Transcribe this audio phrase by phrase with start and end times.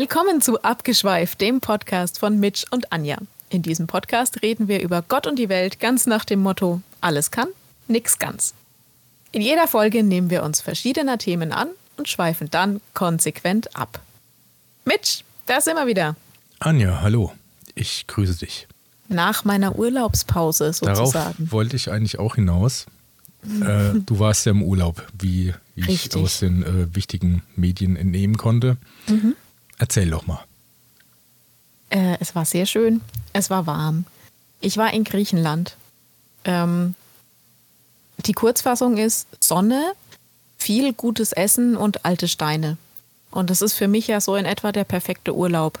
[0.00, 3.18] Willkommen zu Abgeschweift, dem Podcast von Mitch und Anja.
[3.50, 7.32] In diesem Podcast reden wir über Gott und die Welt ganz nach dem Motto: alles
[7.32, 7.48] kann,
[7.88, 8.54] nix ganz.
[9.32, 11.66] In jeder Folge nehmen wir uns verschiedener Themen an
[11.96, 14.00] und schweifen dann konsequent ab.
[14.84, 16.14] Mitch, da sind wir wieder.
[16.60, 17.32] Anja, hallo.
[17.74, 18.68] Ich grüße dich.
[19.08, 21.12] Nach meiner Urlaubspause sozusagen.
[21.12, 22.86] Darauf wollte ich eigentlich auch hinaus.
[23.44, 28.78] Äh, du warst ja im Urlaub, wie, ich aus den äh, wichtigen Medien entnehmen konnte.
[29.06, 29.36] Mhm.
[29.78, 30.44] Erzähl doch mal.
[31.90, 33.00] Äh, es war sehr schön.
[33.32, 34.04] Es war warm.
[34.60, 35.76] Ich war in Griechenland.
[36.44, 36.94] Ähm,
[38.26, 39.92] die Kurzfassung ist Sonne,
[40.58, 42.76] viel gutes Essen und alte Steine.
[43.30, 45.78] Und das ist für mich ja so in etwa der perfekte Urlaub.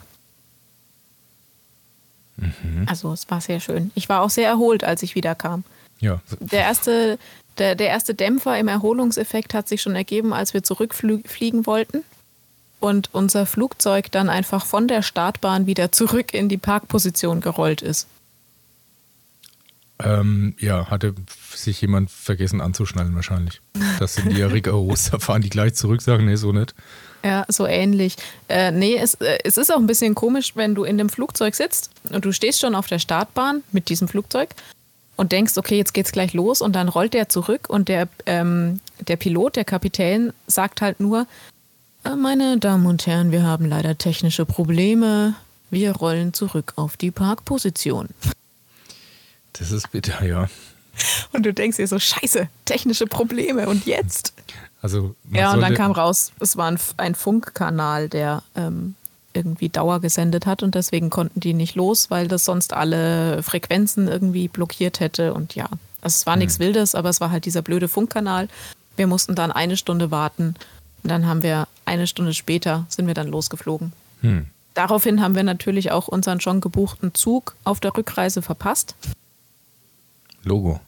[2.36, 2.86] Mhm.
[2.86, 3.90] Also es war sehr schön.
[3.94, 5.64] Ich war auch sehr erholt, als ich wiederkam.
[5.98, 6.20] Ja.
[6.38, 7.18] Der erste,
[7.58, 12.04] der, der erste Dämpfer im Erholungseffekt hat sich schon ergeben, als wir zurückfliegen wollten
[12.80, 18.06] und unser Flugzeug dann einfach von der Startbahn wieder zurück in die Parkposition gerollt ist.
[20.00, 21.14] Ähm, ja, hatte
[21.54, 23.60] sich jemand vergessen anzuschnallen wahrscheinlich.
[23.98, 26.74] Das sind die Rigoros, da fahren die gleich zurück, sagen, nee, so nicht.
[27.24, 28.14] Ja, so ähnlich.
[28.48, 31.56] Äh, nee, es, äh, es ist auch ein bisschen komisch, wenn du in dem Flugzeug
[31.56, 34.50] sitzt und du stehst schon auf der Startbahn mit diesem Flugzeug
[35.16, 38.80] und denkst, okay, jetzt geht's gleich los und dann rollt der zurück und der, ähm,
[39.00, 41.26] der Pilot, der Kapitän, sagt halt nur,
[42.16, 45.34] meine Damen und Herren, wir haben leider technische Probleme.
[45.70, 48.08] Wir rollen zurück auf die Parkposition.
[49.52, 50.48] Das ist bitter, ja.
[51.32, 54.32] Und du denkst dir so, scheiße, technische Probleme und jetzt?
[54.80, 58.94] Also ja, und dann kam raus, es war ein, ein Funkkanal, der ähm,
[59.32, 64.08] irgendwie Dauer gesendet hat und deswegen konnten die nicht los, weil das sonst alle Frequenzen
[64.08, 65.34] irgendwie blockiert hätte.
[65.34, 65.66] Und ja,
[66.00, 66.40] also es war hm.
[66.40, 68.48] nichts Wildes, aber es war halt dieser blöde Funkkanal.
[68.96, 70.54] Wir mussten dann eine Stunde warten
[71.02, 73.92] und dann haben wir eine Stunde später sind wir dann losgeflogen.
[74.20, 74.46] Hm.
[74.74, 78.94] Daraufhin haben wir natürlich auch unseren schon gebuchten Zug auf der Rückreise verpasst.
[80.44, 80.80] Logo.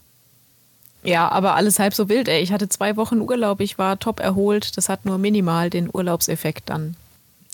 [1.02, 2.42] Ja, aber alles halb so wild, ey.
[2.42, 4.76] Ich hatte zwei Wochen Urlaub, ich war top erholt.
[4.76, 6.94] Das hat nur minimal den Urlaubseffekt dann.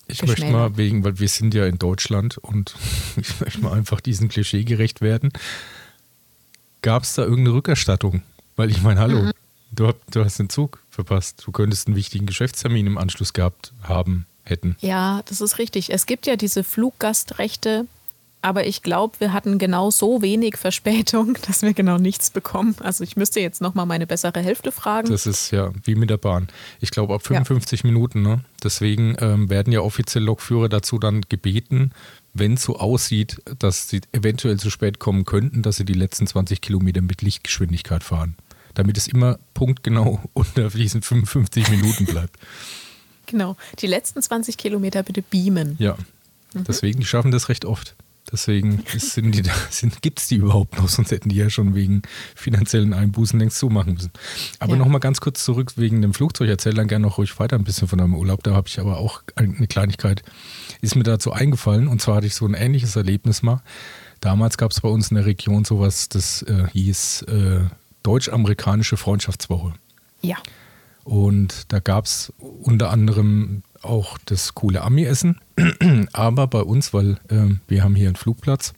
[0.08, 2.74] Ich möchte mal wegen, weil wir sind ja in Deutschland und
[3.16, 5.32] ich möchte mal einfach diesem Klischee gerecht werden.
[6.82, 8.22] Gab es da irgendeine Rückerstattung?
[8.56, 9.32] Weil ich meine, hallo, mhm.
[9.76, 11.42] Du, du hast den Zug verpasst.
[11.46, 14.76] Du könntest einen wichtigen Geschäftstermin im Anschluss gehabt haben, hätten.
[14.80, 15.92] Ja, das ist richtig.
[15.92, 17.86] Es gibt ja diese Fluggastrechte
[18.46, 22.76] aber ich glaube, wir hatten genau so wenig Verspätung, dass wir genau nichts bekommen.
[22.78, 25.10] Also ich müsste jetzt nochmal meine bessere Hälfte fragen.
[25.10, 26.46] Das ist ja wie mit der Bahn.
[26.78, 27.86] Ich glaube ab 55 ja.
[27.90, 28.22] Minuten.
[28.22, 28.44] Ne?
[28.62, 31.90] Deswegen ähm, werden ja offiziell Lokführer dazu dann gebeten,
[32.34, 36.28] wenn es so aussieht, dass sie eventuell zu spät kommen könnten, dass sie die letzten
[36.28, 38.36] 20 Kilometer mit Lichtgeschwindigkeit fahren.
[38.76, 42.36] Damit es immer punktgenau unter diesen 55 Minuten bleibt.
[43.26, 43.56] Genau.
[43.80, 45.74] Die letzten 20 Kilometer bitte beamen.
[45.78, 45.96] Ja.
[46.54, 46.64] Mhm.
[46.64, 47.96] Deswegen, die schaffen das recht oft.
[48.30, 48.82] Deswegen
[50.00, 52.02] gibt es die überhaupt noch, sonst hätten die ja schon wegen
[52.34, 54.10] finanziellen Einbußen längst zumachen müssen.
[54.58, 54.78] Aber ja.
[54.78, 56.48] nochmal ganz kurz zurück wegen dem Flugzeug.
[56.48, 58.42] Erzähl dann gerne noch ruhig weiter ein bisschen von deinem Urlaub.
[58.42, 60.22] Da habe ich aber auch eine Kleinigkeit,
[60.80, 61.86] ist mir dazu eingefallen.
[61.88, 63.62] Und zwar hatte ich so ein ähnliches Erlebnis mal.
[64.20, 67.60] Damals gab es bei uns in der Region sowas, das äh, hieß äh,
[68.06, 69.72] Deutsch-Amerikanische Freundschaftswoche.
[70.22, 70.36] Ja.
[71.02, 75.40] Und da gab es unter anderem auch das coole Ami-Essen.
[76.12, 78.74] Aber bei uns, weil äh, wir haben hier einen Flugplatz,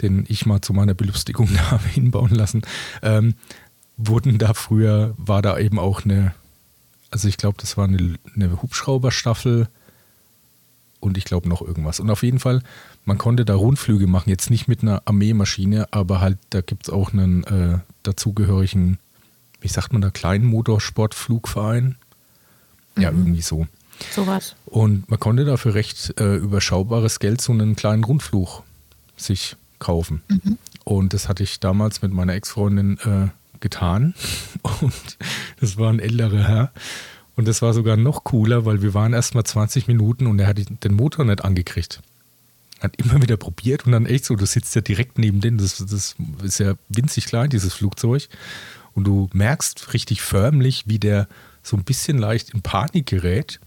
[0.00, 2.62] den ich mal zu meiner Belustigung da habe hinbauen lassen,
[3.02, 3.34] ähm,
[3.96, 6.34] wurden da früher, war da eben auch eine,
[7.10, 9.68] also ich glaube, das war eine, eine Hubschrauberstaffel
[11.00, 12.00] und ich glaube noch irgendwas.
[12.00, 12.62] Und auf jeden Fall,
[13.04, 16.90] man konnte da Rundflüge machen, jetzt nicht mit einer Armeemaschine, aber halt, da gibt es
[16.90, 18.98] auch einen äh, dazugehörigen,
[19.60, 21.96] wie sagt man da, kleinen Motorsportflugverein.
[22.96, 23.18] Ja, mhm.
[23.18, 23.66] irgendwie so.
[24.14, 24.54] Sowas.
[24.66, 28.62] Und man konnte dafür recht äh, überschaubares Geld so einen kleinen Rundflug
[29.16, 30.22] sich kaufen.
[30.28, 30.58] Mhm.
[30.84, 33.28] Und das hatte ich damals mit meiner Ex-Freundin äh,
[33.60, 34.14] getan.
[34.80, 35.18] Und
[35.60, 36.72] das war ein älterer Herr.
[37.36, 40.46] Und das war sogar noch cooler, weil wir waren erst mal 20 Minuten und er
[40.46, 42.02] hat den Motor nicht angekriegt.
[42.80, 45.78] Hat immer wieder probiert und dann echt so, du sitzt ja direkt neben dem, das,
[45.78, 48.28] das ist ja winzig klein, dieses Flugzeug.
[48.94, 51.28] Und du merkst richtig förmlich, wie der
[51.62, 53.60] so ein bisschen leicht in Panik gerät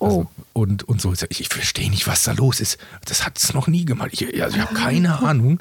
[0.00, 0.42] also, oh.
[0.52, 1.12] und, und so.
[1.12, 2.78] Ich, ich verstehe nicht, was da los ist.
[3.04, 4.10] Das hat es noch nie gemacht.
[4.12, 5.60] Ich, also ich habe keine Ahnung.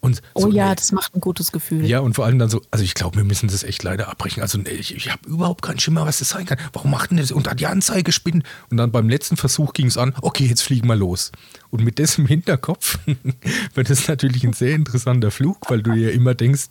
[0.00, 1.84] Und oh so, ja, das macht ein gutes Gefühl.
[1.86, 4.42] Ja, und vor allem dann so, also ich glaube, wir müssen das echt leider abbrechen.
[4.42, 6.58] Also ich, ich habe überhaupt keinen Schimmer, was das sein kann.
[6.72, 7.32] Warum macht denn das?
[7.32, 8.42] Und dann die Anzeige spinnen.
[8.70, 11.32] Und dann beim letzten Versuch ging es an, okay, jetzt fliegen wir los.
[11.70, 12.98] Und mit diesem Hinterkopf
[13.74, 16.66] wird es natürlich ein sehr interessanter Flug, weil du ja immer denkst,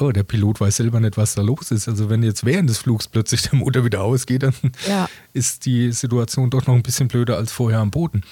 [0.00, 1.88] oh, der Pilot weiß selber nicht, was da los ist.
[1.88, 4.54] Also wenn jetzt während des Flugs plötzlich der Motor wieder ausgeht, dann
[4.86, 5.08] Ja.
[5.32, 8.22] ist die Situation doch noch ein bisschen blöder als vorher am Boden.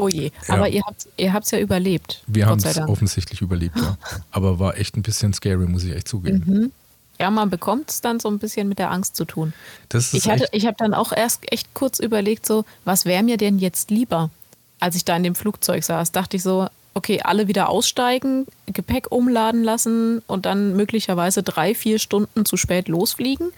[0.00, 0.30] Oh je.
[0.48, 0.54] Ja.
[0.54, 2.22] Aber ihr habt ihr habt's ja überlebt.
[2.26, 3.96] Wir haben es offensichtlich überlebt, ja.
[4.30, 6.42] Aber war echt ein bisschen scary, muss ich echt zugeben.
[6.46, 6.72] Mhm.
[7.20, 9.52] Ja, man bekommt es dann so ein bisschen mit der Angst zu tun.
[9.90, 13.22] Das ist Ich, hatte, ich habe dann auch erst echt kurz überlegt, so, was wäre
[13.22, 14.30] mir denn jetzt lieber?
[14.78, 19.12] Als ich da in dem Flugzeug saß, dachte ich so, okay, alle wieder aussteigen, Gepäck
[19.12, 23.52] umladen lassen und dann möglicherweise drei, vier Stunden zu spät losfliegen.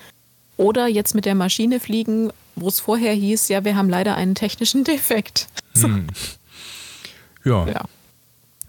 [0.56, 4.34] Oder jetzt mit der Maschine fliegen, wo es vorher hieß, ja, wir haben leider einen
[4.34, 5.46] technischen Defekt.
[5.82, 7.84] So, ja, ja.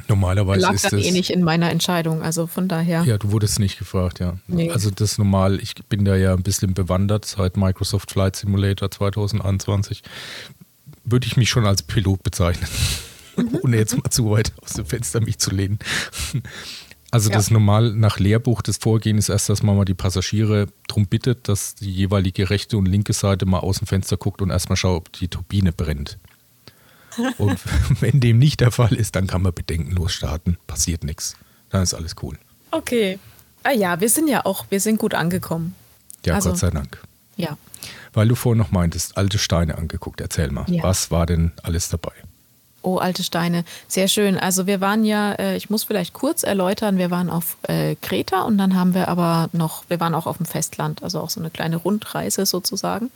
[0.07, 1.07] normalerweise Lag ist dann das.
[1.07, 2.21] eh nicht in meiner Entscheidung.
[2.21, 3.04] Also von daher.
[3.04, 4.38] Ja, du wurdest nicht gefragt, ja.
[4.48, 4.71] Nee.
[4.71, 8.89] Also das ist normal, ich bin da ja ein bisschen bewandert seit Microsoft Flight Simulator
[8.89, 10.01] 2021.
[11.06, 12.69] Würde ich mich schon als Pilot bezeichnen.
[13.38, 13.60] Mhm.
[13.63, 15.80] Ohne jetzt mal zu weit aus dem Fenster mich zu lehnen.
[17.12, 17.36] Also Ja.
[17.36, 21.48] das normal nach Lehrbuch das Vorgehen ist erst, dass man mal die Passagiere darum bittet,
[21.48, 24.98] dass die jeweilige rechte und linke Seite mal aus dem Fenster guckt und erstmal schaut,
[24.98, 26.18] ob die Turbine brennt.
[27.38, 27.60] Und
[28.01, 30.57] wenn dem nicht der Fall ist, dann kann man bedenkenlos starten.
[30.68, 31.36] Passiert nichts.
[31.69, 32.38] Dann ist alles cool.
[32.71, 33.19] Okay.
[33.63, 35.75] Ah ja, wir sind ja auch, wir sind gut angekommen.
[36.25, 37.00] Ja, Also- Gott sei Dank.
[37.38, 37.57] Ja.
[38.13, 40.21] Weil du vorhin noch meintest, alte Steine angeguckt.
[40.21, 40.83] Erzähl mal, Ja.
[40.83, 42.12] was war denn alles dabei?
[42.83, 43.63] Oh, alte Steine.
[43.88, 44.38] Sehr schön.
[44.38, 48.42] Also wir waren ja, äh, ich muss vielleicht kurz erläutern, wir waren auf äh, Kreta
[48.44, 51.39] und dann haben wir aber noch, wir waren auch auf dem Festland, also auch so
[51.39, 53.10] eine kleine Rundreise sozusagen.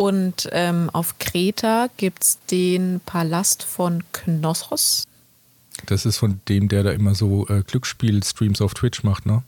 [0.00, 5.04] Und ähm, auf Kreta gibt es den Palast von Knossos.
[5.84, 9.42] Das ist von dem, der da immer so äh, Glücksspiel-Streams auf Twitch macht, ne?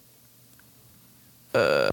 [1.55, 1.91] Äh, nee,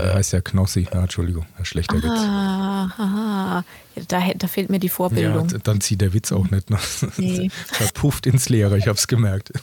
[0.00, 0.88] der heißt ja Knossi.
[0.90, 2.04] Ja, Entschuldigung, ein schlechter Witz.
[2.06, 3.64] Ah, haha.
[3.94, 5.48] Ja, da, da fehlt mir die Ja, Vorbildung.
[5.48, 6.70] d- dann zieht der Witz auch nicht.
[6.70, 6.78] Ne?
[7.18, 7.50] Nee.
[7.66, 9.52] Verpufft ins Leere, ich hab's gemerkt.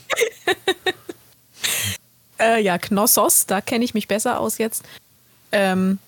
[2.39, 4.83] Äh, ja, Knossos, da kenne ich mich besser aus jetzt.
[5.51, 5.99] Ähm,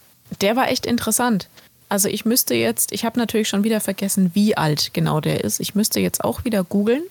[0.42, 1.48] der war echt interessant.
[1.90, 5.60] Also ich müsste jetzt, ich habe natürlich schon wieder vergessen, wie alt genau der ist.
[5.60, 7.04] Ich müsste jetzt auch wieder googeln,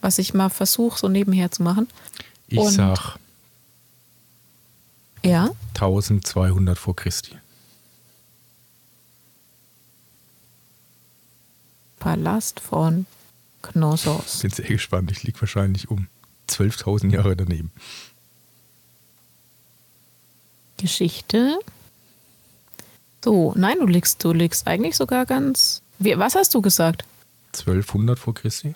[0.00, 1.88] was ich mal versuche, so nebenher zu machen.
[2.48, 3.16] Ich Und- sag
[5.24, 7.36] Ja, 1200 vor Christi.
[11.98, 13.06] Palast von
[13.62, 14.38] Knossos.
[14.40, 15.10] Bin sehr gespannt.
[15.10, 16.06] Ich lieg wahrscheinlich um
[16.48, 17.72] 12.000 Jahre daneben.
[20.76, 21.58] Geschichte.
[23.26, 25.82] So, nein, du liegst, du liegst eigentlich sogar ganz.
[25.98, 27.02] Wie, was hast du gesagt?
[27.54, 28.68] 1200 vor Christi?
[28.68, 28.74] Äh,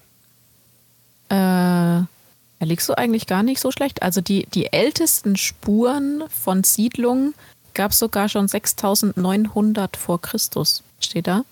[1.29, 2.07] da
[2.59, 4.03] liegst du eigentlich gar nicht so schlecht.
[4.03, 7.35] Also die, die ältesten Spuren von Siedlungen
[7.75, 11.45] gab es sogar schon 6900 vor Christus, steht da.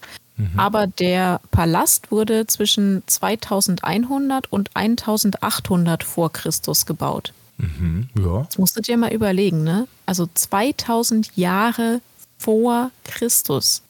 [0.57, 7.33] Aber der Palast wurde zwischen 2100 und 1800 vor Christus gebaut.
[7.59, 8.43] Mhm, ja.
[8.43, 9.87] Das musst du dir mal überlegen, ne?
[10.07, 12.01] Also 2000 Jahre
[12.39, 13.83] vor Christus.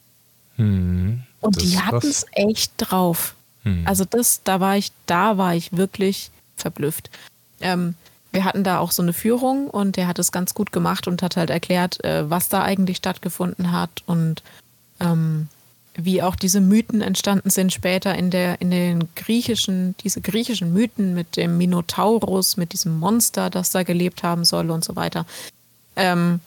[0.56, 3.34] Hm, Und die hatten es echt drauf.
[3.62, 3.84] Hm.
[3.86, 7.10] Also das, da war ich, da war ich wirklich verblüfft.
[7.60, 7.94] Ähm,
[8.32, 11.22] wir hatten da auch so eine Führung und der hat es ganz gut gemacht und
[11.22, 14.42] hat halt erklärt, äh, was da eigentlich stattgefunden hat und
[15.00, 15.48] ähm,
[15.94, 21.14] wie auch diese Mythen entstanden sind später in der in den griechischen diese griechischen Mythen
[21.14, 25.26] mit dem Minotaurus mit diesem Monster das da gelebt haben soll und so weiter
[25.96, 26.38] ähm,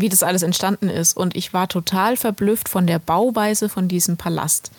[0.00, 4.16] wie das alles entstanden ist und ich war total verblüfft von der Bauweise von diesem
[4.16, 4.70] Palast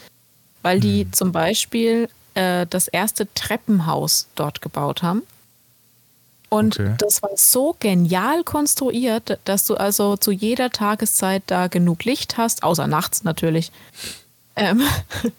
[0.62, 5.24] weil die zum Beispiel äh, das erste Treppenhaus dort gebaut haben
[6.50, 6.96] und Okay.
[6.98, 12.64] das war so genial konstruiert, dass du also zu jeder Tageszeit da genug Licht hast,
[12.64, 13.72] außer nachts natürlich.
[14.56, 14.82] Ähm,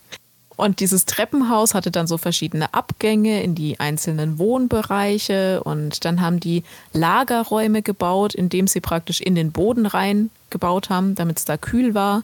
[0.60, 6.40] und dieses Treppenhaus hatte dann so verschiedene Abgänge in die einzelnen Wohnbereiche und dann haben
[6.40, 11.56] die Lagerräume gebaut, indem sie praktisch in den Boden rein gebaut haben, damit es da
[11.56, 12.22] kühl war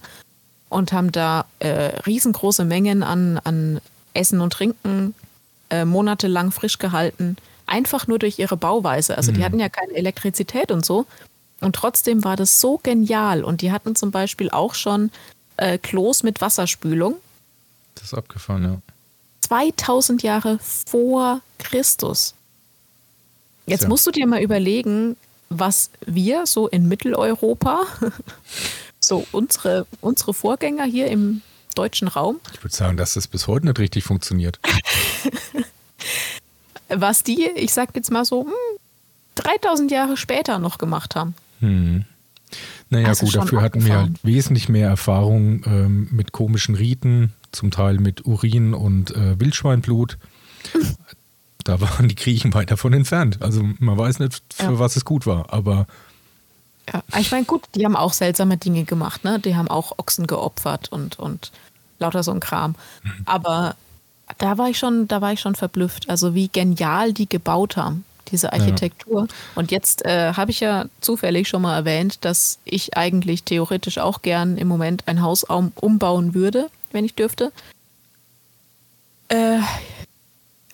[0.68, 3.80] und haben da äh, riesengroße Mengen an, an
[4.14, 5.14] Essen und Trinken
[5.70, 7.36] äh, monatelang frisch gehalten.
[7.66, 9.16] Einfach nur durch ihre Bauweise.
[9.16, 11.06] Also die hatten ja keine Elektrizität und so.
[11.60, 13.42] Und trotzdem war das so genial.
[13.42, 15.10] Und die hatten zum Beispiel auch schon
[15.56, 17.16] äh, Klos mit Wasserspülung.
[17.96, 18.80] Das ist abgefahren, ja.
[19.40, 22.34] 2000 Jahre vor Christus.
[23.66, 23.88] Jetzt Tja.
[23.88, 25.16] musst du dir mal überlegen,
[25.48, 27.84] was wir so in Mitteleuropa,
[29.00, 31.42] so unsere, unsere Vorgänger hier im
[31.74, 34.58] deutschen Raum, Ich würde sagen, dass das bis heute nicht richtig funktioniert.
[36.88, 38.52] was die, ich sag jetzt mal so, hm,
[39.34, 41.34] 3000 Jahre später noch gemacht haben.
[41.60, 42.04] Hm.
[42.88, 44.14] Naja, Also gut, dafür hatten wir abgefahren.
[44.14, 50.18] halt wesentlich mehr Erfahrung ähm, mit komischen Riten, zum Teil mit Urin und äh, Wildschweinblut.
[51.64, 53.42] da waren die Griechen weit davon entfernt.
[53.42, 54.78] Also man weiß nicht, für ja.
[54.78, 55.86] was es gut war, aber.
[56.92, 59.40] Ja, ich meine, gut, die haben auch seltsame Dinge gemacht, ne?
[59.40, 61.50] Die haben auch Ochsen geopfert und, und
[61.98, 62.76] lauter so ein Kram.
[63.02, 63.10] Mhm.
[63.24, 63.74] Aber
[64.38, 66.08] da war ich schon, da war ich schon verblüfft.
[66.08, 69.22] Also wie genial die gebaut haben, diese Architektur.
[69.22, 69.34] Ja.
[69.54, 74.22] Und jetzt äh, habe ich ja zufällig schon mal erwähnt, dass ich eigentlich theoretisch auch
[74.22, 77.52] gern im Moment ein Haus umbauen würde, wenn ich dürfte.
[79.28, 79.60] Äh,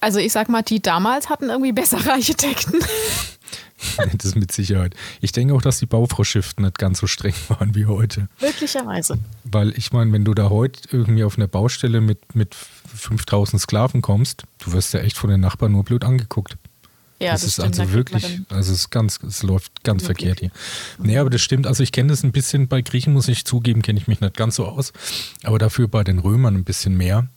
[0.00, 2.78] also ich sag mal, die damals hatten irgendwie bessere Architekten.
[4.18, 4.94] das mit Sicherheit.
[5.20, 8.28] Ich denke auch, dass die Bauvorschriften nicht ganz so streng waren wie heute.
[8.40, 9.18] Möglicherweise.
[9.44, 14.00] Weil ich meine, wenn du da heute irgendwie auf einer Baustelle mit, mit 5000 Sklaven
[14.00, 16.56] kommst, du wirst ja echt von den Nachbarn nur blöd angeguckt.
[17.22, 20.28] Ja, das, das ist stimmt, also wirklich, also es ist ganz, es läuft ganz wirklich.
[20.28, 20.50] verkehrt hier.
[21.04, 21.66] Nee, aber das stimmt.
[21.66, 24.36] Also ich kenne das ein bisschen bei Griechen, muss ich zugeben, kenne ich mich nicht
[24.36, 24.92] ganz so aus.
[25.44, 27.28] Aber dafür bei den Römern ein bisschen mehr.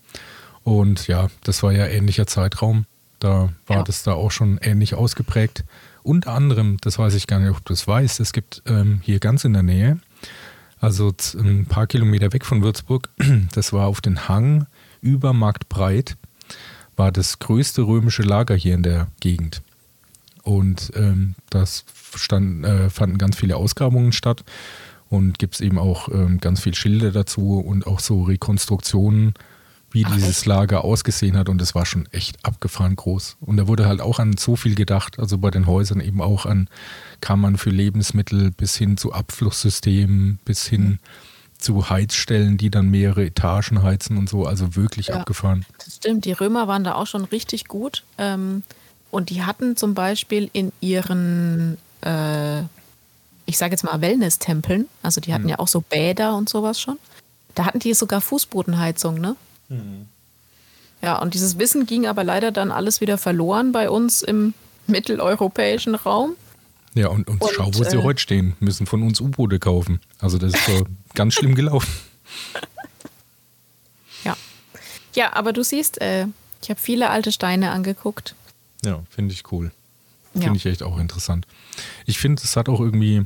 [0.63, 2.85] Und ja, das war ja ähnlicher Zeitraum.
[3.19, 3.83] Da war ja.
[3.83, 5.63] das da auch schon ähnlich ausgeprägt.
[6.03, 9.19] Unter anderem, das weiß ich gar nicht, ob du das weißt, es gibt ähm, hier
[9.19, 9.99] ganz in der Nähe,
[10.79, 13.09] also ein paar Kilometer weg von Würzburg,
[13.53, 14.67] das war auf den Hang
[15.01, 16.17] über Marktbreit,
[16.95, 19.63] war das größte römische Lager hier in der Gegend.
[20.45, 21.85] Und ähm, das
[22.15, 24.43] stand, äh, fanden ganz viele Ausgrabungen statt
[25.09, 29.33] und gibt es eben auch ähm, ganz viele Schilder dazu und auch so Rekonstruktionen
[29.89, 30.45] wie Ach, dieses echt?
[30.45, 33.37] Lager ausgesehen hat und es war schon echt abgefahren groß.
[33.39, 36.45] Und da wurde halt auch an so viel gedacht, also bei den Häusern eben auch
[36.45, 36.69] an
[37.21, 40.99] Kammern für Lebensmittel bis hin zu Abflusssystemen, bis hin mhm.
[41.57, 45.65] zu Heizstellen, die dann mehrere Etagen heizen und so, also wirklich ja, abgefahren.
[45.83, 48.03] Das stimmt, die Römer waren da auch schon richtig gut.
[48.19, 48.63] Ähm,
[49.15, 52.59] und die hatten zum Beispiel in ihren, äh,
[53.45, 55.51] ich sage jetzt mal Wellness-Tempeln, also die hatten mhm.
[55.51, 56.99] ja auch so Bäder und sowas schon.
[57.55, 59.37] Da hatten die sogar Fußbodenheizung, ne?
[59.69, 60.07] Mhm.
[61.01, 64.53] Ja, und dieses Wissen ging aber leider dann alles wieder verloren bei uns im
[64.87, 66.35] mitteleuropäischen Raum.
[66.93, 70.01] Ja, und, und, und schau, wo äh, sie heute stehen, müssen von uns U-Boote kaufen.
[70.19, 71.89] Also das ist so ganz schlimm gelaufen.
[74.25, 74.35] Ja.
[75.13, 76.27] Ja, aber du siehst, äh,
[76.61, 78.35] ich habe viele alte Steine angeguckt.
[78.85, 79.71] Ja, finde ich cool.
[80.33, 80.53] Finde ja.
[80.55, 81.47] ich echt auch interessant.
[82.05, 83.23] Ich finde, es hat auch irgendwie.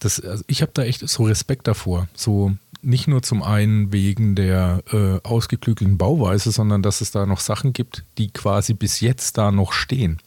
[0.00, 2.08] Das, also ich habe da echt so Respekt davor.
[2.14, 7.40] So, nicht nur zum einen wegen der äh, ausgeklügelten Bauweise, sondern dass es da noch
[7.40, 10.18] Sachen gibt, die quasi bis jetzt da noch stehen.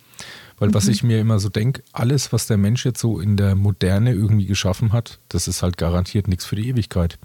[0.57, 0.73] Weil mhm.
[0.73, 4.13] was ich mir immer so denke, alles, was der Mensch jetzt so in der Moderne
[4.13, 7.19] irgendwie geschaffen hat, das ist halt garantiert nichts für die Ewigkeit.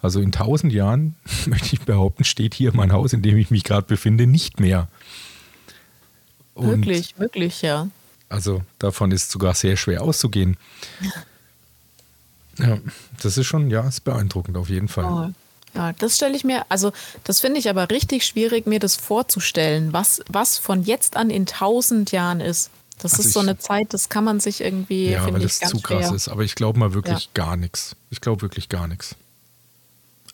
[0.00, 1.16] Also in tausend Jahren,
[1.46, 4.88] möchte ich behaupten, steht hier mein Haus, in dem ich mich gerade befinde, nicht mehr.
[6.60, 7.88] Und wirklich, wirklich, ja.
[8.28, 10.56] Also davon ist sogar sehr schwer auszugehen.
[12.58, 12.78] Ja,
[13.22, 15.04] das ist schon, ja, ist beeindruckend auf jeden Fall.
[15.04, 15.32] Oh.
[15.74, 16.92] Ja, das stelle ich mir, also
[17.24, 21.46] das finde ich aber richtig schwierig, mir das vorzustellen, was, was von jetzt an in
[21.46, 22.70] tausend Jahren ist.
[22.98, 25.80] Das also ist so eine Zeit, das kann man sich irgendwie, ja, weil das zu
[25.80, 26.14] krass schwer.
[26.14, 26.28] ist.
[26.28, 27.30] Aber ich glaube mal wirklich ja.
[27.34, 27.96] gar nichts.
[28.10, 29.14] Ich glaube wirklich gar nichts.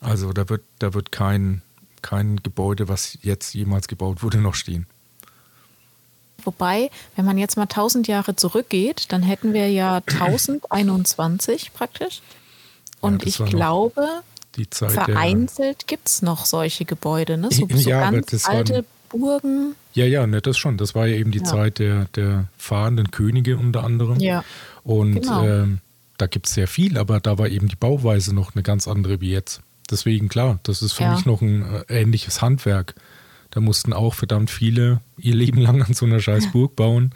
[0.01, 1.63] Also da wird, da wird kein,
[2.03, 4.87] kein Gebäude, was jetzt jemals gebaut wurde, noch stehen.
[6.47, 12.23] Wobei, wenn man jetzt mal 1000 Jahre zurückgeht, dann hätten wir ja 1021 praktisch.
[13.01, 14.07] Und ja, ich glaube,
[14.79, 17.49] vereinzelt gibt es noch solche Gebäude, ne?
[17.51, 19.75] so, so ja, ganz alte waren, Burgen.
[19.93, 20.77] Ja, ja, ne, das schon.
[20.77, 21.45] Das war ja eben die ja.
[21.45, 24.19] Zeit der, der fahrenden Könige unter anderem.
[24.21, 24.45] Ja.
[24.85, 25.45] Und genau.
[25.45, 25.79] ähm,
[26.19, 29.21] da gibt es sehr viel, aber da war eben die Bauweise noch eine ganz andere
[29.21, 29.61] wie jetzt.
[29.91, 31.15] Deswegen, klar, das ist für ja.
[31.15, 32.95] mich noch ein äh, ähnliches Handwerk.
[33.51, 37.15] Da mussten auch verdammt viele ihr Leben lang an so einer scheiß Burg bauen.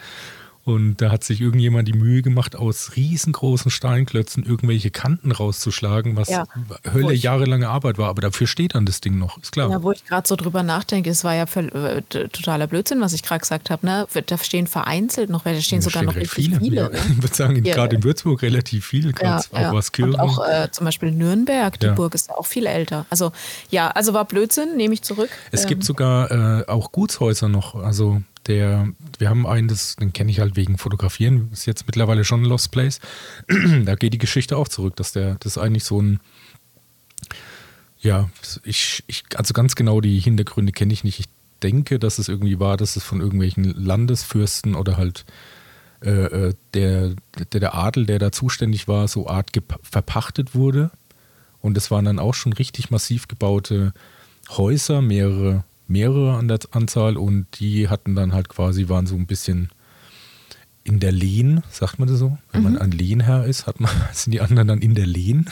[0.65, 6.29] Und da hat sich irgendjemand die Mühe gemacht, aus riesengroßen Steinklötzen irgendwelche Kanten rauszuschlagen, was
[6.29, 6.45] ja,
[6.93, 8.11] Hölle jahrelange Arbeit war.
[8.11, 9.71] Aber dafür steht dann das Ding noch, ist klar.
[9.71, 13.23] Ja, wo ich gerade so drüber nachdenke, es war ja äh, totaler Blödsinn, was ich
[13.23, 13.87] gerade gesagt habe.
[13.87, 14.07] Ne?
[14.27, 16.61] Da stehen vereinzelt noch, da stehen da sogar stehen noch richtig viele.
[16.61, 16.99] viele ja, ne?
[17.11, 17.75] Ich würde sagen, ja.
[17.75, 20.15] gerade in Würzburg relativ viele, ja, auch was Kirchen.
[20.15, 23.07] Und auch äh, zum Beispiel Nürnberg, die Burg ist auch viel älter.
[23.09, 23.33] Also
[23.71, 25.31] ja, also war Blödsinn, nehme ich zurück.
[25.53, 30.13] Es ähm, gibt sogar äh, auch Gutshäuser noch, also der, wir haben einen, das, den
[30.13, 33.01] kenne ich halt wegen Fotografieren, ist jetzt mittlerweile schon ein Lost Place.
[33.85, 36.21] da geht die Geschichte auch zurück, dass der, das ist eigentlich so ein,
[38.01, 38.31] ja,
[38.65, 41.21] ich, ich, also ganz genau die Hintergründe kenne ich nicht.
[41.21, 41.27] Ich
[41.63, 45.27] denke, dass es irgendwie war, dass es von irgendwelchen Landesfürsten oder halt
[46.03, 47.15] äh, äh der,
[47.53, 49.51] der, der Adel, der da zuständig war, so Art
[49.83, 50.91] verpachtet wurde.
[51.61, 53.93] Und es waren dann auch schon richtig massiv gebaute
[54.49, 59.27] Häuser, mehrere mehrere an der Anzahl und die hatten dann halt quasi, waren so ein
[59.27, 59.71] bisschen
[60.83, 62.39] in der Lehn, sagt man das so?
[62.53, 62.73] Wenn mhm.
[62.73, 65.47] man ein Lehnherr ist, hat man, sind die anderen dann in der Lehn.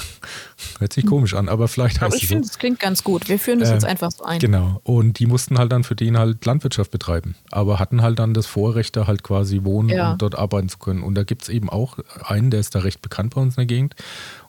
[0.78, 2.58] Hört sich komisch an, aber vielleicht heißt aber ich finde, es so.
[2.58, 3.28] klingt ganz gut.
[3.28, 4.38] Wir führen das äh, jetzt einfach so ein.
[4.38, 4.80] Genau.
[4.84, 8.46] Und die mussten halt dann für den halt Landwirtschaft betreiben, aber hatten halt dann das
[8.46, 10.12] Vorrecht, da halt quasi wohnen ja.
[10.12, 11.02] und dort arbeiten zu können.
[11.02, 13.60] Und da gibt es eben auch einen, der ist da recht bekannt bei uns in
[13.60, 13.96] der Gegend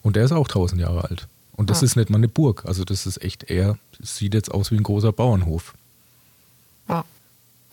[0.01, 1.27] und der ist auch 1000 Jahre alt.
[1.51, 1.85] Und das ja.
[1.85, 2.63] ist nicht mal eine Burg.
[2.65, 5.73] Also das ist echt eher, sieht jetzt aus wie ein großer Bauernhof.
[6.89, 7.05] Ja.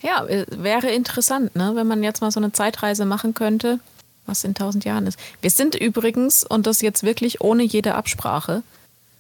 [0.03, 1.73] Ja, äh, wäre interessant, ne?
[1.75, 3.81] wenn man jetzt mal so eine Zeitreise machen könnte,
[4.27, 5.19] was in tausend Jahren ist.
[5.41, 8.63] Wir sind übrigens, und das jetzt wirklich ohne jede Absprache,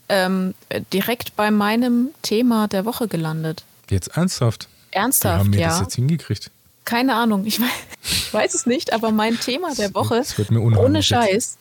[0.08, 0.54] ähm,
[0.92, 3.64] direkt bei meinem Thema der Woche gelandet.
[3.90, 4.68] Jetzt ernsthaft?
[4.90, 5.68] Ernsthaft, Wie haben wir ja.
[5.68, 6.50] das jetzt hingekriegt?
[6.84, 7.70] Keine Ahnung, ich weiß,
[8.02, 11.58] ich weiß es nicht, aber mein Thema der Woche, ohne Scheiß,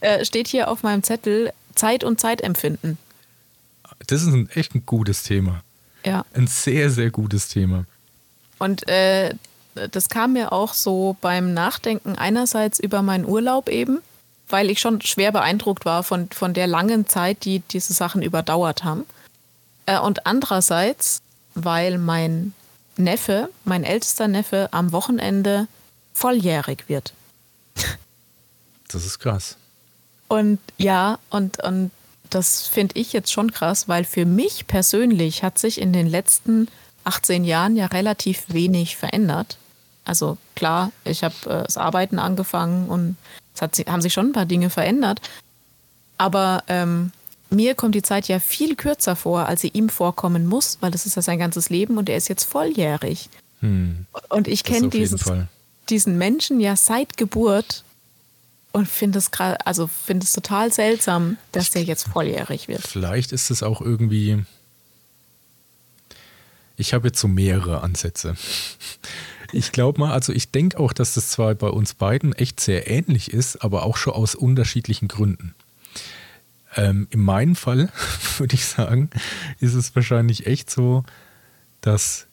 [0.00, 2.98] äh, steht hier auf meinem Zettel Zeit und Zeitempfinden.
[4.06, 5.62] Das ist ein echt ein gutes Thema.
[6.04, 6.24] Ja.
[6.34, 7.84] Ein sehr, sehr gutes Thema.
[8.58, 9.34] Und äh,
[9.90, 14.00] das kam mir auch so beim Nachdenken einerseits über meinen Urlaub eben,
[14.48, 18.84] weil ich schon schwer beeindruckt war von, von der langen Zeit, die diese Sachen überdauert
[18.84, 19.04] haben.
[19.86, 21.22] Äh, und andererseits,
[21.54, 22.54] weil mein
[22.96, 25.68] Neffe, mein ältester Neffe, am Wochenende
[26.12, 27.12] volljährig wird.
[28.88, 29.56] Das ist krass.
[30.28, 31.90] Und ja, und, und
[32.30, 36.68] das finde ich jetzt schon krass, weil für mich persönlich hat sich in den letzten
[37.04, 39.56] 18 Jahren ja relativ wenig verändert.
[40.04, 43.16] Also klar, ich habe äh, das Arbeiten angefangen und
[43.54, 45.20] es hat, haben sich schon ein paar Dinge verändert.
[46.16, 47.12] Aber ähm,
[47.50, 51.06] mir kommt die Zeit ja viel kürzer vor, als sie ihm vorkommen muss, weil das
[51.06, 53.30] ist ja sein ganzes Leben und er ist jetzt volljährig.
[53.60, 54.06] Hm.
[54.28, 54.88] Und ich kenne
[55.88, 57.84] diesen Menschen ja seit Geburt
[58.72, 62.86] und finde es gerade, also finde es total seltsam, dass der jetzt volljährig wird.
[62.86, 64.44] Vielleicht ist es auch irgendwie
[66.78, 68.36] ich habe jetzt so mehrere Ansätze.
[69.50, 72.88] Ich glaube mal, also ich denke auch, dass das zwar bei uns beiden echt sehr
[72.88, 75.54] ähnlich ist, aber auch schon aus unterschiedlichen Gründen.
[76.76, 77.90] Ähm, in meinem Fall
[78.38, 79.10] würde ich sagen,
[79.58, 81.02] ist es wahrscheinlich echt so,
[81.80, 82.27] dass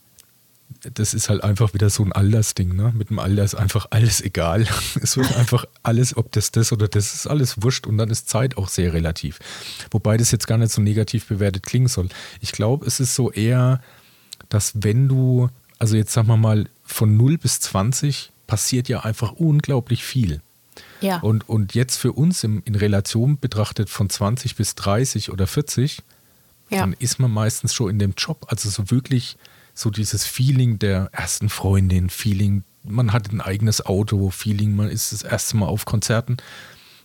[0.94, 2.76] das ist halt einfach wieder so ein Altersding.
[2.76, 2.94] Ne?
[2.96, 4.68] Mit dem Alter ist einfach alles egal.
[5.02, 8.30] Es wird einfach alles, ob das das oder das ist, alles wurscht und dann ist
[8.30, 9.40] Zeit auch sehr relativ.
[9.92, 12.10] Wobei das jetzt gar nicht so negativ bewertet klingen soll.
[12.40, 13.82] Ich glaube, es ist so eher
[14.50, 15.50] dass wenn du,
[15.80, 20.42] also jetzt sagen wir mal, von 0 bis 20 passiert ja einfach unglaublich viel.
[21.02, 21.20] Ja.
[21.20, 26.02] Und, und jetzt für uns im, in Relation betrachtet von 20 bis 30 oder 40,
[26.70, 26.80] ja.
[26.80, 28.46] dann ist man meistens schon in dem Job.
[28.50, 29.38] Also so wirklich
[29.76, 35.12] so dieses Feeling der ersten Freundin, Feeling, man hat ein eigenes Auto, Feeling, man ist
[35.12, 36.38] das erste Mal auf Konzerten.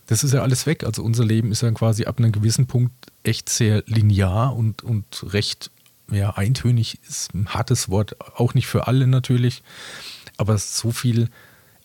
[0.07, 0.83] Das ist ja alles weg.
[0.83, 5.05] Also unser Leben ist ja quasi ab einem gewissen Punkt echt sehr linear und, und
[5.33, 5.69] recht
[6.09, 9.63] ja, eintönig ist ein hartes Wort, auch nicht für alle natürlich,
[10.37, 11.29] aber so viel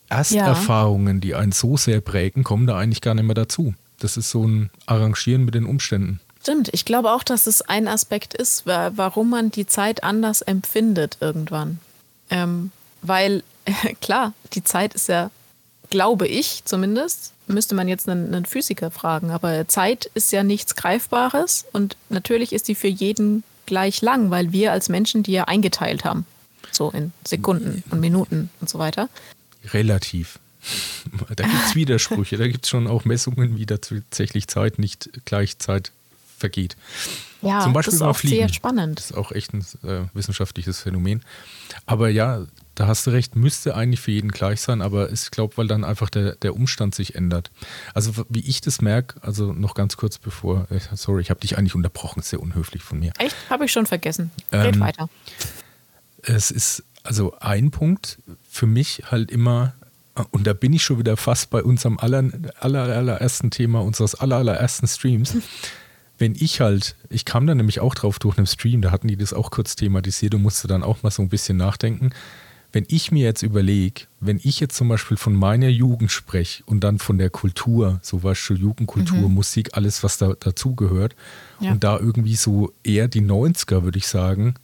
[0.08, 1.20] Ersterfahrungen, ja.
[1.20, 3.74] die einen so sehr prägen, kommen da eigentlich gar nicht mehr dazu.
[3.98, 6.20] Das ist so ein Arrangieren mit den Umständen.
[6.46, 11.16] Stimmt, ich glaube auch, dass es ein Aspekt ist, warum man die Zeit anders empfindet
[11.18, 11.80] irgendwann.
[12.30, 12.70] Ähm,
[13.02, 13.42] weil,
[14.00, 15.32] klar, die Zeit ist ja,
[15.90, 20.76] glaube ich zumindest, müsste man jetzt einen, einen Physiker fragen, aber Zeit ist ja nichts
[20.76, 25.46] Greifbares und natürlich ist die für jeden gleich lang, weil wir als Menschen die ja
[25.46, 26.26] eingeteilt haben.
[26.70, 29.08] So in Sekunden und Minuten und so weiter.
[29.72, 30.38] Relativ.
[31.34, 35.58] Da gibt es Widersprüche, da gibt es schon auch Messungen, wie tatsächlich Zeit nicht gleich
[35.58, 35.90] Zeit
[36.36, 36.76] vergeht.
[37.42, 38.36] Ja, Zum Beispiel das ist auch Fliegen.
[38.36, 38.98] sehr spannend.
[38.98, 41.22] Das ist auch echt ein äh, wissenschaftliches Phänomen.
[41.84, 45.56] Aber ja, da hast du recht, müsste eigentlich für jeden gleich sein, aber ich glaube,
[45.56, 47.50] weil dann einfach der, der Umstand sich ändert.
[47.94, 51.56] Also wie ich das merke, also noch ganz kurz bevor, äh, sorry, ich habe dich
[51.56, 53.12] eigentlich unterbrochen, sehr unhöflich von mir.
[53.18, 53.36] Echt?
[53.48, 54.30] Habe ich schon vergessen.
[54.52, 55.08] Red ähm, weiter.
[56.22, 58.18] Es ist also ein Punkt
[58.48, 59.74] für mich halt immer,
[60.30, 62.24] und da bin ich schon wieder fast bei unserem aller,
[62.58, 65.34] aller, allerersten Thema, unseres aller, allerersten Streams.
[66.18, 69.16] Wenn ich halt, ich kam da nämlich auch drauf durch einen Stream, da hatten die
[69.16, 72.10] das auch kurz thematisiert und musste dann auch mal so ein bisschen nachdenken
[72.76, 76.80] wenn ich mir jetzt überlege, wenn ich jetzt zum Beispiel von meiner Jugend spreche und
[76.80, 79.34] dann von der Kultur, so was schon Jugendkultur, mhm.
[79.34, 81.16] Musik, alles, was da dazugehört,
[81.58, 81.72] ja.
[81.72, 84.56] und da irgendwie so eher die 90er, würde ich sagen,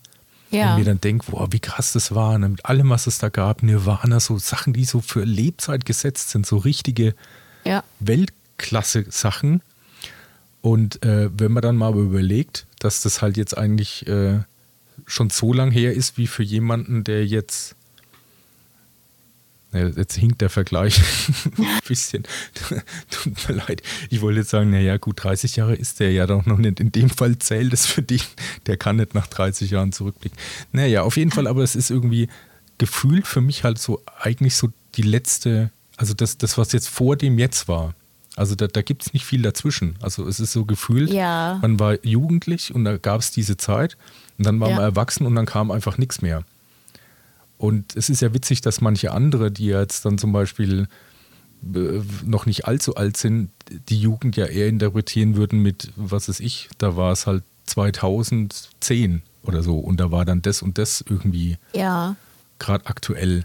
[0.50, 0.72] ja.
[0.72, 3.30] und mir dann denke, boah, wie krass das war, ne, mit allem, was es da
[3.30, 7.14] gab, Nirvana, so Sachen, die so für Lebzeit gesetzt sind, so richtige
[7.64, 7.82] ja.
[8.00, 9.62] Weltklasse-Sachen.
[10.62, 14.40] Und äh, wenn man dann mal überlegt, dass das halt jetzt eigentlich äh,
[15.07, 17.77] schon so lang her ist, wie für jemanden, der jetzt
[19.72, 21.01] Jetzt hinkt der Vergleich
[21.59, 22.25] ein bisschen.
[23.11, 23.83] Tut mir leid.
[24.11, 26.79] Ich wollte jetzt sagen, naja, gut, 30 Jahre ist der ja doch noch nicht.
[26.79, 28.29] In dem Fall zählt es für dich.
[28.66, 30.38] Der kann nicht nach 30 Jahren zurückblicken.
[30.72, 32.29] Naja, auf jeden Fall, aber es ist irgendwie
[32.77, 37.16] gefühlt für mich halt so eigentlich so die letzte Also das, das, was jetzt vor
[37.16, 37.94] dem Jetzt war.
[38.37, 39.97] Also da, da gibt es nicht viel dazwischen.
[40.01, 41.59] Also es ist so gefühlt, Ja.
[41.61, 43.97] man war jugendlich und da gab es diese Zeit
[44.38, 44.77] und dann war Ja.
[44.77, 46.45] man erwachsen und dann kam einfach nichts mehr.
[47.59, 50.88] Und es ist ja witzig, dass manche andere, die jetzt dann zum Beispiel
[51.75, 53.51] äh, noch nicht allzu alt sind,
[53.88, 59.23] die Jugend ja eher interpretieren würden mit, was weiß ich, da war es halt 2010
[59.45, 62.16] oder so und da war dann das und das irgendwie Ja.
[62.59, 63.45] gerade aktuell.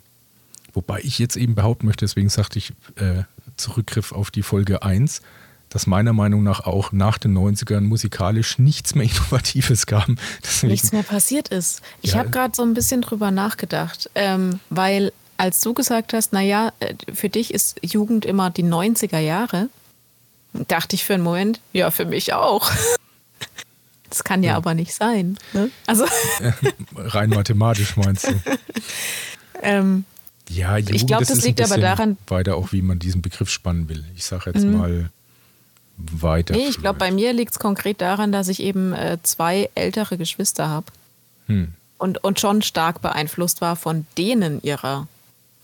[0.74, 3.24] Wobei ich jetzt eben behaupten möchte, deswegen sagte ich äh,
[3.58, 5.22] Zurückgriff auf die Folge 1,
[5.70, 10.08] dass meiner Meinung nach auch nach den 90ern musikalisch nichts mehr Innovatives gab.
[10.44, 11.82] Deswegen, nichts mehr passiert ist.
[12.02, 12.20] Ich Ja.
[12.20, 16.96] habe gerade so ein bisschen drüber nachgedacht, ähm, weil als du gesagt hast, naja, äh,
[17.14, 19.70] für dich ist Jugend immer die 90er Jahre,
[20.68, 22.72] dachte ich für einen Moment, ja, für mich auch.
[24.10, 24.56] Das kann ja, Ja.
[24.56, 25.38] aber nicht sein.
[25.52, 25.70] Ne?
[25.86, 26.06] Also,
[26.96, 28.42] rein mathematisch meinst du?
[29.62, 30.06] ähm,
[30.50, 33.50] Ja, Jugend, glaub, das das ist liegt aber daran- weiter auch, wie man diesen Begriff
[33.50, 34.06] spannen will.
[34.16, 35.10] Ich sage jetzt mal
[35.98, 36.54] weiter.
[36.56, 40.18] nee, ich glaube, bei mir liegt es konkret daran, dass ich eben äh, zwei ältere
[40.18, 40.86] Geschwister habe
[41.48, 41.74] Hm.
[41.98, 45.08] und, und schon stark beeinflusst war von denen ihrer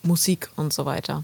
[0.02, 1.24] Musik und so weiter.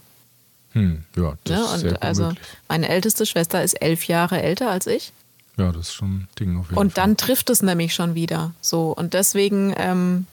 [0.74, 1.04] Hm.
[1.16, 1.64] Ja, das Ne?
[1.66, 2.48] ist sehr Und gut also möglich.
[2.68, 5.12] meine älteste Schwester ist elf Jahre älter als ich.
[5.58, 7.04] Ja, das ist schon ein Ding auf jeden Und Fall.
[7.04, 8.54] dann trifft es nämlich schon wieder.
[8.62, 8.92] So.
[8.92, 10.28] Und deswegen ähm,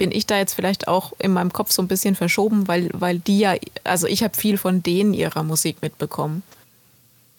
[0.00, 3.18] bin ich da jetzt vielleicht auch in meinem Kopf so ein bisschen verschoben, weil, weil
[3.18, 6.42] die ja, also ich habe viel von denen ihrer Musik mitbekommen.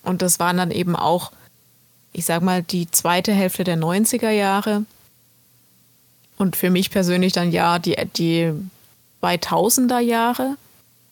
[0.04, 1.32] Und das waren dann eben auch,
[2.14, 4.86] ich sag mal, die zweite Hälfte der 90er Jahre.
[6.38, 8.52] Und für mich persönlich dann ja die, die
[9.24, 10.56] 2000er Jahre.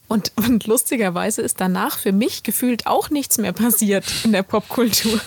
[0.07, 5.19] Und, und lustigerweise ist danach für mich gefühlt auch nichts mehr passiert in der Popkultur.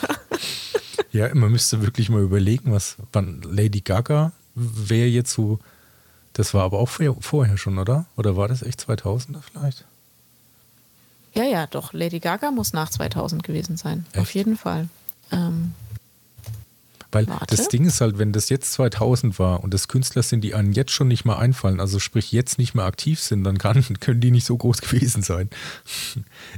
[1.11, 5.59] Ja, man müsste wirklich mal überlegen, was wann Lady Gaga wäre jetzt so.
[6.35, 8.07] Das war aber auch vor- vorher schon, oder?
[8.16, 9.85] Oder war das echt 2000er vielleicht?
[11.35, 11.92] Ja, ja, doch.
[11.92, 14.05] Lady Gaga muss nach 2000 gewesen sein.
[14.16, 14.35] Auf Echt?
[14.35, 14.88] jeden Fall.
[15.31, 15.73] Ähm,
[17.11, 17.55] Weil Warte.
[17.57, 20.73] das Ding ist halt, wenn das jetzt 2000 war und das Künstler sind, die einem
[20.73, 24.21] jetzt schon nicht mehr einfallen, also sprich jetzt nicht mehr aktiv sind, dann kann, können
[24.23, 25.51] die nicht so groß gewesen sein.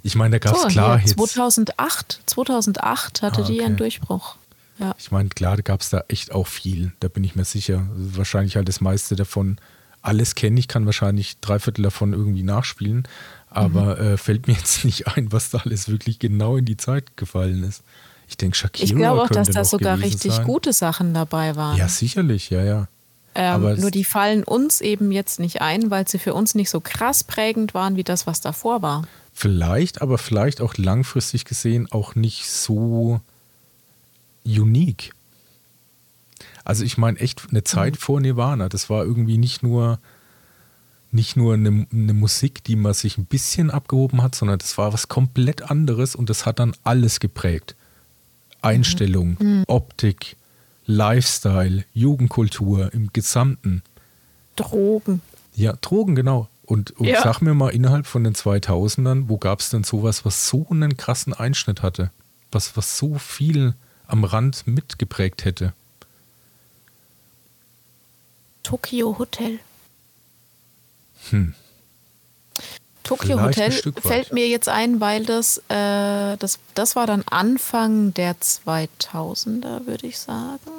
[0.05, 1.13] Ich meine, da gab es so, klar Hits.
[1.15, 3.65] 2008, 2008 hatte Ah, die okay.
[3.65, 4.37] einen Durchbruch.
[4.79, 4.95] Ja.
[4.99, 6.93] Ich meine, klar, gab es da echt auch viel.
[7.01, 7.87] Da bin ich mir sicher.
[7.95, 9.57] Wahrscheinlich halt das meiste davon.
[10.03, 13.07] Alles kenne ich, kann wahrscheinlich drei Viertel davon irgendwie nachspielen.
[13.49, 14.07] Aber Mhm.
[14.07, 17.63] äh, fällt mir jetzt nicht ein, was da alles wirklich genau in die Zeit gefallen
[17.65, 17.83] ist.
[18.29, 20.45] Ich denke, Shakira Ich glaube auch, dass da sogar richtig sein.
[20.47, 21.77] gute Sachen dabei waren.
[21.77, 22.89] Ja, sicherlich, ja, ja.
[23.35, 26.81] ähm, nur die fallen uns eben jetzt nicht ein, weil sie für uns nicht so
[26.81, 29.05] krass prägend waren wie das, was davor war.
[29.35, 33.21] Vielleicht, aber vielleicht auch langfristig gesehen auch nicht so
[34.45, 35.13] unique.
[36.65, 38.69] Also ich meine echt eine Zeit vor Nirvana.
[38.69, 39.99] Das war irgendwie nicht nur
[41.11, 44.93] nicht nur eine, eine Musik, die man sich ein bisschen abgehoben hat, sondern das war
[44.93, 47.77] was komplett anderes und das hat dann alles geprägt.
[48.63, 50.37] Einstellung, Optik,
[50.87, 53.83] Lifestyle, Jugendkultur im Gesamten.
[54.57, 55.21] Drogen.
[55.55, 56.49] Ja, Drogen, genau.
[56.65, 57.23] Und, und Ja.
[57.23, 60.97] sag mir mal, innerhalb von den 2000ern, wo gab es denn sowas, was so einen
[60.97, 62.11] krassen Einschnitt hatte?
[62.51, 63.75] Was, was so viel
[64.07, 65.73] am Rand mitgeprägt hätte?
[68.63, 69.61] Tokyo Hotel.
[71.31, 71.55] Hm.
[73.03, 78.15] Tokyo Vielleicht Hotel fällt mir jetzt ein, weil das, äh, das, das war dann Anfang
[78.15, 80.71] der 2000er, würde ich sagen.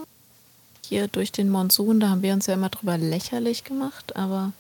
[0.88, 4.54] Hier durch den Monsun, da haben wir uns ja immer drüber lächerlich gemacht, aber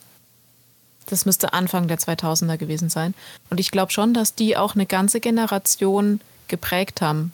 [1.07, 3.13] das müsste Anfang der 2000er gewesen sein.
[3.49, 7.31] Und ich glaube schon, dass die auch eine ganze Generation geprägt haben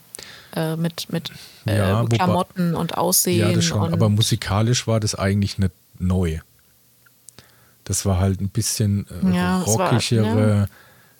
[0.56, 1.32] äh, mit, mit
[1.66, 3.40] äh, Ja, wobei- Klamotten und Aussehen.
[3.50, 3.82] Ja, das schon.
[3.82, 6.40] und Aber musikalisch war das eigentlich nicht neu.
[7.84, 10.70] Das war halt ein bisschen äh, Ja, es war- rockigere.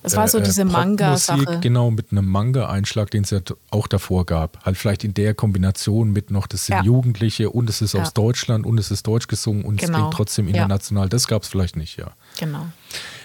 [0.04, 1.60] Es war so äh, diese Manga-Sache.
[1.62, 3.40] Genau, mit einem Manga-Einschlag, den es ja
[3.70, 4.66] auch davor gab.
[4.66, 6.84] Halt vielleicht in der Kombination mit noch, das sind Ja.
[6.84, 10.00] Jugendliche und es ist aus Deutschland und es ist deutsch gesungen und es Genau.
[10.00, 10.56] klingt trotzdem Ja.
[10.56, 11.08] international.
[11.08, 12.10] Das gab es vielleicht nicht, ja.
[12.40, 12.66] Genau.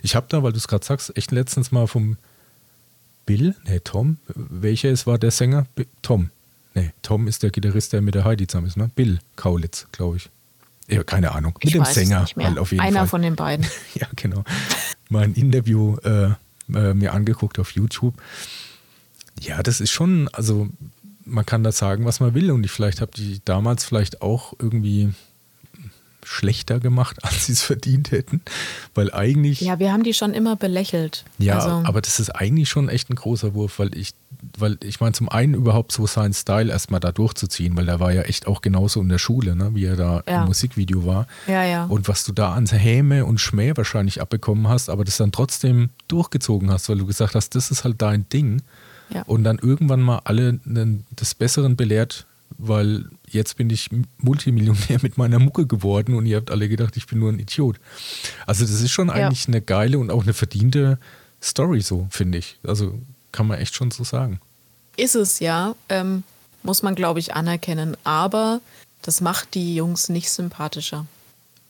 [0.03, 2.19] Ich habe da, weil du es gerade sagst, echt letztens mal vom
[3.27, 5.67] Bill, nee, Tom, welcher es war der Sänger?
[5.75, 6.31] Bi- Tom.
[6.75, 8.91] Nee, Tom ist der Gitarrist, der mit der Heidi zusammen ist, ne?
[8.95, 10.29] Bill Kaulitz, glaube ich.
[10.89, 11.55] Ja, keine Ahnung.
[11.55, 13.09] Mit Ich dem weiß es Sänger halt auf jeden Einer Fall.
[13.09, 13.67] von den beiden.
[13.95, 14.45] ja, genau.
[15.09, 16.31] Mal ein Interview äh,
[16.73, 18.15] äh, mir angeguckt auf YouTube.
[19.41, 20.69] Ja, das ist schon, also
[21.25, 22.51] man kann da sagen, was man will.
[22.53, 25.13] Und ich vielleicht habe die damals vielleicht auch irgendwie
[26.27, 28.43] schlechter gemacht, als sie es verdient hätten.
[28.95, 29.61] Weil eigentlich.
[29.61, 31.25] Ja, wir haben die schon immer belächelt.
[31.39, 34.15] Ja, also, aber das ist eigentlich schon echt ein großer Wurf, weil ich,
[34.59, 38.13] weil ich meine, zum einen überhaupt so seinen Style erstmal da durchzuziehen, weil er war
[38.13, 40.41] ja echt auch genauso in der Schule, ne, wie er da Ja.
[40.43, 41.27] im Musikvideo war.
[41.47, 41.85] Ja, ja.
[41.85, 45.91] Und was du da an Häme und Schmäh wahrscheinlich abbekommen hast, aber das dann trotzdem
[46.09, 48.63] durchgezogen hast, weil du gesagt hast, das ist halt dein Ding.
[49.15, 49.23] Ja.
[49.23, 52.26] Und dann irgendwann mal alle des Besseren belehrt,
[52.59, 57.07] weil jetzt bin ich Multimillionär mit meiner Mucke geworden und ihr habt alle gedacht, ich
[57.07, 57.79] bin nur ein Idiot.
[58.47, 59.15] Also das ist schon Ja.
[59.15, 60.99] eigentlich eine geile und auch eine verdiente
[61.43, 62.59] Story so, finde ich.
[62.67, 62.99] Also
[63.33, 64.41] kann man echt schon so sagen.
[64.97, 66.23] Ist es ja, ähm,
[66.63, 67.97] muss man glaube ich anerkennen.
[68.05, 68.61] Aber
[69.03, 71.07] das macht die Jungs nicht sympathischer.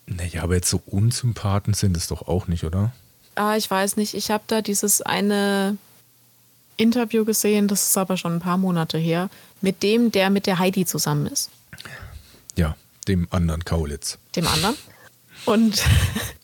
[0.07, 2.92] Naja, aber jetzt so Unsympathen sind es doch auch nicht, oder?
[3.35, 4.14] Ah, ich weiß nicht.
[4.14, 5.77] Ich habe da dieses eine
[6.77, 9.29] Interview gesehen, das ist aber schon ein paar Monate her,
[9.61, 11.51] mit dem, der mit der Heidi zusammen ist,
[12.57, 12.77] Ja,
[13.09, 14.19] dem anderen Kaulitz.
[14.35, 14.77] dem anderen.
[15.45, 15.83] Und,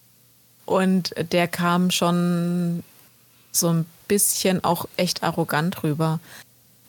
[0.64, 2.83] und der kam schon
[3.53, 6.20] so ein bisschen auch echt arrogant rüber.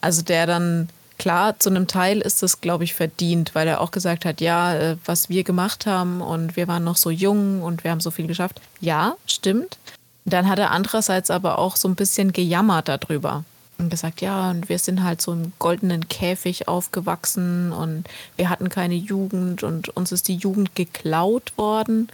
[0.01, 3.91] Also der dann, klar, zu einem Teil ist das, glaube ich, verdient, weil er auch
[3.91, 7.83] gesagt hat, ja, äh, was wir gemacht haben und wir waren noch so jung und
[7.83, 8.62] wir haben so viel geschafft.
[8.79, 9.77] Ja, stimmt.
[10.25, 13.43] Dann hat er andererseits aber auch so ein bisschen gejammert darüber
[13.77, 18.69] und gesagt, ja, und wir sind halt so im goldenen Käfig aufgewachsen und wir hatten
[18.69, 22.07] keine Jugend und uns ist die Jugend geklaut worden.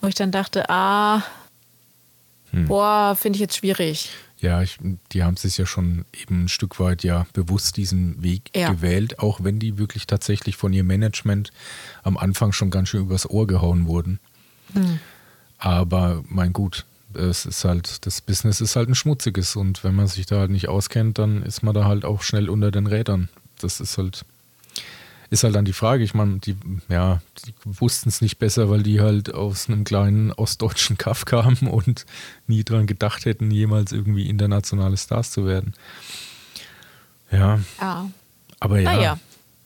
[0.00, 1.24] Wo ich dann dachte, ah,
[2.52, 4.10] boah, finde ich jetzt schwierig.
[4.40, 4.78] Ja, ich,
[5.10, 8.70] die haben sich ja schon eben ein Stück weit ja bewusst diesen Weg Ja.
[8.70, 11.50] gewählt, auch wenn die wirklich tatsächlich von ihrem Management
[12.04, 14.20] am Anfang schon ganz schön übers Ohr gehauen wurden.
[14.74, 15.00] Hm.
[15.58, 20.06] Aber mein gut, es ist halt, das Business ist halt ein schmutziges und wenn man
[20.06, 23.28] sich da halt nicht auskennt, dann ist man da halt auch schnell unter den Rädern.
[23.60, 24.24] Das ist halt,
[25.30, 26.04] ist halt dann die Frage.
[26.04, 26.56] Ich meine, die,
[26.88, 31.68] ja, die wussten es nicht besser, weil die halt aus einem kleinen ostdeutschen Kaff kamen
[31.68, 32.06] und
[32.46, 35.74] nie dran gedacht hätten, jemals irgendwie internationale Stars zu werden.
[37.30, 38.10] Ja, Ja.
[38.60, 38.92] aber ja.
[38.94, 39.18] Naja,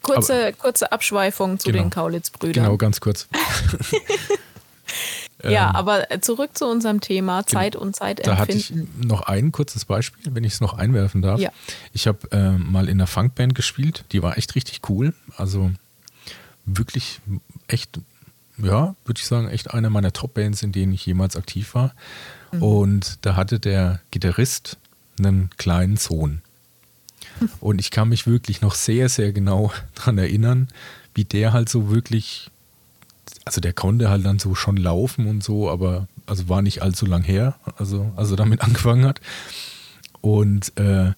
[0.02, 1.82] kurze, kurze Abschweifung zu Genau.
[1.84, 2.64] den Kaulitz-Brüdern.
[2.64, 3.28] Genau, ganz kurz.
[5.44, 9.06] ja, Ähm, aber zurück zu unserem Thema Zeit und Da hatte ich Zeitempfinden.
[9.08, 11.40] noch ein kurzes Beispiel, wenn ich es noch einwerfen darf.
[11.40, 11.50] Ja.
[11.92, 15.14] Ich habe äh, mal in einer Funkband gespielt, die war echt richtig cool.
[15.36, 15.72] Also
[16.64, 17.20] wirklich
[17.66, 17.98] echt,
[18.58, 21.94] ja, würde ich sagen, echt eine meiner Top-Bands, in denen ich jemals aktiv war.
[22.52, 22.62] Mhm.
[22.62, 24.78] Und da hatte der Gitarrist
[25.18, 26.42] einen kleinen Sohn.
[27.60, 30.68] Und ich kann mich wirklich noch sehr, sehr genau daran erinnern,
[31.14, 32.50] wie der halt so wirklich
[33.44, 37.06] also der konnte halt dann so schon laufen und so, aber also war nicht allzu
[37.06, 39.20] lang her, also als er damit angefangen hat.
[40.20, 41.12] Und äh,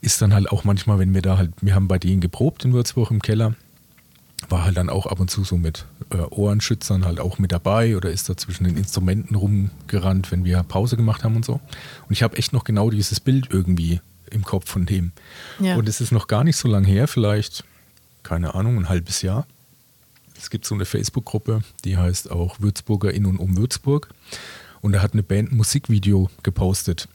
[0.00, 2.72] ist dann halt auch manchmal, wenn wir da halt, wir haben bei denen geprobt in
[2.72, 3.54] Würzburg im Keller,
[4.48, 7.96] war halt dann auch ab und zu so mit äh, Ohrenschützern halt auch mit dabei
[7.96, 11.54] oder ist da zwischen den Instrumenten rumgerannt, wenn wir Pause gemacht haben und so.
[11.54, 15.12] Und ich habe echt noch genau dieses Bild irgendwie im Kopf von dem.
[15.58, 15.76] Ja.
[15.76, 17.64] Und es ist noch gar nicht so lang her, vielleicht,
[18.22, 19.46] keine Ahnung, ein halbes Jahr.
[20.38, 24.08] Es gibt so eine Facebook-Gruppe, die heißt auch Würzburger in und um Würzburg.
[24.80, 27.08] Und da hat eine Band ein Musikvideo gepostet.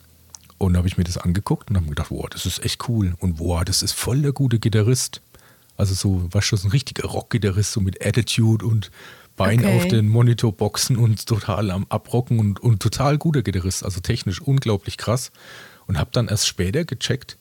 [0.58, 2.88] Und da habe ich mir das angeguckt und habe mir gedacht, wow, das ist echt
[2.90, 3.16] cool.
[3.20, 5.22] Und wow, das ist voll der gute Gitarrist.
[5.78, 8.92] Also so, weißt du, so ein richtiger Rock-Gitarrist, so mit Attitude und
[9.38, 9.78] Bein Okay.
[9.78, 13.84] auf den Monitorboxen und total am Abrocken und, und total guter Gitarrist.
[13.84, 15.32] Also technisch unglaublich krass.
[15.88, 17.38] Und habe dann erst später gecheckt,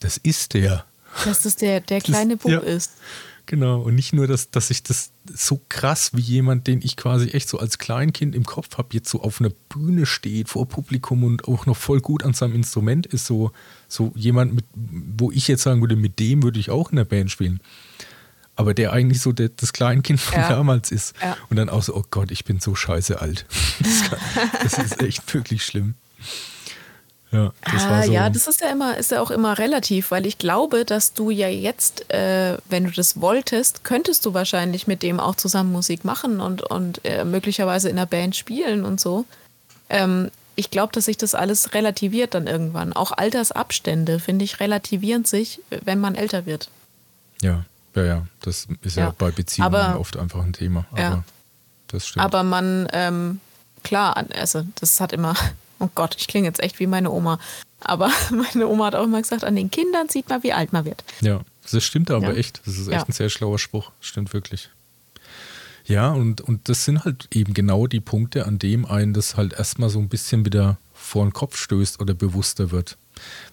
[0.00, 0.84] das ist der.
[1.24, 2.60] Dass das der, der kleine Bub ja.
[2.60, 2.92] ist.
[3.46, 7.28] Genau, und nicht nur, dass, dass ich das so krass wie jemand, den ich quasi
[7.30, 11.24] echt so als Kleinkind im Kopf habe, jetzt so auf einer Bühne steht vor Publikum
[11.24, 13.50] und auch noch voll gut an seinem Instrument ist, so,
[13.88, 17.04] so jemand, mit, wo ich jetzt sagen würde, mit dem würde ich auch in der
[17.04, 17.60] Band spielen.
[18.54, 20.48] Aber der eigentlich so der, das Kleinkind von Ja.
[20.48, 21.14] damals ist.
[21.20, 21.36] Ja.
[21.50, 23.46] Und dann auch so, oh Gott, ich bin so scheiße alt.
[23.80, 24.18] Das, kann,
[24.62, 25.94] das ist echt wirklich schlimm.
[27.32, 28.12] Ja, das ah, so.
[28.12, 31.30] ja, das ist ja immer, ist ja auch immer relativ, weil ich glaube, dass du
[31.30, 36.04] ja jetzt, äh, wenn du das wolltest, könntest du wahrscheinlich mit dem auch zusammen Musik
[36.04, 39.24] machen und, und äh, möglicherweise in einer Band spielen und so.
[39.88, 42.92] Ähm, ich glaube, dass sich das alles relativiert dann irgendwann.
[42.92, 46.68] Auch Altersabstände, finde ich, relativieren sich, wenn man älter wird.
[47.40, 47.64] ja,
[47.94, 49.14] ja, ja, das ist ja, Ja.
[49.16, 50.84] bei Beziehungen Aber- oft einfach ein Thema.
[50.92, 51.24] Aber Ja.
[51.88, 52.24] das stimmt.
[52.24, 53.40] Aber man, ähm,
[53.82, 55.34] klar, also das hat immer,
[55.82, 57.38] oh Gott, ich klinge jetzt echt wie meine Oma.
[57.80, 60.84] Aber meine Oma hat auch immer gesagt, an den Kindern sieht man, wie alt man
[60.84, 61.02] wird.
[61.20, 61.40] Ja,
[61.70, 62.34] das stimmt aber Ja.
[62.38, 62.60] echt.
[62.64, 63.04] Das ist echt Ja.
[63.06, 63.90] ein sehr schlauer Spruch.
[64.00, 64.70] Stimmt wirklich.
[65.84, 69.52] Ja, und, und das sind halt eben genau die Punkte, an dem einen das halt
[69.54, 72.96] erstmal so ein bisschen wieder vor den Kopf stößt oder bewusster wird.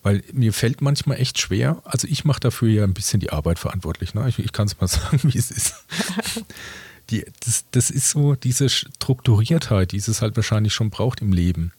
[0.03, 3.57] Weil mir fällt manchmal echt schwer, also ich mache dafür ja ein bisschen die Arbeit
[3.59, 4.13] verantwortlich.
[4.13, 4.29] Ne?
[4.29, 5.73] Ich, ich kann es mal sagen, wie es ist.
[7.09, 11.71] Die, das, das ist so diese Strukturiertheit, die es halt wahrscheinlich schon braucht im Leben.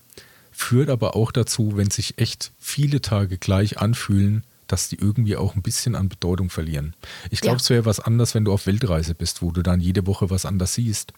[0.61, 5.57] Führt aber auch dazu, wenn sich echt viele Tage gleich anfühlen, dass die irgendwie auch
[5.57, 6.94] ein bisschen an Bedeutung verlieren.
[7.31, 7.62] Ich glaube, ja.
[7.62, 10.46] es wäre was anders, wenn du auf Weltreise bist, wo du dann jede Woche was
[10.46, 11.12] anders siehst.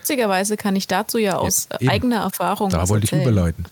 [0.00, 2.70] Witzigerweise kann ich dazu ja aus ja, eigener Erfahrung.
[2.70, 3.66] Da wollte ich überleiten.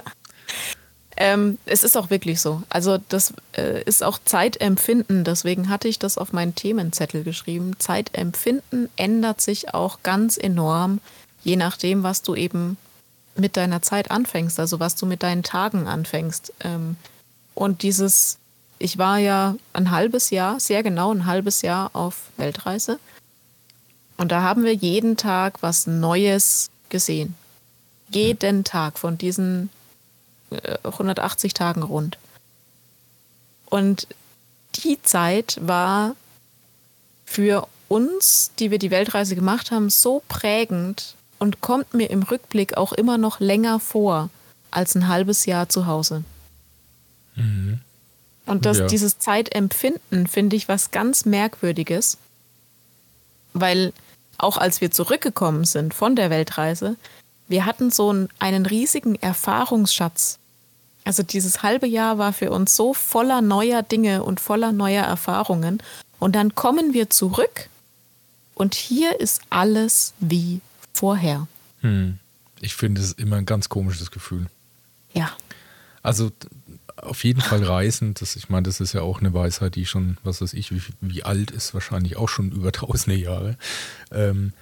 [1.16, 2.62] ähm, es ist auch wirklich so.
[2.70, 5.24] Also das äh, ist auch Zeitempfinden.
[5.24, 7.78] Deswegen hatte ich das auf meinen Themenzettel geschrieben.
[7.78, 11.00] Zeitempfinden ändert sich auch ganz enorm,
[11.44, 12.78] je nachdem, was du eben
[13.36, 16.52] mit deiner Zeit anfängst, also was du mit deinen Tagen anfängst.
[16.60, 16.96] Ähm,
[17.54, 18.38] und dieses,
[18.78, 22.98] ich war ja ein halbes Jahr, sehr genau ein halbes Jahr auf Weltreise.
[24.16, 27.34] Und da haben wir jeden Tag was Neues gesehen.
[28.10, 29.70] Jeden Tag von diesen
[30.82, 32.18] 180 äh, Tagen rund.
[33.66, 34.08] Und
[34.84, 36.16] die Zeit war
[37.24, 42.76] für uns, die wir die Weltreise gemacht haben, so prägend und kommt mir im Rückblick
[42.76, 44.30] auch immer noch länger vor
[44.70, 46.22] als ein halbes Jahr zu Hause.
[47.34, 47.80] Mhm.
[48.46, 48.86] Und das, ja.
[48.86, 52.18] dieses Zeitempfinden finde ich was ganz Merkwürdiges,
[53.52, 53.92] weil
[54.38, 56.96] auch als wir zurückgekommen sind von der Weltreise,
[57.48, 60.38] wir hatten so einen, einen riesigen Erfahrungsschatz.
[61.04, 65.82] Also dieses halbe Jahr war für uns so voller neuer Dinge und voller neuer Erfahrungen.
[66.18, 67.68] Und dann kommen wir zurück
[68.54, 70.60] und hier ist alles wie
[70.92, 71.46] vorher.
[71.80, 72.18] Hm.
[72.60, 74.46] Ich finde es immer ein ganz komisches Gefühl.
[75.14, 75.30] Ja.
[76.02, 76.30] Also
[76.96, 80.18] auf jeden Fall reisen, das, ich meine, das ist ja auch eine Weisheit, die schon,
[80.22, 83.56] was weiß ich, wie, wie alt ist, wahrscheinlich auch schon über tausende Jahre.
[84.10, 84.52] Ähm,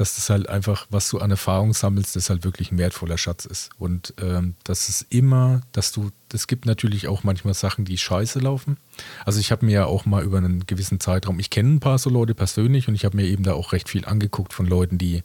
[0.00, 3.44] dass das halt einfach, was du an Erfahrung sammelst, das halt wirklich ein wertvoller Schatz
[3.44, 3.68] ist.
[3.78, 8.38] Und ähm, das ist immer, dass du, es gibt natürlich auch manchmal Sachen, die scheiße
[8.38, 8.78] laufen.
[9.26, 11.98] Also ich habe mir ja auch mal über einen gewissen Zeitraum, ich kenne ein paar
[11.98, 14.96] so Leute persönlich und ich habe mir eben da auch recht viel angeguckt von Leuten,
[14.96, 15.22] die,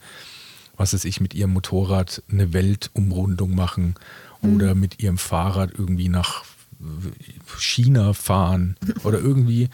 [0.77, 3.95] was weiß ich, mit ihrem Motorrad eine Weltumrundung machen
[4.41, 4.55] mhm.
[4.55, 6.43] oder mit ihrem Fahrrad irgendwie nach
[7.57, 9.69] China fahren oder irgendwie,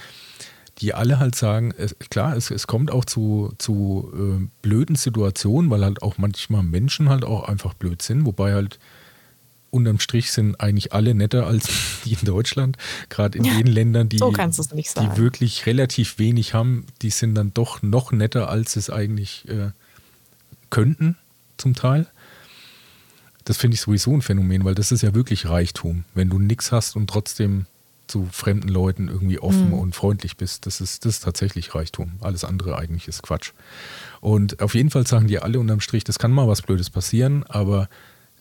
[0.80, 5.70] die alle halt sagen, es, klar, es, es kommt auch zu, zu äh, blöden Situationen,
[5.70, 8.80] weil halt auch manchmal Menschen halt auch einfach blöd sind, wobei halt
[9.72, 11.70] unterm Strich sind eigentlich alle netter als
[12.06, 12.78] die in Deutschland.
[13.10, 14.28] Gerade in ja, den Ländern, die, so
[15.02, 19.72] die wirklich relativ wenig haben, die sind dann doch noch netter, als es eigentlich äh,
[20.72, 21.18] könnten,
[21.58, 22.08] zum Teil.
[23.46, 26.06] Das finde ich sowieso ein Phänomen, weil das ist ja wirklich Reichtum.
[26.16, 27.66] Wenn du nichts hast und trotzdem
[28.08, 29.74] zu fremden Leuten irgendwie offen mhm.
[29.74, 32.14] und freundlich bist, das ist, das ist tatsächlich Reichtum.
[32.20, 33.54] Alles andere eigentlich ist Quatsch.
[34.20, 37.44] Und auf jeden Fall sagen die alle unterm Strich, das kann mal was Blödes passieren,
[37.48, 37.88] aber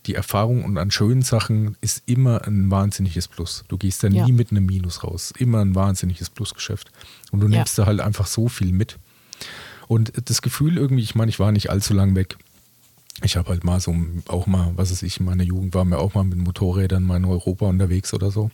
[0.07, 3.65] die Erfahrung und an schönen Sachen ist immer ein wahnsinniges Plus.
[3.69, 4.25] Du gehst da ja.
[4.25, 5.33] nie mit einem Minus raus.
[5.39, 6.91] Immer ein wahnsinniges Plusgeschäft.
[7.31, 7.85] Und du nimmst ja.
[7.85, 8.99] da halt einfach so viel mit.
[9.91, 12.37] Und das Gefühl irgendwie, ich meine, ich war nicht allzu lang weg
[13.23, 13.95] ich habe halt mal so,
[14.29, 17.17] auch mal, was weiß ich, in meiner Jugend war mir auch mal mit Motorrädern mal
[17.17, 18.51] in Europa unterwegs oder so.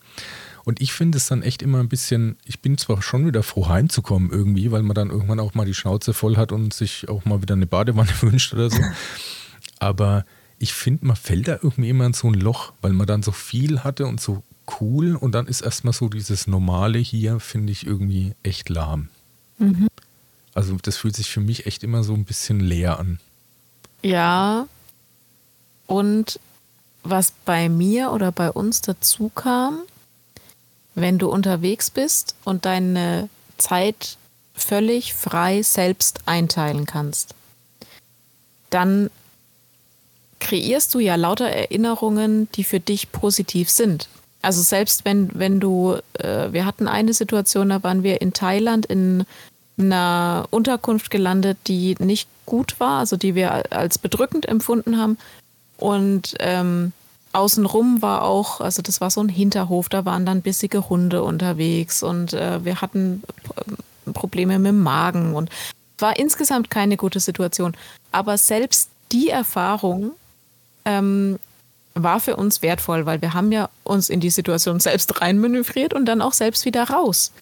[0.64, 3.68] Und ich finde es dann echt immer ein bisschen, ich bin zwar schon wieder froh
[3.68, 7.24] heimzukommen irgendwie, weil man dann irgendwann auch mal die Schnauze voll hat und sich auch
[7.24, 8.80] mal wieder eine Badewanne wünscht oder so.
[9.78, 10.24] Aber
[10.58, 13.30] ich finde, man fällt da irgendwie immer in so ein Loch, weil man dann so
[13.30, 14.42] viel hatte und so
[14.80, 19.10] cool und dann ist erstmal so dieses Normale hier, finde ich irgendwie echt lahm.
[19.58, 19.86] Mhm.
[20.56, 23.20] Also das fühlt sich für mich echt immer so ein bisschen leer an.
[24.02, 24.66] Ja.
[25.86, 26.40] Und
[27.02, 29.82] was bei mir oder bei uns dazu kam,
[30.94, 34.16] wenn du unterwegs bist und deine Zeit
[34.54, 37.34] völlig frei selbst einteilen kannst,
[38.70, 39.10] dann
[40.40, 44.08] kreierst du ja lauter Erinnerungen, die für dich positiv sind.
[44.40, 48.86] Also selbst wenn, wenn du, äh, wir hatten eine Situation, da waren wir in Thailand
[48.86, 49.26] in
[49.78, 55.18] einer Unterkunft gelandet, die nicht gut war, also die wir als bedrückend empfunden haben.
[55.76, 56.92] Und ähm,
[57.32, 62.02] außenrum war auch, also das war so ein Hinterhof, da waren dann bissige Hunde unterwegs
[62.02, 63.22] und äh, wir hatten
[64.14, 65.50] Probleme mit dem Magen und
[65.98, 67.76] war insgesamt keine gute Situation.
[68.12, 70.12] Aber selbst die Erfahrung
[70.84, 71.38] ähm,
[71.94, 76.06] war für uns wertvoll, weil wir haben ja uns in die Situation selbst reinmanövriert und
[76.06, 77.32] dann auch selbst wieder raus.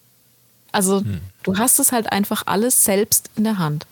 [0.75, 1.21] Also hm.
[1.43, 3.87] du hast es halt einfach alles selbst in der Hand.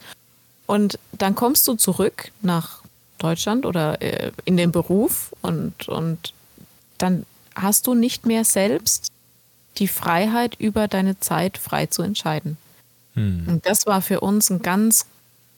[0.65, 2.81] Und dann kommst du zurück nach
[3.19, 6.33] Deutschland oder äh, in den Beruf und, und
[6.97, 9.07] dann hast du nicht mehr selbst
[9.77, 12.57] die Freiheit, über deine Zeit frei zu entscheiden.
[13.13, 13.45] Hm.
[13.47, 15.05] Und das war für uns ein ganz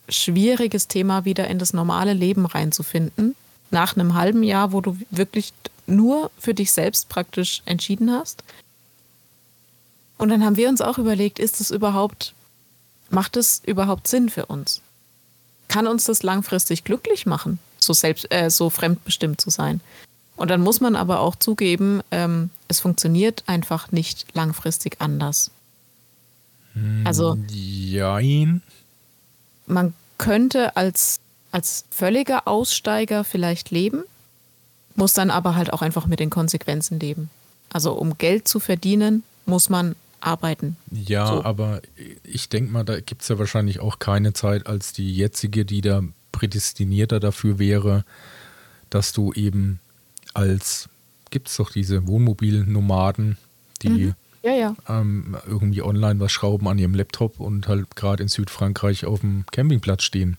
[0.08, 3.36] schwieriges Thema, wieder in das normale Leben reinzufinden.
[3.72, 5.54] Nach einem halben Jahr, wo du wirklich
[5.88, 8.44] nur für dich selbst praktisch entschieden hast.
[10.18, 12.34] Und dann haben wir uns auch überlegt, ist es überhaupt,
[13.10, 14.82] macht es überhaupt Sinn für uns?
[15.68, 19.82] Kann uns das langfristig glücklich machen, so selbst, äh, so fremdbestimmt zu sein.
[20.36, 25.52] Und dann muss man aber auch zugeben, ähm, es funktioniert einfach nicht langfristig anders.
[27.06, 28.62] Also Jein.
[29.66, 31.20] man könnte als,
[31.52, 34.04] als völliger Aussteiger vielleicht leben,
[34.96, 37.30] muss dann aber halt auch einfach mit den Konsequenzen leben.
[37.72, 39.96] Also um Geld zu verdienen, muss man
[40.26, 40.78] arbeiten.
[40.92, 41.44] Ja, So.
[41.46, 41.82] aber
[42.24, 45.82] ich denke mal, da gibt es ja wahrscheinlich auch keine Zeit als die jetzige, die
[45.82, 46.02] da
[46.32, 48.04] prädestinierter dafür wäre,
[48.90, 49.80] dass du eben
[50.34, 50.90] als,
[51.30, 53.38] gibt es doch diese Wohnmobilnomaden,
[53.82, 54.14] die
[54.44, 54.76] Ja, ja.
[54.88, 59.46] ähm, irgendwie online was schrauben an ihrem Laptop und halt gerade in Südfrankreich auf dem
[59.52, 60.38] Campingplatz stehen.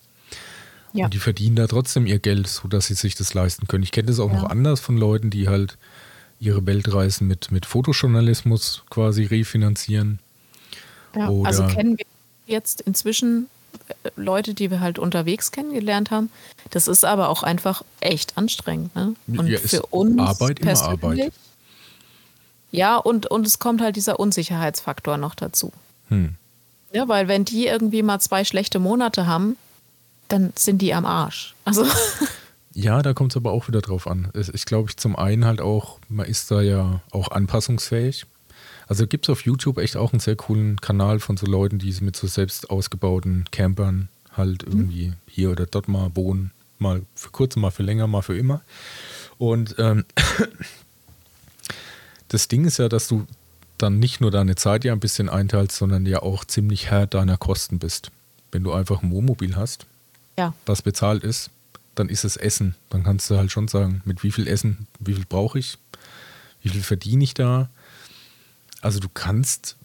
[0.92, 1.06] Ja.
[1.06, 3.82] Und die verdienen da trotzdem ihr Geld, sodass sie sich das leisten können.
[3.82, 5.76] Ich kenne das auch noch anders von Leuten, die halt
[6.40, 10.18] ihre Weltreisen mit, mit Fotojournalismus quasi refinanzieren.
[11.14, 11.28] ja.
[11.28, 12.06] Oder- Also kennen wir
[12.46, 13.48] jetzt inzwischen
[14.04, 16.30] äh, Leute, die wir halt unterwegs kennengelernt haben.
[16.70, 18.94] Das ist aber auch einfach echt anstrengend.
[18.94, 19.14] Ne?
[19.26, 21.32] Und Ja, für uns Arbeit immer Arbeit.
[22.70, 25.72] Ja, und, und es kommt halt dieser Unsicherheitsfaktor noch dazu.
[26.08, 26.34] Hm.
[26.92, 29.56] Ja, weil wenn die irgendwie mal zwei schlechte Monate haben,
[30.28, 31.54] dann sind die am Arsch.
[31.64, 31.86] Also
[32.76, 34.30] Ja, da kommt es aber auch wieder drauf an.
[34.52, 38.26] Ich glaube, ich zum einen halt auch, man ist da ja auch anpassungsfähig.
[38.86, 41.90] Also gibt es auf YouTube echt auch einen sehr coolen Kanal von so Leuten, die
[42.02, 46.52] mit so selbst ausgebauten Campern halt irgendwie hier oder dort mal wohnen.
[46.78, 48.60] Mal für kurz, mal für länger, mal für immer.
[49.38, 50.04] Und ähm,
[52.28, 53.26] das Ding ist ja, dass du
[53.78, 57.38] dann nicht nur deine Zeit ja ein bisschen einteilst, sondern ja auch ziemlich Herr deiner
[57.38, 58.10] Kosten bist.
[58.52, 59.86] Wenn du einfach ein Wohnmobil hast,
[60.38, 61.48] ja, was bezahlt ist,
[61.96, 62.76] dann ist es Essen.
[62.90, 65.78] Dann kannst du halt schon sagen, mit wie viel Essen, wie viel brauche ich,
[66.62, 67.68] wie viel verdiene ich da.
[68.80, 69.76] Also du kannst,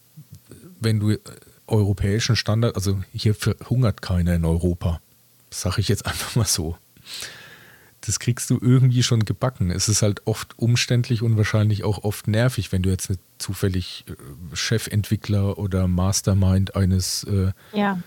[0.80, 1.20] wenn du äh,
[1.68, 5.02] europäischen Standard, also hier verhungert keiner in Europa,
[5.50, 6.78] sage ich jetzt einfach mal so.
[8.02, 9.70] Das kriegst du irgendwie schon gebacken.
[9.70, 14.06] Es ist halt oft umständlich und wahrscheinlich auch oft nervig, wenn du jetzt nicht zufällig
[14.08, 18.00] äh, Chefentwickler oder Mastermind eines äh, ja.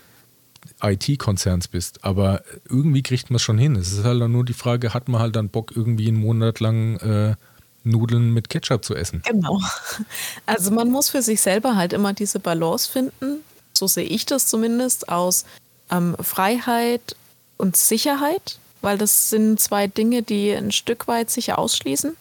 [0.81, 2.03] IT-Konzerns bist.
[2.03, 3.75] Aber irgendwie kriegt man es schon hin.
[3.75, 6.59] Es ist halt dann nur die Frage, hat man halt dann Bock, irgendwie einen Monat
[6.59, 7.35] lang äh,
[7.83, 9.21] Nudeln mit Ketchup zu essen?
[9.25, 9.61] Genau.
[10.45, 13.37] Also man muss für sich selber halt immer diese Balance finden,
[13.73, 15.45] so sehe ich das zumindest, aus
[15.91, 17.15] ähm, Freiheit
[17.57, 22.15] und Sicherheit, weil das sind zwei Dinge, die ein Stück weit sich ausschließen.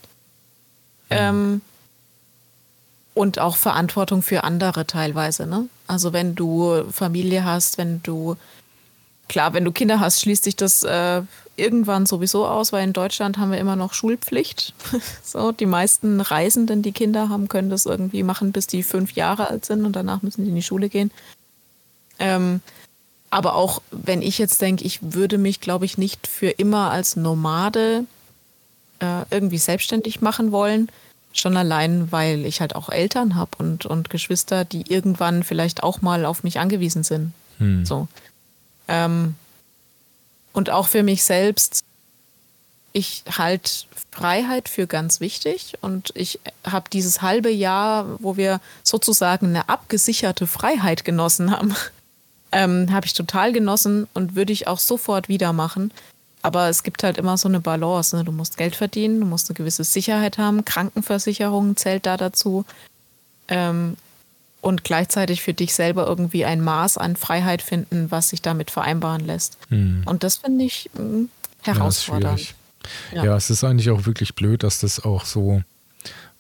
[1.11, 1.61] Ähm,
[3.15, 5.47] und auch Verantwortung für andere teilweise.
[5.47, 5.69] Ne?
[5.87, 8.37] Also wenn du Familie hast, wenn du,
[9.29, 11.23] klar, wenn du Kinder hast, schließt sich das äh,
[11.57, 14.75] irgendwann sowieso aus, weil in Deutschland haben wir immer noch Schulpflicht.
[15.23, 19.49] so, die meisten Reisenden, die Kinder haben, können das irgendwie machen, bis die fünf Jahre
[19.51, 21.11] alt sind und danach müssen die in die Schule gehen.
[22.19, 22.61] Ähm,
[23.31, 27.17] aber auch wenn ich jetzt denke, ich würde mich, glaube ich, nicht für immer als
[27.17, 28.05] Nomade
[29.01, 30.89] äh, irgendwie selbstständig machen wollen.
[31.35, 36.01] Schon allein, weil ich halt auch Eltern habe und, und Geschwister, die irgendwann vielleicht auch
[36.01, 37.33] mal auf mich angewiesen sind.
[37.59, 37.85] Hm.
[37.85, 38.07] So.
[38.87, 39.35] Ähm,
[40.53, 41.85] und auch für mich selbst,
[42.93, 43.71] ich halte
[44.13, 50.47] Freiheit für ganz wichtig und ich habe dieses halbe Jahr, wo wir sozusagen eine abgesicherte
[50.47, 51.75] Freiheit genossen haben,
[52.53, 55.93] ähm, habe ich total genossen und würde ich auch sofort wieder machen.
[56.45, 58.15] Aber es gibt halt immer so eine Balance.
[58.15, 58.23] Ne?
[58.23, 60.63] Du musst Geld verdienen, du musst eine gewisse Sicherheit haben.
[60.67, 62.67] Krankenversicherung zählt da dazu.
[63.49, 63.97] Ähm,
[64.61, 69.25] und gleichzeitig für dich selber irgendwie ein Maß an Freiheit finden, was sich damit vereinbaren
[69.25, 69.57] lässt.
[69.71, 70.03] Hm.
[70.05, 71.29] Und das finde ich mh,
[71.65, 72.55] Ja, ist herausfordernd.
[73.13, 73.25] Ja.
[73.25, 73.37] Ja.
[73.37, 75.63] es ist eigentlich auch wirklich blöd, dass das auch so,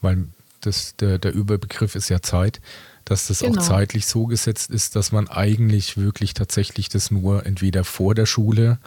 [0.03, 0.27] weil
[0.61, 2.61] das, der, der Überbegriff ist ja Zeit,
[3.07, 3.59] dass das Genau.
[3.59, 8.27] auch zeitlich so gesetzt ist, dass man eigentlich wirklich tatsächlich das nur entweder vor der
[8.27, 8.79] Schule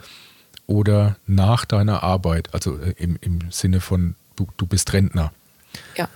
[0.68, 5.32] oder nach deiner Arbeit, also äh, im, im Sinne von du, du bist Rentner.
[5.96, 6.08] ja.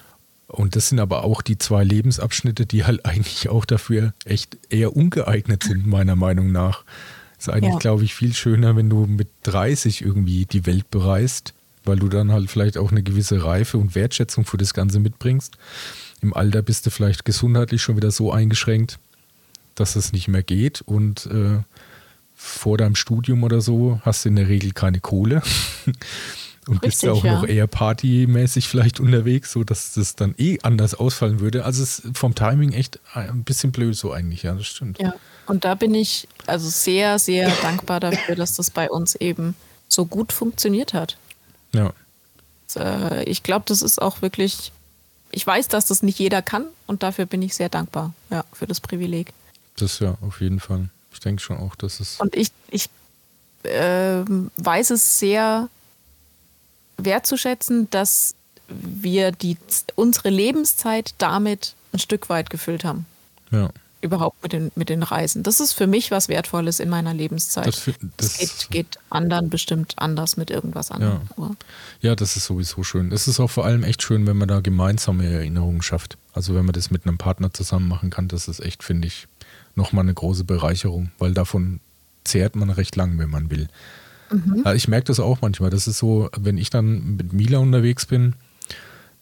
[0.47, 4.95] Und das sind aber auch die zwei Lebensabschnitte, die halt eigentlich auch dafür echt eher
[4.95, 6.85] ungeeignet sind, meiner Meinung nach.
[7.39, 7.79] Ist eigentlich, Ja.
[7.79, 12.31] glaube ich, viel schöner, wenn du mit 30 irgendwie die Welt bereist, weil du dann
[12.31, 15.57] halt vielleicht auch eine gewisse Reife und Wertschätzung für das Ganze mitbringst.
[16.21, 18.99] Im Alter bist du vielleicht gesundheitlich schon wieder so eingeschränkt,
[19.75, 21.61] dass es nicht mehr geht und äh,
[22.45, 25.43] vor deinem Studium oder so hast du in der Regel keine Kohle
[26.67, 27.35] und bist Richtig, ja auch ja.
[27.35, 31.65] noch eher partymäßig vielleicht unterwegs, so dass das dann eh anders ausfallen würde.
[31.65, 35.01] Also es ist vom Timing echt ein bisschen blöd so eigentlich, ja, das stimmt.
[35.01, 35.15] Ja,
[35.47, 39.55] und da bin ich also sehr, sehr dankbar dafür, dass das bei uns eben
[39.89, 41.17] so gut funktioniert hat.
[41.73, 41.93] Ja,
[42.77, 44.73] Äh, Ich glaube, das ist auch wirklich,
[45.31, 48.67] ich weiß, dass das nicht jeder kann und dafür bin ich sehr dankbar, ja, für
[48.67, 49.33] das Privileg.
[49.77, 50.89] das ja auf jeden Fall.
[51.13, 52.21] Ich denke schon auch, dass es.
[52.21, 52.89] Und ich, ich
[53.65, 55.69] ähm, weiß es sehr
[56.97, 58.35] wertzuschätzen, dass
[58.69, 59.57] wir die,
[59.95, 63.07] unsere Lebenszeit damit ein Stück weit gefüllt haben.
[63.51, 63.71] Ja.
[64.01, 65.45] Überhaupt mit den, mit den Reisen.
[65.45, 67.69] Das ist für mich was Wertvolles in meiner Lebenszeit.
[67.69, 71.21] Das, das, das geht, geht, anderen bestimmt anders mit irgendwas anderem.
[71.37, 71.51] Ja.
[72.01, 73.13] ja, das ist sowieso schön.
[73.13, 76.19] Es ist auch vor allem echt schön, wenn man da gemeinsame Erinnerungen schafft.
[76.33, 79.29] Also wenn man das mit einem Partner zusammen machen kann, das ist echt, finde ich,
[79.75, 81.81] nochmal eine große Bereicherung, weil davon
[82.25, 83.69] zehrt man recht lang, wenn man will.
[84.31, 84.65] Mhm.
[84.75, 85.71] Ich merke das auch manchmal.
[85.71, 88.35] Das ist so, wenn ich dann mit Mila unterwegs bin,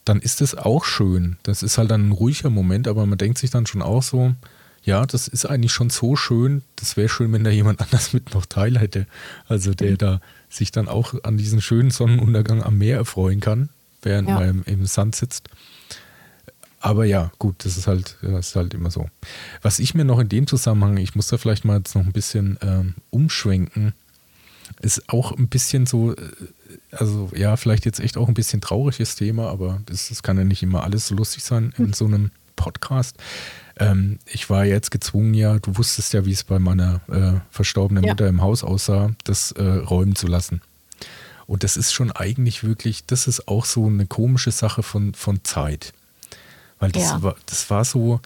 [0.05, 1.36] dann ist es auch schön.
[1.42, 4.34] Das ist halt dann ein ruhiger Moment, aber man denkt sich dann schon auch so,
[4.82, 6.62] ja, das ist eigentlich schon so schön.
[6.76, 9.07] Das wäre schön, wenn da jemand anders mit noch teil hätte.
[9.46, 9.98] Also der mhm.
[9.98, 13.68] da sich dann auch an diesen schönen Sonnenuntergang am Meer erfreuen kann,
[14.03, 14.34] während ja.
[14.34, 15.48] man im, im Sand sitzt.
[16.81, 19.09] Aber ja, gut, das ist halt, das ist halt immer so.
[19.61, 22.12] Was ich mir noch in dem Zusammenhang, ich muss da vielleicht mal jetzt noch ein
[22.12, 23.93] bisschen ähm, umschwenken,
[24.81, 26.16] ist auch ein bisschen so, äh,
[26.91, 30.45] also ja, vielleicht jetzt echt auch ein bisschen trauriges Thema, aber das, das kann ja
[30.45, 33.16] nicht immer alles so lustig sein in so einem Podcast.
[33.78, 38.05] Ähm, ich war jetzt gezwungen, ja, du wusstest ja, wie es bei meiner äh, verstorbenen
[38.05, 38.12] ja.
[38.12, 40.62] Mutter im Haus aussah, das äh, räumen zu lassen.
[41.47, 45.45] Und das ist schon eigentlich wirklich, das ist auch so eine komische Sache von, von
[45.45, 45.93] Zeit.
[46.81, 47.22] Weil das, ja.
[47.22, 48.20] war, das war so,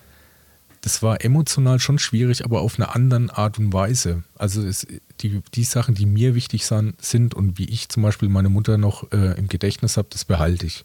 [0.81, 4.23] das war emotional schon schwierig, aber auf eine andere Art und Weise.
[4.39, 4.87] Also es,
[5.21, 9.11] die, die Sachen, die mir wichtig sind und wie ich zum Beispiel meine Mutter noch
[9.13, 10.85] äh, im Gedächtnis habe, das behalte ich.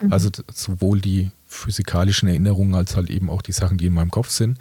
[0.00, 0.12] Mhm.
[0.12, 4.30] Also sowohl die physikalischen Erinnerungen als halt eben auch die Sachen, die in meinem Kopf
[4.30, 4.58] sind.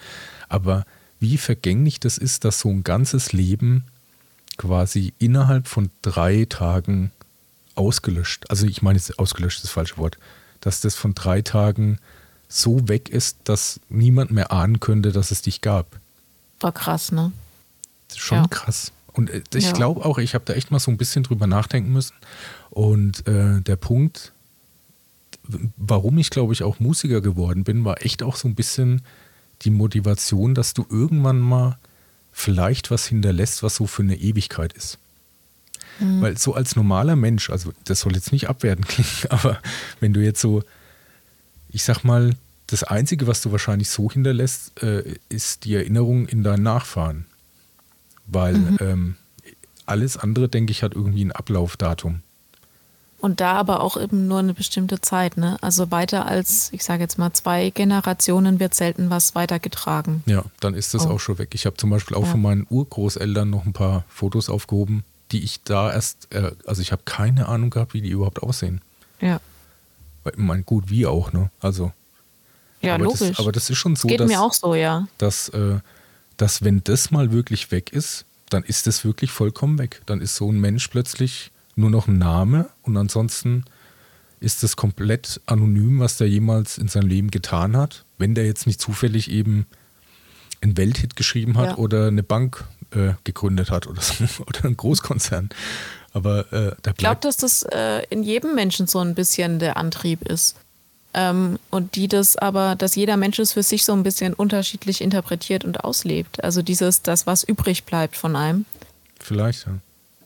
[0.49, 0.85] Aber
[1.19, 3.85] wie vergänglich das ist, dass so ein ganzes Leben
[4.57, 7.11] quasi innerhalb von drei Tagen
[7.75, 10.17] ausgelöscht, also ich meine, ausgelöscht ist das falsche Wort,
[10.59, 11.99] dass das von drei Tagen
[12.49, 15.99] so weg ist, dass niemand mehr ahnen könnte, dass es dich gab.
[16.59, 17.31] War krass, ne?
[18.15, 18.47] Schon ja.
[18.47, 18.91] krass.
[19.13, 19.71] Und äh, ich ja.
[19.71, 22.15] glaube auch, ich habe da echt mal so ein bisschen drüber nachdenken müssen.
[22.71, 24.33] Und äh, der Punkt,
[25.77, 29.03] warum ich glaube ich auch Musiker geworden bin, war echt auch so ein bisschen
[29.61, 31.77] die Motivation, dass du irgendwann mal
[32.31, 34.97] vielleicht was hinterlässt, was so für eine Ewigkeit ist.
[35.99, 36.21] Mhm.
[36.21, 39.59] Weil so als normaler Mensch, also das soll jetzt nicht abwerten klingen, aber
[39.99, 40.63] wenn du jetzt so
[41.69, 42.35] ich sag mal,
[42.67, 47.25] das Einzige, was du wahrscheinlich so hinterlässt, äh, ist die Erinnerung in deinen Nachfahren.
[48.27, 48.77] Weil mhm.
[48.79, 49.15] ähm,
[49.85, 52.21] alles andere, denke ich, hat irgendwie ein Ablaufdatum.
[53.17, 55.57] Und da aber auch eben nur eine bestimmte Zeit, ne?
[55.61, 60.23] Also weiter als, ich sage jetzt mal, zwei Generationen wird selten was weitergetragen.
[60.25, 61.11] Ja, dann ist das oh.
[61.11, 61.49] auch schon weg.
[61.53, 62.31] Ich habe zum Beispiel auch ja.
[62.31, 66.93] von meinen Urgroßeltern noch ein paar Fotos aufgehoben, die ich da erst, äh, also ich
[66.93, 68.79] habe keine Ahnung gehabt, wie die überhaupt aussehen.
[69.19, 69.41] Ja.
[70.33, 71.51] Ich meine, gut, wie auch, ne?
[71.59, 71.91] Also.
[72.81, 73.29] Ja, aber logisch.
[73.29, 75.07] Das, aber das ist schon so, Geht dass, mir auch so, ja.
[75.17, 75.79] Dass, äh,
[76.37, 80.01] dass, wenn das mal wirklich weg ist, dann ist das wirklich vollkommen weg.
[80.05, 83.65] Dann ist so ein Mensch plötzlich nur noch ein Name und ansonsten
[84.39, 88.67] ist das komplett anonym, was der jemals in seinem Leben getan hat, wenn der jetzt
[88.67, 89.65] nicht zufällig eben
[90.61, 91.77] einen Welthit geschrieben hat ja.
[91.77, 95.49] oder eine Bank äh, gegründet hat oder, so, oder einen Großkonzern.
[96.13, 100.21] Aber äh, Ich glaube, dass das äh, in jedem Menschen so ein bisschen der Antrieb
[100.23, 100.55] ist.
[101.13, 105.01] Ähm, und die das aber, dass jeder Mensch es für sich so ein bisschen unterschiedlich
[105.01, 106.43] interpretiert und auslebt.
[106.43, 108.65] Also dieses, das, was übrig bleibt von einem.
[109.19, 109.73] Vielleicht, ja.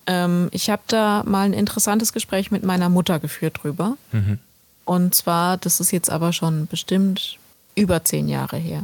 [0.05, 3.97] Ähm, ich habe da mal ein interessantes Gespräch mit meiner Mutter geführt drüber.
[4.11, 4.39] Mhm.
[4.85, 7.37] Und zwar, das ist jetzt aber schon bestimmt
[7.75, 8.83] über zehn Jahre her.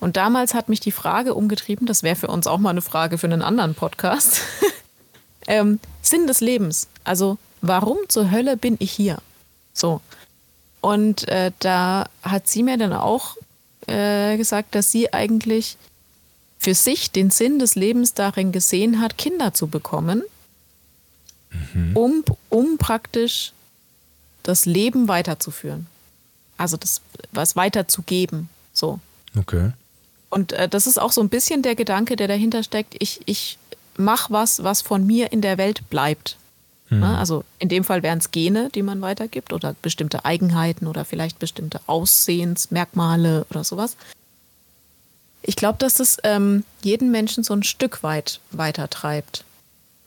[0.00, 3.18] Und damals hat mich die Frage umgetrieben, das wäre für uns auch mal eine Frage
[3.18, 4.42] für einen anderen Podcast.
[5.48, 6.86] ähm, Sinn des Lebens.
[7.02, 9.18] Also, warum zur Hölle bin ich hier?
[9.72, 10.00] So.
[10.80, 13.36] Und äh, da hat sie mir dann auch
[13.88, 15.76] äh, gesagt, dass sie eigentlich
[16.58, 20.22] für sich den Sinn des Lebens darin gesehen hat, Kinder zu bekommen,
[21.50, 21.96] mhm.
[21.96, 23.52] um, um praktisch
[24.42, 25.86] das Leben weiterzuführen.
[26.56, 27.00] Also das,
[27.32, 28.48] was weiterzugeben.
[28.72, 29.00] So.
[29.36, 29.72] Okay.
[30.30, 32.96] Und äh, das ist auch so ein bisschen der Gedanke, der dahinter steckt.
[32.98, 33.58] Ich, ich
[33.98, 36.36] mach was, was von mir in der Welt bleibt.
[36.90, 37.02] Mhm.
[37.02, 41.38] Also in dem Fall wären es Gene, die man weitergibt oder bestimmte Eigenheiten oder vielleicht
[41.38, 43.96] bestimmte Aussehensmerkmale oder sowas.
[45.42, 49.44] Ich glaube, dass das ähm, jeden Menschen so ein Stück weit weitertreibt.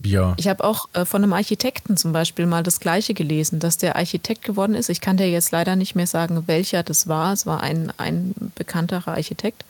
[0.04, 0.34] Ja.
[0.38, 3.96] Ich habe auch äh, von einem Architekten zum Beispiel mal das Gleiche gelesen, dass der
[3.96, 4.90] Architekt geworden ist.
[4.90, 7.34] Ich kann dir jetzt leider nicht mehr sagen, welcher das war.
[7.34, 9.64] Es war ein, ein bekannterer Architekt.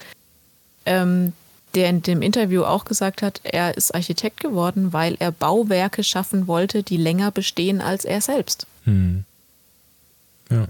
[0.86, 1.34] Ähm,
[1.76, 6.48] der in dem Interview auch gesagt hat, er ist Architekt geworden, weil er Bauwerke schaffen
[6.48, 8.68] wollte, die länger bestehen als er selbst.
[8.86, 9.24] Hm.
[10.50, 10.68] Ja.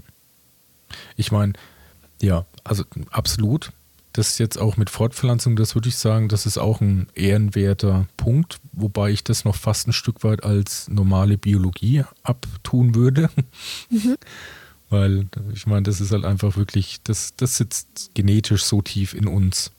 [1.16, 1.54] Ich meine,
[2.20, 3.72] ja, also absolut.
[4.12, 8.60] das jetzt auch mit Fortpflanzung, das würde ich sagen, das ist auch ein ehrenwerter Punkt,
[8.72, 13.30] wobei ich das noch fast ein Stück weit als normale Biologie abtun würde.
[13.90, 14.16] Mhm.
[14.90, 19.26] Weil ich meine, das ist halt einfach wirklich, das, das sitzt genetisch so tief in
[19.26, 19.70] uns.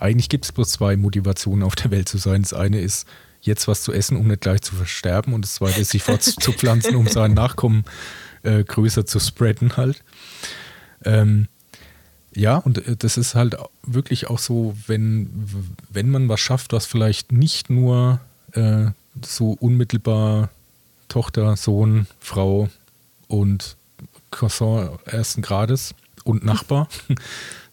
[0.00, 2.42] Eigentlich gibt es bloß zwei Motivationen auf der Welt zu sein.
[2.42, 3.06] Das eine ist,
[3.40, 5.32] jetzt was zu essen, um nicht gleich zu versterben.
[5.32, 7.84] Und das zweite ist, sich fortzupflanzen, um seinen Nachkommen
[8.42, 10.02] äh, größer zu spreaden halt.
[11.04, 11.48] Ähm,
[12.34, 15.30] ja, und äh, das ist halt wirklich auch so, wenn,
[15.90, 18.20] wenn man was schafft, was vielleicht nicht nur
[18.52, 18.86] äh,
[19.24, 20.50] so unmittelbar
[21.08, 22.68] Tochter, Sohn, Frau
[23.26, 23.76] und
[24.30, 25.94] Cousin ersten Grades
[26.24, 26.88] und Nachbar,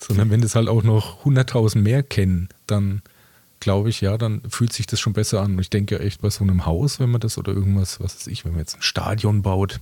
[0.08, 3.01] sondern wenn das halt auch noch 100.000 mehr kennen, dann
[3.60, 5.53] glaube ich, ja, dann fühlt sich das schon besser an.
[5.53, 8.28] Und ich denke echt bei so einem Haus, wenn man das oder irgendwas, was weiß
[8.28, 9.80] ich, wenn man jetzt ein Stadion baut,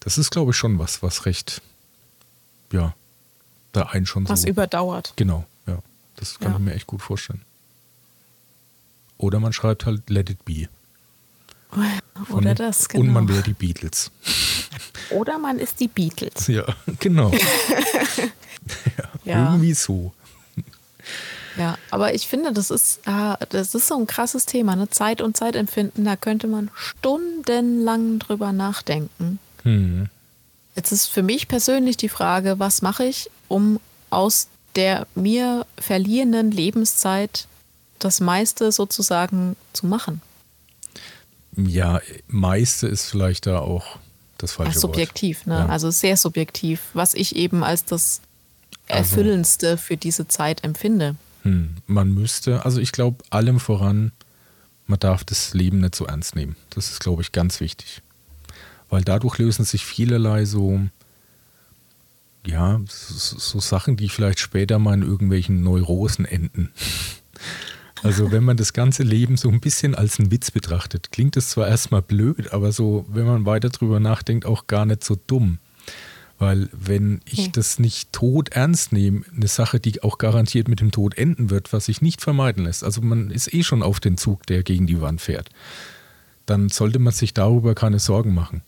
[0.00, 1.62] das ist, glaube ich, schon was, was recht,
[2.72, 2.94] ja,
[3.72, 4.46] da einen schon was so.
[4.46, 5.12] Was überdauert.
[5.16, 5.78] Genau, ja.
[6.16, 6.58] Das kann ja.
[6.58, 7.42] ich mir echt gut vorstellen.
[9.18, 10.68] Oder man schreibt halt Let It Be.
[12.26, 13.04] Von, Oder das, genau.
[13.04, 14.10] Und man wäre die Beatles.
[15.10, 16.46] Oder man ist die Beatles.
[16.48, 16.64] Ja,
[16.98, 17.30] genau.
[18.98, 19.52] ja, ja.
[19.52, 20.12] Irgendwie so.
[21.56, 24.88] Ja, aber ich finde, das ist, das ist so ein krasses Thema, ne?
[24.88, 29.38] Zeit und Zeitempfinden, da könnte man stundenlang drüber nachdenken.
[29.62, 30.08] Hm.
[30.74, 36.50] Jetzt ist für mich persönlich die Frage, was mache ich, um aus der mir verlierenden
[36.50, 37.46] Lebenszeit
[37.98, 40.22] das meiste sozusagen zu machen?
[41.54, 43.98] Ja, meiste ist vielleicht da auch
[44.38, 45.46] das falsche Ach, subjektiv, Wort.
[45.46, 45.64] ne?
[45.66, 45.66] Ja.
[45.66, 48.31] Also sehr subjektiv, was ich eben als das also
[48.86, 51.16] Erfüllendste also, für diese Zeit empfinde.
[51.42, 54.12] Hm, man müsste, also ich glaube, allem voran,
[54.86, 56.56] man darf das Leben nicht so ernst nehmen.
[56.70, 58.02] Das ist, glaube ich, ganz wichtig.
[58.90, 60.80] Weil dadurch lösen sich vielerlei so,
[62.46, 66.72] ja, so, so Sachen, die vielleicht später mal in irgendwelchen Neurosen enden.
[68.04, 71.50] Also wenn man das ganze Leben so ein bisschen als einen Witz betrachtet, klingt es
[71.50, 75.58] zwar erstmal blöd, aber so, wenn man weiter drüber nachdenkt, auch gar nicht so dumm.
[76.42, 77.50] Weil wenn ich okay.
[77.52, 81.72] das nicht tot ernst nehme, eine Sache, die auch garantiert mit dem Tod enden wird,
[81.72, 84.88] was sich nicht vermeiden lässt, also man ist eh schon auf den Zug, der gegen
[84.88, 85.50] die Wand fährt,
[86.44, 88.62] dann sollte man sich darüber keine Sorgen machen.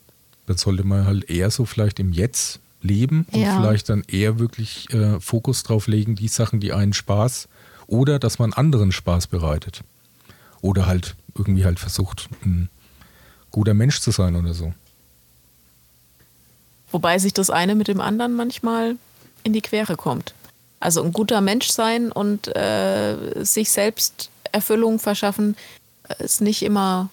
[0.47, 3.59] Dann sollte man halt eher so vielleicht im Jetzt leben und ja.
[3.59, 7.49] vielleicht dann eher wirklich äh, Fokus drauf legen, die Sachen, die einen Spaß
[7.89, 9.83] oder dass man anderen Spaß bereitet.
[10.61, 12.69] Oder halt irgendwie halt versucht, ein
[13.51, 14.73] guter Mensch zu sein oder so.
[16.95, 18.95] Wobei sich das eine mit dem anderen manchmal
[19.43, 20.33] in die Quere kommt.
[20.79, 25.57] Also ein guter Mensch sein und äh, sich selbst Erfüllung verschaffen,
[26.09, 27.11] äh, ist nicht immer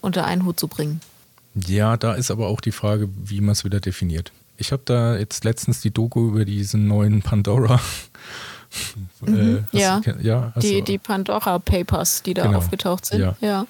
[0.00, 1.00] unter einen Hut zu bringen.
[1.54, 4.32] Ja, da ist aber auch die Frage, wie man es wieder definiert.
[4.56, 7.80] Ich habe da jetzt letztens die Doku über diesen neuen Pandora.
[9.22, 13.20] Mhm, äh, ja, du, ja die, die Pandora Papers, die da genau, aufgetaucht sind.
[13.20, 13.34] Ja.
[13.40, 13.66] ja.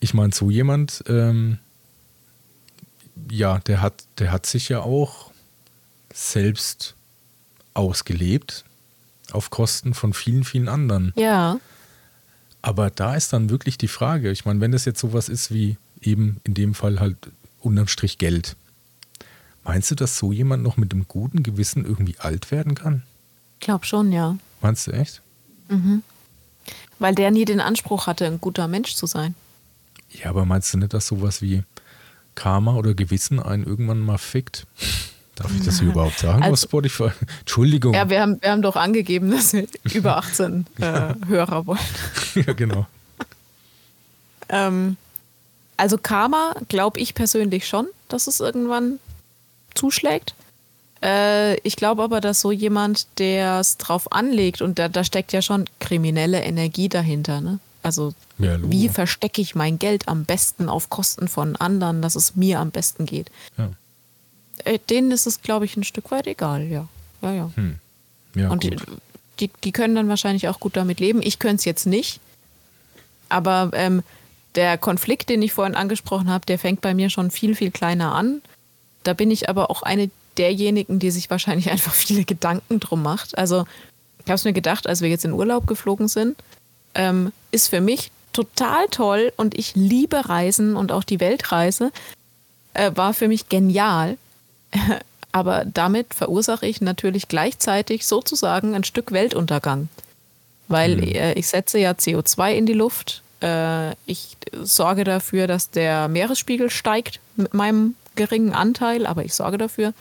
[0.00, 1.58] Ich meine, so jemand ähm,
[3.30, 5.30] ja, der hat, der hat sich ja auch
[6.12, 6.94] selbst
[7.74, 8.64] ausgelebt
[9.32, 11.12] auf Kosten von vielen, vielen anderen.
[11.16, 11.60] Ja.
[12.62, 15.76] Aber da ist dann wirklich die Frage, ich meine, wenn das jetzt sowas ist wie
[16.00, 17.16] eben in dem Fall halt
[17.60, 18.56] unterm Strich Geld,
[19.64, 23.02] meinst du, dass so jemand noch mit einem guten Gewissen irgendwie alt werden kann?
[23.60, 24.36] Ich glaube schon, ja.
[24.60, 25.22] Meinst du echt?
[25.68, 26.02] Mhm.
[26.98, 29.34] Weil der nie den Anspruch hatte, ein guter Mensch zu sein.
[30.10, 31.62] Ja, aber meinst du nicht, dass sowas wie
[32.38, 34.68] Karma oder Gewissen einen irgendwann mal fickt.
[35.34, 37.10] Darf ich das überhaupt sagen also, auf Spotify?
[37.40, 37.94] Entschuldigung.
[37.94, 41.80] Ja, wir haben, wir haben doch angegeben, dass wir über 18 äh, Hörer wollen.
[42.34, 42.86] ja, genau.
[44.48, 44.96] ähm,
[45.76, 49.00] also Karma glaube ich persönlich schon, dass es irgendwann
[49.74, 50.34] zuschlägt.
[51.02, 55.32] Äh, ich glaube aber, dass so jemand, der es drauf anlegt, und da, da steckt
[55.32, 57.58] ja schon kriminelle Energie dahinter, ne?
[57.88, 62.36] Also ja, wie verstecke ich mein Geld am besten auf Kosten von anderen, dass es
[62.36, 63.30] mir am besten geht.
[63.56, 63.70] Ja.
[64.64, 66.86] Äh, denen ist es, glaube ich, ein Stück weit egal, ja.
[67.22, 67.50] Ja, ja.
[67.54, 67.76] Hm.
[68.34, 68.76] ja Und die,
[69.40, 71.22] die, die, können dann wahrscheinlich auch gut damit leben.
[71.22, 72.20] Ich könnte es jetzt nicht.
[73.30, 74.02] Aber ähm,
[74.54, 78.14] der Konflikt, den ich vorhin angesprochen habe, der fängt bei mir schon viel, viel kleiner
[78.14, 78.42] an.
[79.02, 83.38] Da bin ich aber auch eine derjenigen, die sich wahrscheinlich einfach viele Gedanken drum macht.
[83.38, 83.64] Also
[84.18, 86.36] ich habe es mir gedacht, als wir jetzt in Urlaub geflogen sind,
[86.94, 91.90] ähm, ist für mich total toll und ich liebe Reisen und auch die Weltreise.
[92.74, 94.16] Äh, war für mich genial.
[95.32, 99.88] Aber damit verursache ich natürlich gleichzeitig sozusagen ein Stück Weltuntergang.
[100.68, 101.02] Weil mhm.
[101.02, 103.22] äh, ich setze ja CO2 in die Luft.
[103.42, 109.58] Äh, ich sorge dafür, dass der Meeresspiegel steigt mit meinem geringen Anteil, aber ich sorge
[109.58, 109.94] dafür.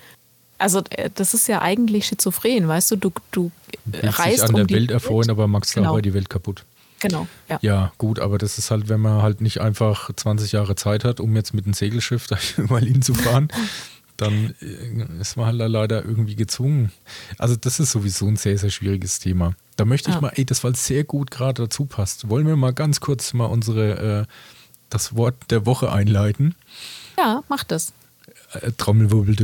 [0.58, 3.52] Also äh, das ist ja eigentlich schizophren, weißt du, du, du
[3.86, 5.90] Willst reist dich an um der Welt erfreuen, aber machst genau.
[5.90, 6.64] dabei die Welt kaputt.
[7.00, 7.60] Genau, ja.
[7.62, 11.20] Ja, gut, aber das ist halt, wenn man halt nicht einfach 20 Jahre Zeit hat,
[11.20, 12.38] um jetzt mit einem Segelschiff da
[12.70, 13.50] mal hinzufahren,
[14.18, 16.92] dann äh, ist man halt leider irgendwie gezwungen.
[17.38, 19.54] Also das ist sowieso ein sehr, sehr schwieriges Thema.
[19.76, 20.22] Da möchte ich ja.
[20.22, 23.46] mal, ey, das weil sehr gut gerade dazu passt, wollen wir mal ganz kurz mal
[23.46, 24.26] unsere, äh,
[24.90, 26.56] das Wort der Woche einleiten.
[27.18, 27.94] Ja, mach das.
[28.78, 29.36] Trommelwirbel,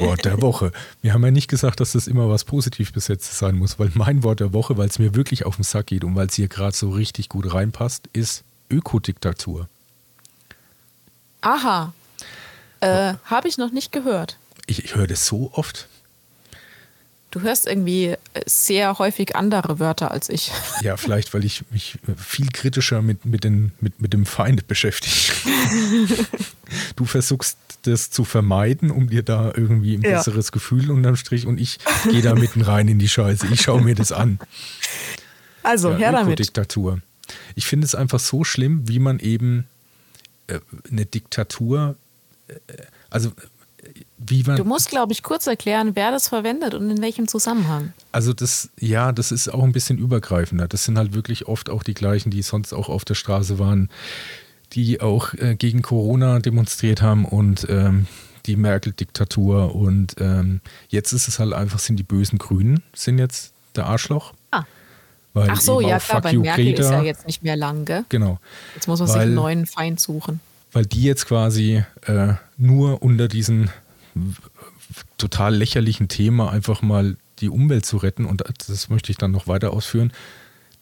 [0.00, 0.72] Wort der Woche.
[1.02, 4.22] Wir haben ja nicht gesagt, dass das immer was positiv besetztes sein muss, weil mein
[4.22, 6.48] Wort der Woche, weil es mir wirklich auf den Sack geht und weil es hier
[6.48, 9.68] gerade so richtig gut reinpasst, ist Ökodiktatur.
[11.42, 11.92] Aha.
[12.80, 14.38] Äh, Habe ich noch nicht gehört.
[14.66, 15.88] Ich, ich höre das so oft.
[17.34, 18.14] Du hörst irgendwie
[18.46, 20.52] sehr häufig andere Wörter als ich.
[20.82, 25.34] Ja, vielleicht, weil ich mich viel kritischer mit, mit, den, mit, mit dem Feind beschäftige.
[26.94, 30.18] du versuchst das zu vermeiden, um dir da irgendwie ein ja.
[30.18, 33.48] besseres Gefühl unterm Strich und ich gehe da mitten rein in die Scheiße.
[33.50, 34.38] Ich schaue mir das an.
[35.64, 36.38] Also, ja, her damit.
[36.38, 37.00] Diktatur.
[37.56, 39.66] Ich finde es einfach so schlimm, wie man eben
[40.46, 41.96] äh, eine Diktatur,
[42.46, 42.54] äh,
[43.10, 43.32] also.
[44.26, 47.92] Du musst, glaube ich, kurz erklären, wer das verwendet und in welchem Zusammenhang.
[48.10, 50.66] Also das, ja, das ist auch ein bisschen übergreifender.
[50.66, 53.90] Das sind halt wirklich oft auch die gleichen, die sonst auch auf der Straße waren,
[54.72, 58.06] die auch äh, gegen Corona demonstriert haben und ähm,
[58.46, 59.74] die Merkel-Diktatur.
[59.74, 64.32] Und ähm, jetzt ist es halt einfach, sind die bösen Grünen, sind jetzt der Arschloch.
[64.50, 64.64] Ah.
[65.34, 68.04] Ach so, ja klar, bei Merkel Greta, ist ja jetzt nicht mehr lang, gell?
[68.08, 68.38] Genau.
[68.74, 70.40] Jetzt muss man weil, sich einen neuen Feind suchen.
[70.72, 73.70] Weil die jetzt quasi äh, nur unter diesen
[75.18, 79.46] total lächerlichen Thema einfach mal die Umwelt zu retten und das möchte ich dann noch
[79.46, 80.12] weiter ausführen,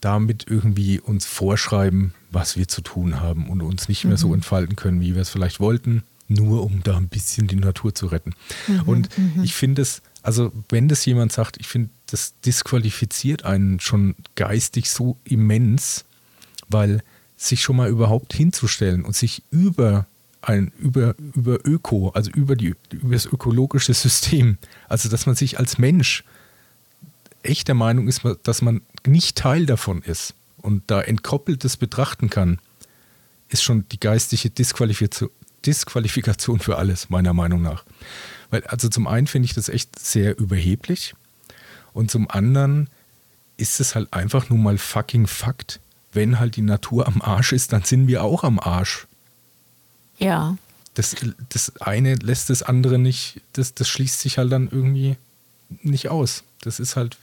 [0.00, 4.20] damit irgendwie uns vorschreiben, was wir zu tun haben und uns nicht mehr mhm.
[4.20, 7.94] so entfalten können, wie wir es vielleicht wollten, nur um da ein bisschen die Natur
[7.94, 8.34] zu retten.
[8.66, 8.82] Mhm.
[8.82, 9.44] Und mhm.
[9.44, 14.90] ich finde es, also wenn das jemand sagt, ich finde, das disqualifiziert einen schon geistig
[14.90, 16.04] so immens,
[16.68, 17.02] weil
[17.36, 20.06] sich schon mal überhaupt hinzustellen und sich über
[20.42, 24.58] ein über, über Öko, also über, die, über das ökologische System.
[24.88, 26.24] Also dass man sich als Mensch
[27.42, 32.58] echt der Meinung ist, dass man nicht Teil davon ist und da entkoppeltes betrachten kann,
[33.48, 35.30] ist schon die geistige Disqualifikation,
[36.58, 37.84] für alles, meiner Meinung nach.
[38.50, 41.14] Weil, also zum einen finde ich das echt sehr überheblich
[41.92, 42.88] und zum anderen
[43.56, 45.80] ist es halt einfach nur mal fucking Fakt.
[46.12, 49.06] Wenn halt die Natur am Arsch ist, dann sind wir auch am Arsch.
[50.22, 50.56] Ja.
[50.94, 51.16] Das,
[51.48, 55.16] das eine lässt das andere nicht, das, das schließt sich halt dann irgendwie
[55.82, 56.44] nicht aus.
[56.60, 57.16] Das ist halt,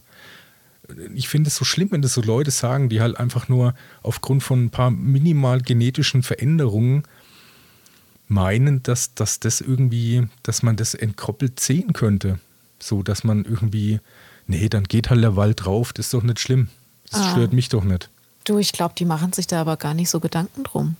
[1.14, 4.44] ich finde es so schlimm, wenn das so Leute sagen, die halt einfach nur aufgrund
[4.44, 7.04] von ein paar minimal genetischen Veränderungen
[8.28, 12.40] meinen, dass, dass das irgendwie, dass man das entkoppelt sehen könnte.
[12.80, 14.00] So, dass man irgendwie,
[14.48, 16.70] nee, dann geht halt der Wald drauf, das ist doch nicht schlimm.
[17.12, 17.32] Das ah.
[17.32, 18.10] stört mich doch nicht.
[18.46, 20.96] Du, ich glaube, die machen sich da aber gar nicht so Gedanken drum.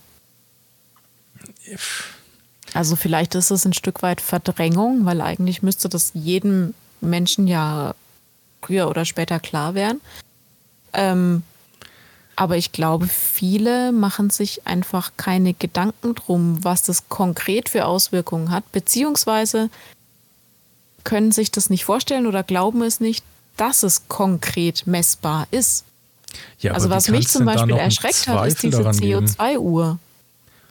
[2.74, 7.96] Also vielleicht ist es ein Stück weit Verdrängung, weil eigentlich müsste das jedem Menschen ja
[8.62, 10.02] früher oder später klar werden.
[10.94, 11.44] Ähm,
[12.36, 18.52] aber ich glaube, viele machen sich einfach keine Gedanken drum, was das konkret für Auswirkungen
[18.52, 19.70] hat, beziehungsweise
[21.04, 23.24] können sich das nicht vorstellen oder glauben es nicht,
[23.58, 25.84] dass es konkret messbar ist.
[26.60, 30.00] Ja, also was mich zum Beispiel erschreckt hat, ist diese CO2-Uhr.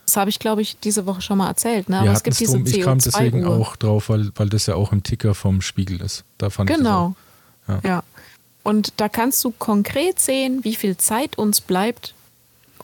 [0.09, 1.91] Das habe ich, glaube ich, diese Woche schon mal erzählt.
[1.91, 1.99] Ne?
[1.99, 4.91] Aber es gibt diese drum, Ich kam deswegen auch drauf, weil, weil das ja auch
[4.91, 6.25] im Ticker vom Spiegel ist.
[6.39, 7.15] Da fand genau.
[7.67, 7.91] Ich das ja.
[7.91, 8.03] ja.
[8.63, 12.15] Und da kannst du konkret sehen, wie viel Zeit uns bleibt,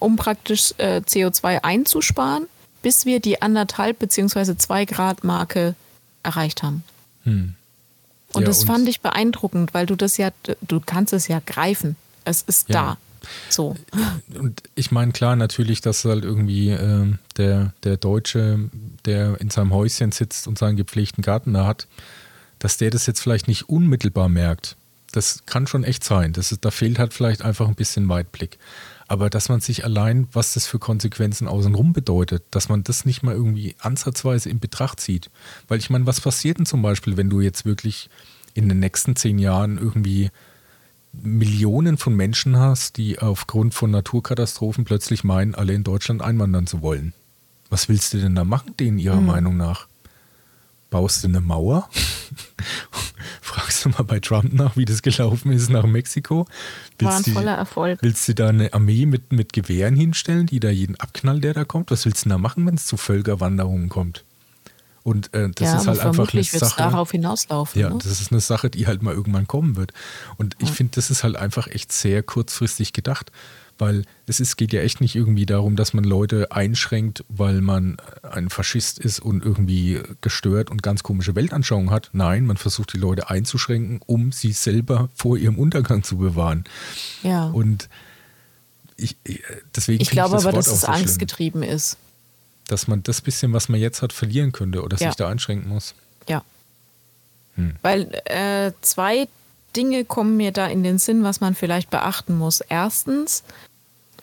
[0.01, 2.47] um praktisch äh, CO2 einzusparen,
[2.83, 4.59] bis wir die anderthalb bzw.
[4.59, 5.77] zwei Grad Marke
[6.23, 6.85] erreicht haben.
[7.23, 7.55] Hm.
[8.35, 10.29] Und ja, das und fand ich beeindruckend, weil du das ja,
[10.61, 11.97] du kannst es ja greifen.
[12.27, 12.75] Es ist ja.
[12.83, 12.97] da.
[13.49, 13.77] So.
[14.35, 18.71] Und ich meine, klar, natürlich, dass halt irgendwie äh, der, der Deutsche,
[19.05, 21.87] der in seinem Häuschen sitzt und seinen gepflegten Garten da hat,
[22.59, 24.77] dass der das jetzt vielleicht nicht unmittelbar merkt.
[25.13, 26.33] Das kann schon echt sein.
[26.33, 28.59] Das ist, da fehlt halt vielleicht einfach ein bisschen Weitblick.
[29.07, 33.23] Aber dass man sich allein, was das für Konsequenzen außenrum bedeutet, dass man das nicht
[33.23, 35.31] mal irgendwie ansatzweise in Betracht zieht.
[35.69, 38.09] Weil ich meine, was passiert denn zum Beispiel, wenn du jetzt wirklich
[38.55, 40.31] in den nächsten zehn Jahren irgendwie
[41.23, 46.83] Millionen von Menschen hast, die aufgrund von Naturkatastrophen plötzlich meinen, alle in Deutschland einwandern zu
[46.83, 47.15] wollen.
[47.71, 49.27] Was willst du denn da machen, denen ihrer mhm.
[49.27, 49.87] Meinung nach?
[50.91, 51.89] Baust du eine Mauer?
[53.41, 56.47] Fragst du mal bei Trump nach, wie das gelaufen ist nach Mexiko?
[56.99, 57.99] Willst War ein voller Erfolg.
[58.03, 61.65] Willst du da eine Armee mit, mit Gewehren hinstellen, die da jeden abknallt, der da
[61.65, 61.91] kommt?
[61.91, 64.25] Was willst du da machen, wenn es zu Völkerwanderungen kommt?
[65.05, 66.79] Und äh, das ja, ist halt einfach eine Sache.
[66.79, 67.79] darauf hinauslaufen.
[67.79, 67.99] Ja, ne?
[68.03, 69.93] das ist eine Sache, die halt mal irgendwann kommen wird.
[70.39, 70.75] Und ich ja.
[70.75, 73.31] finde, das ist halt einfach echt sehr kurzfristig gedacht,
[73.77, 77.99] weil es ist, geht ja echt nicht irgendwie darum, dass man Leute einschränkt, weil man
[78.23, 82.09] ein Faschist ist und irgendwie gestört und ganz komische Weltanschauungen hat.
[82.15, 86.65] Nein, man versucht die Leute einzuschränken, um sie selber vor ihrem Untergang zu bewahren.
[87.23, 87.49] Ja.
[87.49, 87.91] Und
[88.97, 89.19] ich,
[89.77, 91.99] deswegen ich glaube ich aber, dass es so angstgetrieben ist.
[92.69, 95.09] Dass man das bisschen, was man jetzt hat, verlieren könnte oder ja.
[95.09, 95.95] sich da einschränken muss.
[96.29, 96.43] Ja.
[97.57, 97.77] Hm.
[97.83, 99.29] Weil äh, zwei
[99.77, 102.61] Dinge kommen mir da in den Sinn, was man vielleicht beachten muss.
[102.61, 103.43] Erstens,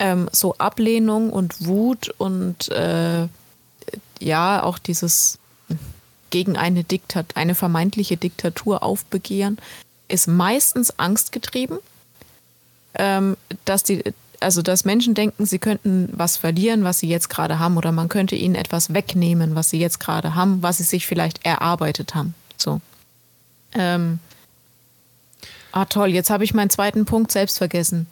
[0.00, 3.28] ähm, so Ablehnung und Wut und äh,
[4.18, 5.38] ja, auch dieses
[6.30, 9.58] gegen eine Diktat eine vermeintliche Diktatur aufbegehren,
[10.08, 11.78] ist meistens angstgetrieben.
[12.94, 14.02] Ähm, dass die,
[14.42, 18.08] also dass Menschen denken, sie könnten was verlieren, was sie jetzt gerade haben, oder man
[18.08, 22.34] könnte ihnen etwas wegnehmen, was sie jetzt gerade haben, was sie sich vielleicht erarbeitet haben.
[22.56, 22.80] So.
[23.74, 24.18] Ähm,
[25.72, 28.06] ah, toll, jetzt habe ich meinen zweiten Punkt selbst vergessen.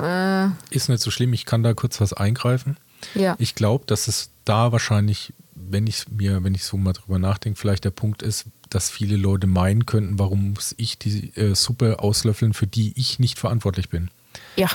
[0.00, 2.76] Äh, Ist nicht so schlimm, ich kann da kurz was eingreifen.
[3.14, 3.36] Ja.
[3.38, 7.58] Ich glaube, dass es da wahrscheinlich, wenn ich mir, wenn ich so mal drüber nachdenke,
[7.58, 11.98] vielleicht der Punkt ist, dass viele Leute meinen könnten, warum muss ich die äh, Suppe
[11.98, 14.10] auslöffeln, für die ich nicht verantwortlich bin.
[14.56, 14.68] Ja.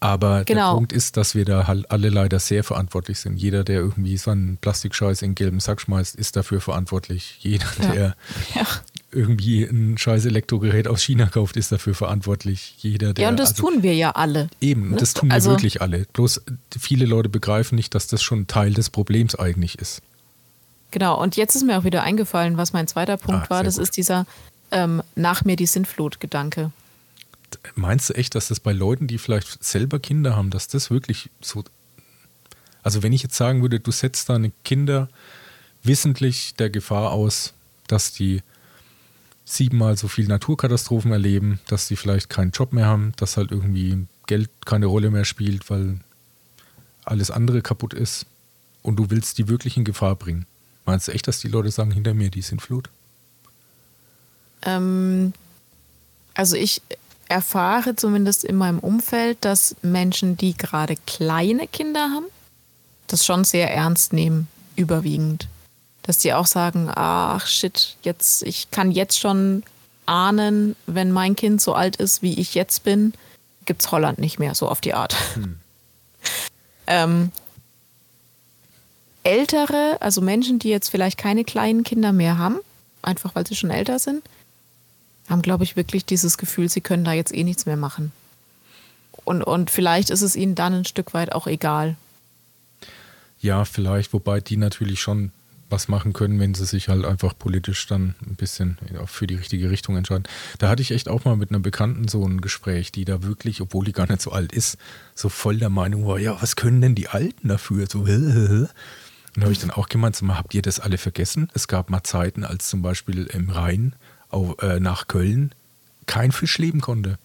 [0.00, 0.70] Aber genau.
[0.70, 3.36] der Punkt ist, dass wir da halt alle leider sehr verantwortlich sind.
[3.36, 7.36] Jeder, der irgendwie so einen Plastikscheiß in den gelben Sack schmeißt, ist dafür verantwortlich.
[7.40, 7.92] Jeder, ja.
[7.92, 8.16] der
[8.54, 8.66] ja.
[9.10, 12.74] irgendwie ein scheiß Elektrogerät aus China kauft, ist dafür verantwortlich.
[12.78, 13.24] Jeder, der.
[13.24, 14.48] Ja, und das also, tun wir ja alle.
[14.60, 14.96] Eben, ne?
[14.96, 16.06] das tun wir also, wirklich alle.
[16.12, 16.42] Bloß
[16.78, 20.00] viele Leute begreifen nicht, dass das schon Teil des Problems eigentlich ist.
[20.92, 23.64] Genau, und jetzt ist mir auch wieder eingefallen, was mein zweiter Punkt ah, war.
[23.64, 23.82] Das gut.
[23.82, 24.26] ist dieser
[24.70, 26.70] ähm, nach mir die Sintflut-Gedanke.
[27.74, 31.30] Meinst du echt, dass das bei Leuten, die vielleicht selber Kinder haben, dass das wirklich
[31.40, 31.64] so.
[32.82, 35.08] Also, wenn ich jetzt sagen würde, du setzt deine Kinder
[35.82, 37.54] wissentlich der Gefahr aus,
[37.86, 38.42] dass die
[39.44, 44.06] siebenmal so viel Naturkatastrophen erleben, dass die vielleicht keinen Job mehr haben, dass halt irgendwie
[44.26, 46.00] Geld keine Rolle mehr spielt, weil
[47.04, 48.26] alles andere kaputt ist
[48.82, 50.46] und du willst die wirklich in Gefahr bringen.
[50.84, 52.90] Meinst du echt, dass die Leute sagen, hinter mir, die sind Flut?
[54.62, 55.32] Ähm,
[56.34, 56.82] also ich
[57.28, 62.26] erfahre zumindest in meinem Umfeld, dass Menschen, die gerade kleine Kinder haben,
[63.06, 65.48] das schon sehr ernst nehmen, überwiegend.
[66.02, 69.62] Dass die auch sagen, ach shit, jetzt, ich kann jetzt schon
[70.06, 73.12] ahnen, wenn mein Kind so alt ist, wie ich jetzt bin,
[73.66, 75.14] gibt es Holland nicht mehr, so auf die Art.
[75.34, 75.58] Hm.
[76.86, 77.32] ähm,
[79.22, 82.58] ältere, also Menschen, die jetzt vielleicht keine kleinen Kinder mehr haben,
[83.02, 84.22] einfach weil sie schon älter sind,
[85.28, 88.12] haben, glaube ich, wirklich dieses Gefühl, sie können da jetzt eh nichts mehr machen.
[89.24, 91.96] Und, und vielleicht ist es ihnen dann ein Stück weit auch egal.
[93.40, 95.32] Ja, vielleicht, wobei die natürlich schon
[95.70, 99.70] was machen können, wenn sie sich halt einfach politisch dann ein bisschen für die richtige
[99.70, 100.24] Richtung entscheiden.
[100.58, 103.60] Da hatte ich echt auch mal mit einer Bekannten so ein Gespräch, die da wirklich,
[103.60, 104.78] obwohl die gar nicht so alt ist,
[105.14, 107.86] so voll der Meinung war, ja, was können denn die Alten dafür?
[107.86, 108.68] So, und
[109.36, 111.50] da habe ich dann auch gemeint, so, habt ihr das alle vergessen?
[111.54, 113.94] Es gab mal Zeiten, als zum Beispiel im Rhein
[114.30, 115.52] auf, äh, nach Köln
[116.06, 117.18] kein Fisch leben konnte.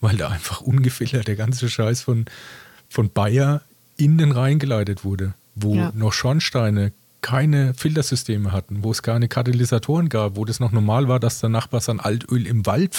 [0.00, 2.24] Weil da einfach ungefiltert der ganze Scheiß von,
[2.88, 3.62] von Bayer
[3.96, 5.34] in den Rhein geleitet wurde.
[5.54, 5.92] Wo ja.
[5.94, 6.92] noch Schornsteine
[7.22, 11.50] keine Filtersysteme hatten, wo es keine Katalysatoren gab, wo das noch normal war, dass der
[11.50, 12.94] Nachbar sein Altöl im Wald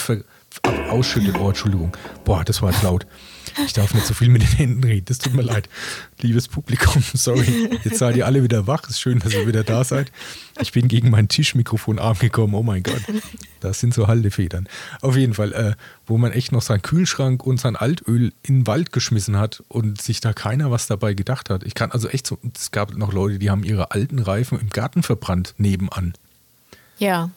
[0.90, 1.36] ausschüttet.
[1.38, 1.96] Oh, Entschuldigung.
[2.24, 3.06] Boah, das war jetzt laut.
[3.66, 5.04] Ich darf nicht so viel mit den Händen reden.
[5.06, 5.68] Das tut mir leid.
[6.20, 7.68] Liebes Publikum, sorry.
[7.84, 8.84] Jetzt seid ihr alle wieder wach.
[8.84, 10.10] Es ist schön, dass ihr wieder da seid.
[10.60, 12.54] Ich bin gegen mein Tischmikrofonarm gekommen.
[12.54, 13.02] Oh mein Gott.
[13.60, 14.68] Das sind so Haltefedern.
[15.00, 15.74] Auf jeden Fall, äh,
[16.06, 20.00] wo man echt noch seinen Kühlschrank und sein Altöl in den Wald geschmissen hat und
[20.00, 21.62] sich da keiner was dabei gedacht hat.
[21.64, 24.70] Ich kann also echt so, es gab noch Leute, die haben ihre alten Reifen im
[24.70, 26.14] Garten verbrannt, nebenan.
[26.98, 27.30] Ja.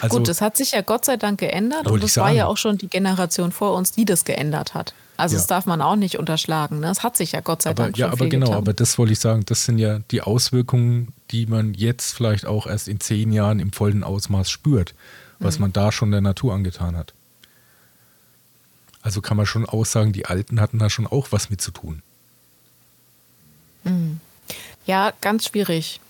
[0.00, 2.56] Also, Gut, das hat sich ja Gott sei Dank geändert und das war ja auch
[2.56, 4.94] schon die Generation vor uns, die das geändert hat.
[5.16, 5.38] Also ja.
[5.38, 6.80] das darf man auch nicht unterschlagen.
[6.80, 6.90] Ne?
[6.90, 8.58] Es hat sich ja Gott sei aber, Dank Ja, aber genau, getan.
[8.58, 12.66] aber das wollte ich sagen, das sind ja die Auswirkungen, die man jetzt vielleicht auch
[12.66, 14.94] erst in zehn Jahren im vollen Ausmaß spürt,
[15.38, 15.62] was mhm.
[15.62, 17.14] man da schon der Natur angetan hat.
[19.02, 22.02] Also kann man schon aussagen, die Alten hatten da schon auch was mit zu tun.
[23.84, 24.20] Mhm.
[24.86, 26.00] Ja, ganz schwierig.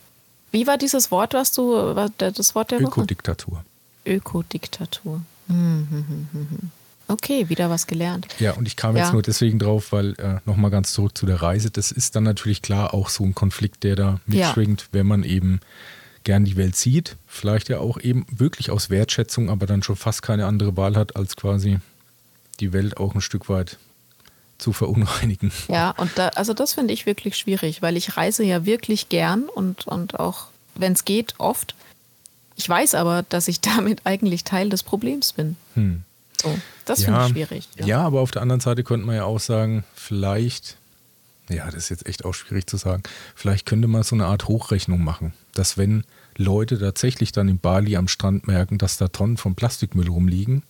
[0.54, 3.64] Wie war dieses Wort, was du, das Wort der Ökodiktatur.
[4.06, 5.20] Ökodiktatur.
[5.48, 5.56] Mhm.
[5.56, 6.70] mhm, mhm, mhm.
[7.08, 8.28] Okay, wieder was gelernt.
[8.38, 9.02] Ja, und ich kam ja.
[9.02, 12.22] jetzt nur deswegen drauf, weil äh, nochmal ganz zurück zu der Reise, das ist dann
[12.22, 14.86] natürlich klar auch so ein Konflikt, der da mitschwingt, ja.
[14.92, 15.58] wenn man eben
[16.22, 20.22] gern die Welt sieht, vielleicht ja auch eben wirklich aus Wertschätzung, aber dann schon fast
[20.22, 21.78] keine andere Wahl hat, als quasi
[22.60, 23.76] die Welt auch ein Stück weit
[24.58, 25.52] zu verunreinigen.
[25.68, 29.48] Ja, und da, also das finde ich wirklich schwierig, weil ich reise ja wirklich gern
[29.48, 31.74] und, und auch wenn es geht, oft.
[32.56, 35.56] Ich weiß aber, dass ich damit eigentlich Teil des Problems bin.
[35.74, 36.02] Hm.
[36.40, 37.68] So, das ja, finde ich schwierig.
[37.78, 37.86] Ja.
[37.86, 40.76] ja, aber auf der anderen Seite könnte man ja auch sagen, vielleicht,
[41.48, 43.02] ja, das ist jetzt echt auch schwierig zu sagen,
[43.34, 46.04] vielleicht könnte man so eine Art Hochrechnung machen, dass wenn
[46.36, 50.62] Leute tatsächlich dann in Bali am Strand merken, dass da Tonnen von Plastikmüll rumliegen,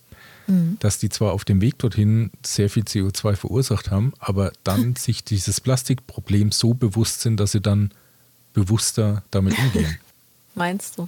[0.47, 0.77] mhm.
[0.79, 5.23] dass die zwar auf dem Weg dorthin sehr viel CO2 verursacht haben, aber dann sich
[5.23, 7.91] dieses Plastikproblem so bewusst sind, dass sie dann
[8.53, 9.97] bewusster damit umgehen.
[10.55, 11.07] Meinst du?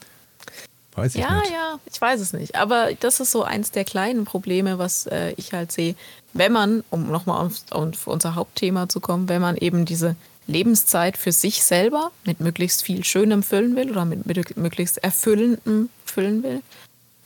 [0.93, 1.51] Weiß ich ja, nicht.
[1.51, 2.55] ja, ich weiß es nicht.
[2.55, 5.95] Aber das ist so eins der kleinen Probleme, was äh, ich halt sehe.
[6.33, 10.15] Wenn man, um nochmal auf, auf unser Hauptthema zu kommen, wenn man eben diese
[10.47, 15.89] Lebenszeit für sich selber mit möglichst viel Schönem füllen will oder mit, mit möglichst Erfüllendem
[16.05, 16.61] füllen will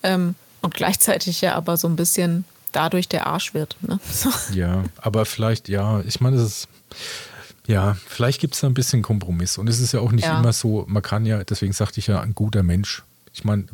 [0.04, 3.78] ähm, und gleichzeitig ja aber so ein bisschen dadurch der Arsch wird.
[3.82, 4.00] Ne?
[4.12, 4.30] So.
[4.54, 6.68] Ja, aber vielleicht, ja, ich meine, es ist.
[7.68, 9.58] Ja, vielleicht gibt es da ein bisschen Kompromiss.
[9.58, 10.40] Und es ist ja auch nicht ja.
[10.40, 13.04] immer so, man kann ja, deswegen sagte ich ja, ein guter Mensch
[13.34, 13.66] ich meine,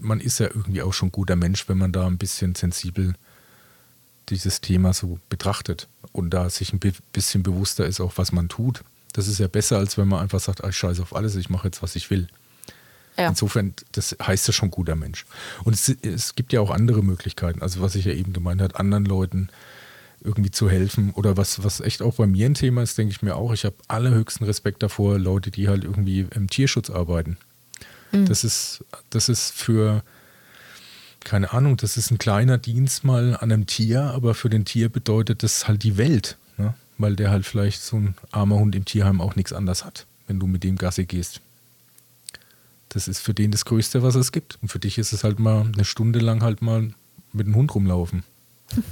[0.00, 3.14] man ist ja irgendwie auch schon ein guter Mensch, wenn man da ein bisschen sensibel
[4.28, 6.80] dieses Thema so betrachtet und da sich ein
[7.12, 8.82] bisschen bewusster ist, auch was man tut.
[9.12, 11.68] Das ist ja besser, als wenn man einfach sagt, ich scheiße auf alles, ich mache
[11.68, 12.26] jetzt, was ich will.
[13.18, 13.28] Ja.
[13.28, 15.24] Insofern, das heißt ja schon guter Mensch.
[15.64, 18.78] Und es, es, gibt ja auch andere Möglichkeiten, also was ich ja eben gemeint habe,
[18.78, 19.48] anderen Leuten
[20.22, 21.12] irgendwie zu helfen.
[21.14, 23.64] Oder was, was echt auch bei mir ein Thema ist, denke ich mir auch, ich
[23.64, 27.38] habe allerhöchsten Respekt davor, Leute, die halt irgendwie im Tierschutz arbeiten.
[28.12, 28.26] Mhm.
[28.26, 30.02] Das, ist, das ist für,
[31.20, 34.88] keine Ahnung, das ist ein kleiner Dienst mal an einem Tier, aber für den Tier
[34.88, 36.36] bedeutet das halt die Welt.
[36.58, 36.74] Ne?
[36.98, 40.38] Weil der halt vielleicht so ein armer Hund im Tierheim auch nichts anderes hat, wenn
[40.38, 41.40] du mit dem Gasse gehst.
[42.96, 44.56] Das ist für den das Größte, was es gibt.
[44.62, 46.94] Und für dich ist es halt mal eine Stunde lang halt mal
[47.34, 48.24] mit dem Hund rumlaufen.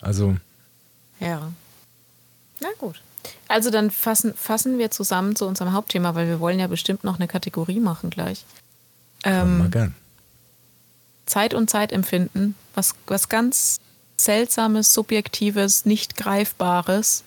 [0.00, 0.36] Also.
[1.18, 1.50] Ja.
[2.60, 3.00] Na gut.
[3.48, 7.14] Also dann fassen, fassen wir zusammen zu unserem Hauptthema, weil wir wollen ja bestimmt noch
[7.14, 8.44] eine Kategorie machen gleich.
[9.22, 9.94] Ähm, mal gern.
[11.24, 13.80] Zeit und Zeitempfinden, was, was ganz
[14.18, 17.24] Seltsames, Subjektives, nicht Greifbares.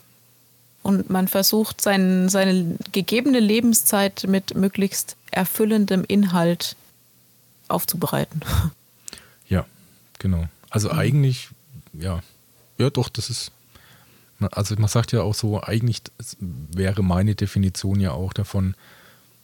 [0.84, 6.76] Und man versucht, sein, seine gegebene Lebenszeit mit möglichst erfüllendem Inhalt
[7.68, 8.42] aufzubereiten.
[9.50, 9.66] Ja,
[10.20, 10.50] genau.
[10.70, 11.00] Also mhm.
[11.00, 11.48] eigentlich,
[11.94, 12.22] ja,
[12.78, 13.54] ja doch, das ist
[14.52, 16.02] also man sagt ja auch so, eigentlich
[16.40, 18.76] wäre meine Definition ja auch davon,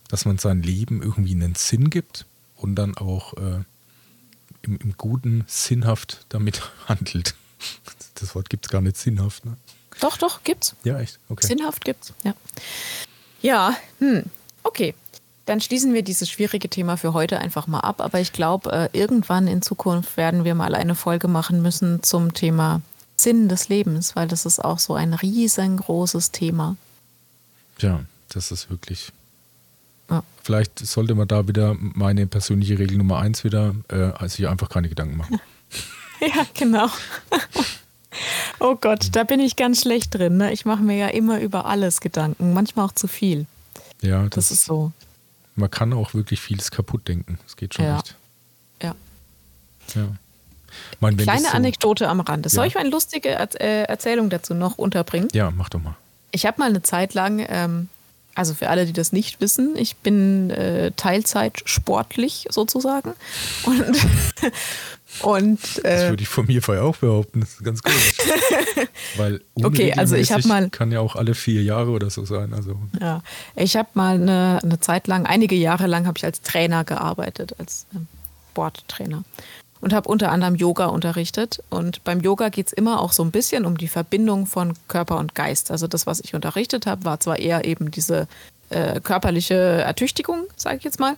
[0.08, 2.26] dass man sein Leben irgendwie einen Sinn gibt
[2.58, 3.64] und dann auch äh,
[4.62, 7.34] im, im, Guten sinnhaft damit handelt.
[8.16, 9.58] Das Wort gibt es gar nicht sinnhaft, ne?
[10.00, 10.76] Doch, doch, gibt's.
[10.84, 11.18] Ja, echt?
[11.30, 11.48] Okay.
[11.48, 12.36] Sinnhaft gibt's, ja.
[13.42, 14.24] Ja, hm,
[14.64, 14.94] okay.
[15.46, 18.02] Dann schließen wir dieses schwierige Thema für heute einfach mal ab.
[18.02, 22.34] Aber ich glaube, äh, irgendwann in Zukunft werden wir mal eine Folge machen müssen zum
[22.34, 22.82] Thema
[23.18, 26.78] Sinn des Lebens, weil das ist auch so ein riesengroßes Thema.
[27.80, 29.12] Ja, das ist wirklich.
[30.10, 30.24] Ja.
[30.42, 34.70] Vielleicht sollte man da wieder meine persönliche Regel Nummer eins wieder, äh, also hier einfach
[34.70, 35.40] keine Gedanken machen.
[36.22, 36.88] ja, genau.
[38.60, 40.38] oh Gott, da bin ich ganz schlecht drin.
[40.38, 40.54] Ne?
[40.54, 43.46] Ich mache mir ja immer über alles Gedanken, manchmal auch zu viel.
[44.02, 44.92] Ja, das, das ist so.
[45.56, 47.40] Man kann auch wirklich vieles kaputt denken.
[47.44, 47.98] Das geht schon ja.
[47.98, 48.16] echt.
[48.82, 48.96] Ja.
[49.96, 50.08] Ja.
[51.00, 52.50] Meine, Kleine so, Anekdote am Rande.
[52.50, 52.68] Soll ja.
[52.68, 55.28] ich mal eine lustige äh, Erzählung dazu noch unterbringen?
[55.34, 55.96] Ja, mach doch mal.
[56.32, 57.90] Ich habe mal eine Zeit lang, ähm,
[58.36, 63.14] also für alle, die das nicht wissen, ich bin äh, Teilzeit sportlich sozusagen.
[63.66, 63.98] Und,
[65.22, 67.42] und äh, das würde ich von mir vorher auch behaupten.
[67.42, 67.94] Das ist ganz gut.
[69.18, 72.54] Weil okay, also ich habe mal kann ja auch alle vier Jahre oder so sein.
[72.54, 73.22] Also ja,
[73.56, 77.56] ich habe mal eine, eine Zeit lang, einige Jahre lang, habe ich als Trainer gearbeitet,
[77.60, 78.08] als ähm,
[78.52, 79.24] Sporttrainer
[79.84, 81.62] und habe unter anderem Yoga unterrichtet.
[81.70, 85.18] Und beim Yoga geht es immer auch so ein bisschen um die Verbindung von Körper
[85.18, 85.72] und Geist.
[85.72, 88.30] Also das, was ich unterrichtet habe, war zwar eher eben diese
[88.70, 91.18] äh, körperliche Ertüchtigung, sage ich jetzt mal,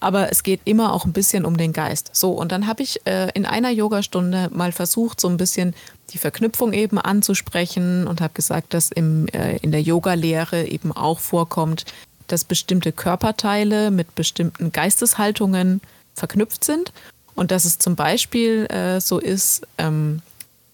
[0.00, 2.10] aber es geht immer auch ein bisschen um den Geist.
[2.12, 5.74] So, und dann habe ich äh, in einer Yogastunde mal versucht, so ein bisschen
[6.10, 11.20] die Verknüpfung eben anzusprechen und habe gesagt, dass im, äh, in der Yoga-Lehre eben auch
[11.20, 11.86] vorkommt,
[12.26, 15.80] dass bestimmte Körperteile mit bestimmten Geisteshaltungen
[16.14, 16.92] verknüpft sind
[17.38, 20.22] und dass es zum Beispiel äh, so ist, ähm,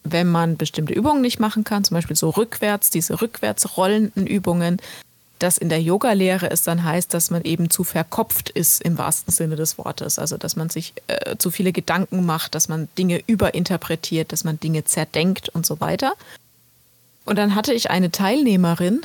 [0.03, 4.79] wenn man bestimmte Übungen nicht machen kann, zum Beispiel so rückwärts, diese rückwärts rollenden Übungen,
[5.39, 9.31] dass in der Yoga-Lehre es dann heißt, dass man eben zu verkopft ist im wahrsten
[9.31, 10.19] Sinne des Wortes.
[10.19, 14.59] Also dass man sich äh, zu viele Gedanken macht, dass man Dinge überinterpretiert, dass man
[14.59, 16.15] Dinge zerdenkt und so weiter.
[17.27, 19.03] Und dann hatte ich eine Teilnehmerin,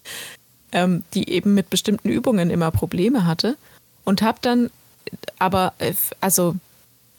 [0.72, 3.56] ähm, die eben mit bestimmten Übungen immer Probleme hatte
[4.04, 4.70] und habe dann
[5.38, 6.56] aber, äh, also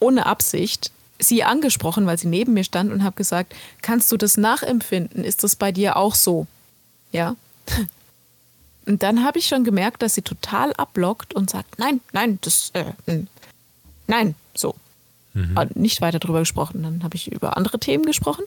[0.00, 4.36] ohne Absicht sie angesprochen, weil sie neben mir stand und habe gesagt, kannst du das
[4.36, 5.24] nachempfinden?
[5.24, 6.46] Ist das bei dir auch so?
[7.12, 7.36] Ja.
[8.86, 12.70] Und dann habe ich schon gemerkt, dass sie total abblockt und sagt, nein, nein, das,
[12.72, 12.86] äh,
[14.08, 14.74] nein, so.
[15.34, 15.54] Mhm.
[15.74, 16.82] Nicht weiter drüber gesprochen.
[16.82, 18.44] Dann habe ich über andere Themen gesprochen.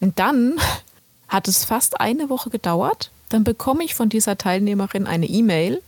[0.00, 0.56] Und dann
[1.28, 3.10] hat es fast eine Woche gedauert.
[3.30, 5.80] Dann bekomme ich von dieser Teilnehmerin eine E-Mail,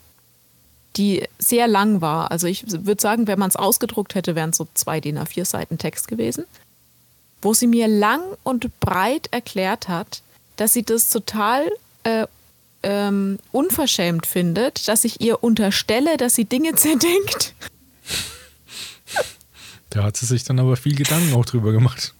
[0.96, 2.30] die sehr lang war.
[2.30, 5.44] Also ich würde sagen, wenn man es ausgedruckt hätte, wären es so zwei DIN A4
[5.44, 6.44] Seiten Text gewesen,
[7.40, 10.22] wo sie mir lang und breit erklärt hat,
[10.56, 11.64] dass sie das total
[12.04, 12.26] äh,
[12.82, 17.54] ähm, unverschämt findet, dass ich ihr unterstelle, dass sie Dinge zerdenkt.
[19.90, 22.14] Da hat sie sich dann aber viel Gedanken auch drüber gemacht.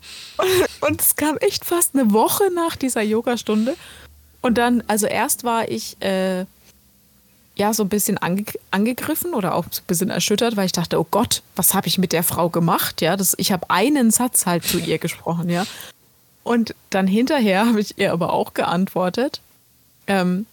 [0.81, 3.77] Und es kam echt fast eine Woche nach dieser Yogastunde.
[4.41, 6.45] Und dann, also erst war ich äh,
[7.57, 10.99] ja so ein bisschen ange angegriffen oder auch so ein bisschen erschüttert, weil ich dachte,
[10.99, 13.01] oh Gott, was habe ich mit der Frau gemacht?
[13.01, 15.65] Ja, das, ich habe einen Satz halt zu ihr gesprochen, ja.
[16.45, 19.41] Und dann hinterher habe ich ihr aber auch geantwortet,
[20.07, 20.47] ähm,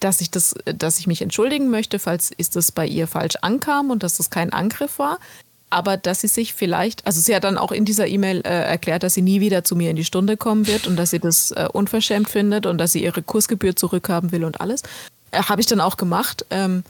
[0.00, 3.90] dass ich das, dass ich mich entschuldigen möchte, falls ist das bei ihr falsch ankam
[3.90, 5.18] und dass das kein Angriff war.
[5.70, 9.02] Aber dass sie sich vielleicht, also sie hat dann auch in dieser E-Mail äh, erklärt,
[9.02, 11.50] dass sie nie wieder zu mir in die Stunde kommen wird und dass sie das
[11.50, 14.82] äh, unverschämt findet und dass sie ihre Kursgebühr zurückhaben will und alles.
[15.34, 16.46] Äh, habe ich dann auch gemacht.
[16.50, 16.84] Ähm,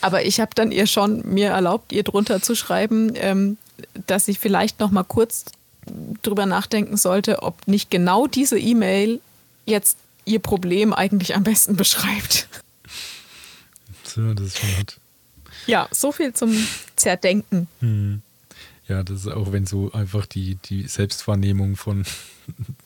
[0.00, 3.56] aber ich habe dann ihr schon mir erlaubt, ihr drunter zu schreiben, ähm,
[4.06, 5.46] dass ich vielleicht noch mal kurz
[6.22, 9.20] drüber nachdenken sollte, ob nicht genau diese E-Mail
[9.66, 12.48] jetzt ihr Problem eigentlich am besten beschreibt.
[14.04, 15.00] So, das ist schon hart.
[15.66, 16.54] Ja, so viel zum
[16.96, 17.68] Zerdenken.
[17.80, 18.22] Hm.
[18.86, 22.04] Ja, das ist auch, wenn so einfach die, die Selbstwahrnehmung von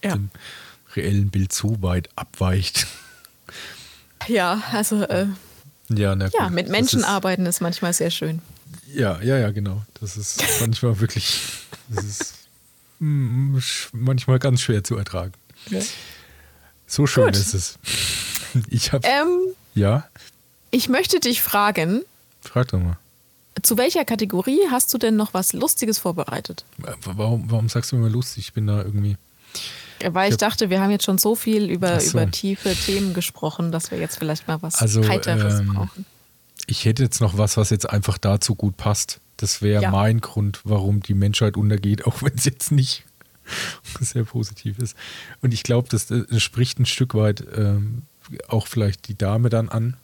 [0.05, 0.13] ja.
[0.13, 0.31] dem
[0.95, 2.87] reellen Bild so weit abweicht.
[4.29, 5.27] Ja, also äh,
[5.89, 8.41] ja, na, ja, mit Menschen ist, arbeiten ist manchmal sehr schön.
[8.93, 9.83] Ja, ja, ja, genau.
[10.01, 11.41] Das ist manchmal wirklich,
[11.89, 12.35] das ist
[13.01, 13.61] hm,
[13.93, 15.33] manchmal ganz schwer zu ertragen.
[15.71, 15.81] Ja.
[16.87, 17.37] So schön Gut.
[17.37, 17.79] ist es.
[18.71, 19.07] Ich habe.
[19.07, 20.09] Ähm, ja.
[20.71, 22.03] Ich möchte dich fragen.
[22.41, 22.97] Frag doch mal.
[23.63, 26.65] Zu welcher Kategorie hast du denn noch was Lustiges vorbereitet?
[27.05, 28.45] Warum, warum sagst du immer lustig?
[28.45, 29.19] Ich bin da irgendwie.
[30.05, 32.11] Weil ich, dachte, wir haben jetzt schon so viel über, so.
[32.11, 36.07] über tiefe Themen gesprochen, dass wir jetzt vielleicht mal was also, Heiteres ähm, brauchen.
[36.67, 39.21] Ich hätte jetzt noch was, was jetzt einfach dazu gut passt.
[39.39, 39.91] Das wäre ja.
[39.91, 43.05] mein Grund, warum die Menschheit untergeht, auch wenn es jetzt nicht
[44.01, 44.97] sehr positiv ist.
[45.41, 48.03] Und ich glaube, das, das, spricht ein Stück weit ähm,
[48.49, 49.97] auch vielleicht die Dame dann an,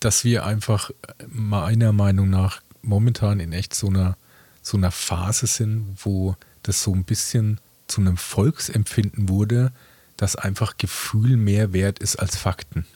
[0.00, 0.90] dass wir einfach
[1.28, 4.16] meiner Meinung nach momentan in echt so einer,
[4.62, 9.72] so einer Phase sind, wo das so ein bisschen zu einem Volksempfinden wurde,
[10.16, 12.86] dass einfach Gefühl mehr wert ist als Fakten.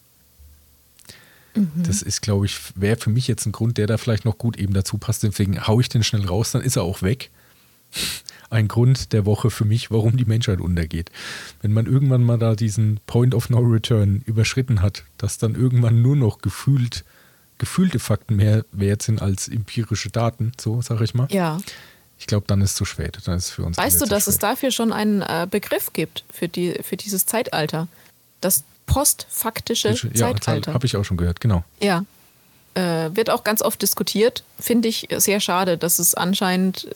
[1.55, 1.83] Mhm.
[1.83, 4.57] Das ist, glaube ich, wäre für mich jetzt ein Grund, der da vielleicht noch gut
[4.57, 5.23] eben dazu passt.
[5.23, 7.31] Deswegen haue ich den schnell raus, dann ist er auch weg
[8.51, 11.11] ein Grund der Woche für mich, warum die Menschheit untergeht.
[11.63, 16.03] Wenn man irgendwann mal da diesen Point of No Return überschritten hat, dass dann irgendwann
[16.03, 17.05] nur noch gefühlt,
[17.59, 21.29] gefühlte Fakten mehr wert sind als empirische Daten, so sage ich mal.
[21.31, 21.59] Ja.
[22.21, 23.19] Ich glaube, dann ist es zu spät.
[23.25, 24.35] Dann ist für uns weißt du, dass spät.
[24.35, 27.89] es dafür schon einen äh, Begriff gibt für, die, für dieses Zeitalter?
[28.43, 30.75] Das postfaktische ja, Zeitalter.
[30.75, 31.65] Habe ich auch schon gehört, genau.
[31.81, 32.05] Ja.
[32.75, 34.45] Äh, wird auch ganz oft diskutiert.
[34.59, 36.89] Finde ich sehr schade, dass es anscheinend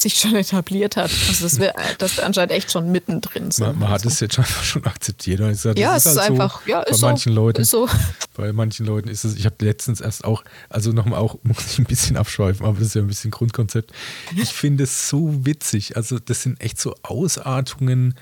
[0.00, 1.10] sich schon etabliert hat.
[1.28, 3.66] Also dass wir, dass wir anscheinend echt schon mittendrin sind.
[3.66, 4.08] Man, man hat also.
[4.08, 5.40] es jetzt einfach schon akzeptiert.
[5.40, 7.88] Gesagt, ja, es ist, halt einfach, so, ja, bei manchen so, Leuten, so.
[8.34, 11.78] Bei manchen Leuten ist es, ich habe letztens erst auch, also nochmal auch, muss ich
[11.78, 13.92] ein bisschen abschweifen, aber das ist ja ein bisschen Grundkonzept.
[14.36, 15.96] Ich finde es so witzig.
[15.96, 18.14] Also das sind echt so Ausartungen,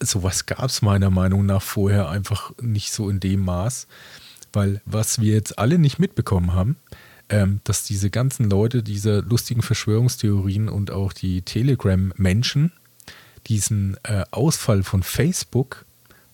[0.00, 3.86] sowas gab es meiner Meinung nach vorher einfach nicht so in dem Maß.
[4.52, 6.76] Weil was wir jetzt alle nicht mitbekommen haben,
[7.32, 12.72] ähm, dass diese ganzen Leute, diese lustigen Verschwörungstheorien und auch die Telegram-Menschen
[13.48, 15.84] diesen äh, Ausfall von Facebook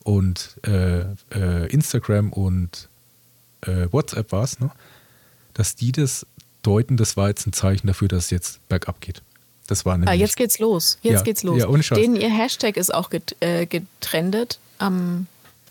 [0.05, 1.01] und äh,
[1.34, 2.88] äh, Instagram und
[3.62, 4.70] äh, WhatsApp war es, ne?
[5.55, 6.26] dass die das
[6.62, 9.22] deuten, das war jetzt ein Zeichen dafür, dass es jetzt bergab geht.
[9.66, 10.99] Das war ah, jetzt geht's los.
[11.03, 11.58] Jetzt ja, geht's los.
[11.58, 13.11] Ja, Den ihr Hashtag ist auch
[13.41, 15.26] äh, getrendet ähm,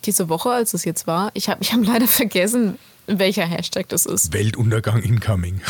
[0.05, 1.31] diese Woche, als es jetzt war.
[1.33, 2.77] Ich habe ich hab leider vergessen,
[3.07, 4.33] welcher Hashtag das ist.
[4.33, 5.61] Weltuntergang incoming.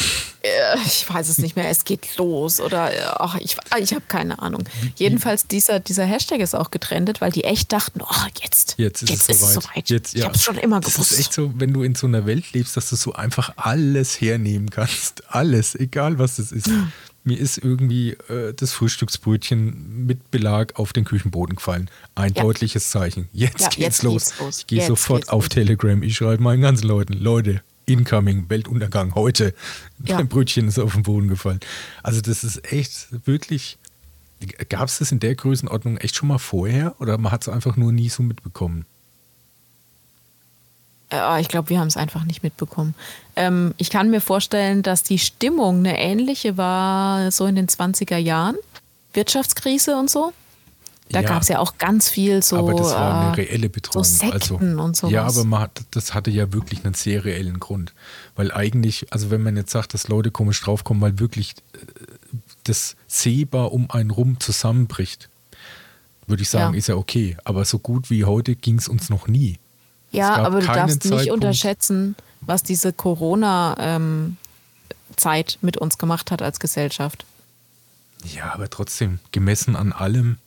[0.42, 1.70] Äh, ich weiß es nicht mehr.
[1.70, 4.64] Es geht los oder ach, ich, ich habe keine Ahnung.
[4.96, 9.10] Jedenfalls dieser, dieser Hashtag ist auch getrennt, weil die echt dachten, oh, jetzt, jetzt ist,
[9.10, 9.50] jetzt es, ist soweit.
[9.50, 9.90] es soweit.
[9.90, 10.20] Jetzt, ja.
[10.20, 11.00] Ich habe es schon immer gewusst.
[11.00, 13.54] Das ist echt so, wenn du in so einer Welt lebst, dass du so einfach
[13.56, 15.24] alles hernehmen kannst.
[15.30, 16.70] Alles, egal was es ist.
[17.28, 21.90] mir ist irgendwie äh, das Frühstücksbrötchen mit Belag auf den Küchenboden gefallen.
[22.16, 22.42] Ein ja.
[22.42, 23.30] deutliches Zeichen.
[23.34, 24.26] Jetzt ja, geht's jetzt los.
[24.30, 24.60] Geht's los.
[24.60, 25.50] Ich gehe sofort auf los.
[25.50, 26.02] Telegram.
[26.02, 29.54] Ich schreibe meinen ganzen Leuten, Leute, Incoming, Weltuntergang heute.
[30.04, 30.16] Ja.
[30.16, 31.60] Mein Brötchen ist auf den Boden gefallen.
[32.02, 33.78] Also das ist echt wirklich.
[34.70, 37.76] Gab es das in der Größenordnung echt schon mal vorher oder man hat es einfach
[37.76, 38.86] nur nie so mitbekommen?
[41.12, 42.96] Äh, ich glaube, wir haben es einfach nicht mitbekommen.
[43.36, 48.18] Ähm, ich kann mir vorstellen, dass die Stimmung eine ähnliche war, so in den 20er
[48.18, 48.56] Jahren.
[49.14, 50.34] Wirtschaftskrise und so.
[51.10, 52.58] Da ja, gab es ja auch ganz viel so.
[52.58, 54.04] Aber das war eine äh, reelle Bedrohung.
[54.04, 55.14] So Sekten also, und sowas.
[55.14, 57.94] Ja, aber man, das hatte ja wirklich einen sehr reellen Grund.
[58.36, 61.78] Weil eigentlich, also wenn man jetzt sagt, dass Leute komisch draufkommen, weil wirklich äh,
[62.66, 65.30] das sehbar um einen rum zusammenbricht,
[66.26, 66.78] würde ich sagen, ja.
[66.78, 67.38] ist ja okay.
[67.46, 69.60] Aber so gut wie heute ging es uns noch nie.
[70.18, 71.24] Ja, aber du darfst Zeitpunkt.
[71.24, 74.38] nicht unterschätzen, was diese Corona-Zeit ähm,
[75.62, 77.26] mit uns gemacht hat als Gesellschaft.
[78.24, 80.38] Ja, aber trotzdem, gemessen an allem.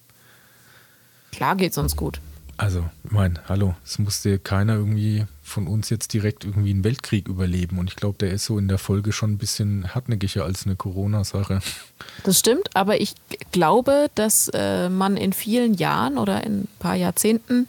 [1.32, 2.20] Klar geht es uns gut.
[2.56, 7.26] Also, ich meine, hallo, es musste keiner irgendwie von uns jetzt direkt irgendwie einen Weltkrieg
[7.26, 7.78] überleben.
[7.78, 10.76] Und ich glaube, der ist so in der Folge schon ein bisschen hartnäckiger als eine
[10.76, 11.60] Corona-Sache.
[12.24, 13.14] Das stimmt, aber ich
[13.50, 17.66] glaube, dass äh, man in vielen Jahren oder in ein paar Jahrzehnten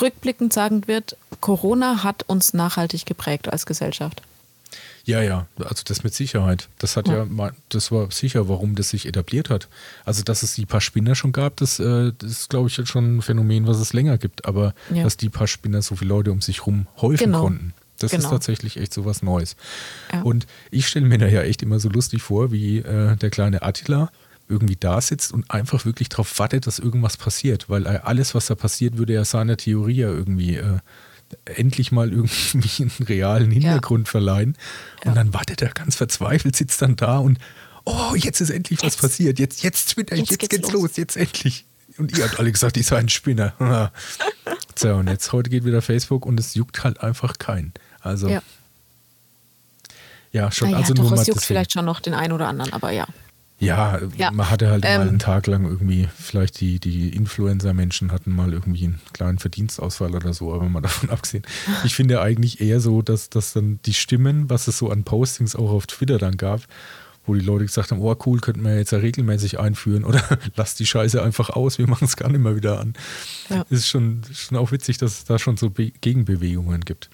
[0.00, 4.22] rückblickend sagen wird, Corona hat uns nachhaltig geprägt als Gesellschaft.
[5.06, 6.68] Ja, ja, also das mit Sicherheit.
[6.78, 9.68] Das hat ja, ja das war sicher, warum das sich etabliert hat.
[10.04, 12.88] Also, dass es die paar Spinner schon gab, das, äh, das ist, glaube ich, jetzt
[12.88, 14.46] schon ein Phänomen, was es länger gibt.
[14.46, 15.04] Aber ja.
[15.04, 17.42] dass die paar Spinner so viele Leute um sich rum häufen genau.
[17.42, 18.24] konnten, das genau.
[18.24, 19.54] ist tatsächlich echt so was Neues.
[20.12, 20.22] Ja.
[20.22, 23.62] Und ich stelle mir da ja echt immer so lustig vor, wie äh, der kleine
[23.62, 24.10] Attila
[24.48, 27.68] irgendwie da sitzt und einfach wirklich darauf wartet, dass irgendwas passiert.
[27.68, 30.78] Weil äh, alles, was da passiert, würde ja seiner Theorie ja irgendwie äh,
[31.44, 34.10] endlich mal irgendwie einen realen Hintergrund ja.
[34.10, 34.56] verleihen.
[35.04, 35.14] Und ja.
[35.14, 37.38] dann wartet er ganz verzweifelt, sitzt dann da und
[37.84, 39.38] oh, jetzt ist endlich was passiert.
[39.38, 40.82] Jetzt, jetzt Twitter, jetzt, jetzt geht's, geht's los.
[40.82, 40.96] los.
[40.96, 41.64] jetzt endlich.
[41.98, 43.54] Und ihr habt alle gesagt, ich sei ein Spinner.
[44.74, 47.72] so, und jetzt heute geht wieder Facebook und es juckt halt einfach keinen.
[48.00, 48.28] Also.
[48.28, 48.42] Ja,
[50.32, 50.70] ja schon.
[50.70, 53.06] Naja, also doch, nur es juckt vielleicht schon noch den einen oder anderen, aber ja.
[53.58, 58.12] Ja, ja, man hatte halt ähm, mal einen Tag lang irgendwie, vielleicht die, die Influencer-Menschen
[58.12, 61.44] hatten mal irgendwie einen kleinen Verdienstausfall oder so, aber mal davon abgesehen.
[61.84, 65.56] Ich finde eigentlich eher so, dass, dass dann die Stimmen, was es so an Postings
[65.56, 66.62] auch auf Twitter dann gab,
[67.24, 70.22] wo die Leute gesagt haben, oh cool, könnten wir jetzt ja regelmäßig einführen oder
[70.56, 72.92] lass die Scheiße einfach aus, wir machen es gar nicht mehr wieder an.
[73.48, 73.64] Ja.
[73.70, 77.08] Ist schon, schon auch witzig, dass es da schon so Be Gegenbewegungen gibt.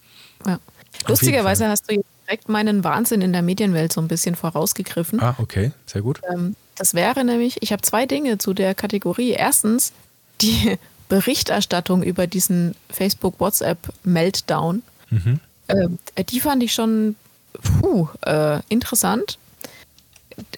[0.44, 0.58] Ja.
[1.06, 5.20] Lustigerweise hast du direkt meinen Wahnsinn in der Medienwelt so ein bisschen vorausgegriffen.
[5.20, 6.20] Ah, okay, sehr gut.
[6.32, 9.30] Ähm, das wäre nämlich, ich habe zwei Dinge zu der Kategorie.
[9.30, 9.92] Erstens,
[10.40, 10.78] die
[11.08, 14.82] Berichterstattung über diesen Facebook-WhatsApp-Meltdown.
[15.10, 15.40] Mhm.
[15.66, 15.88] Äh,
[16.24, 17.16] die fand ich schon
[17.80, 19.38] puh, äh, interessant.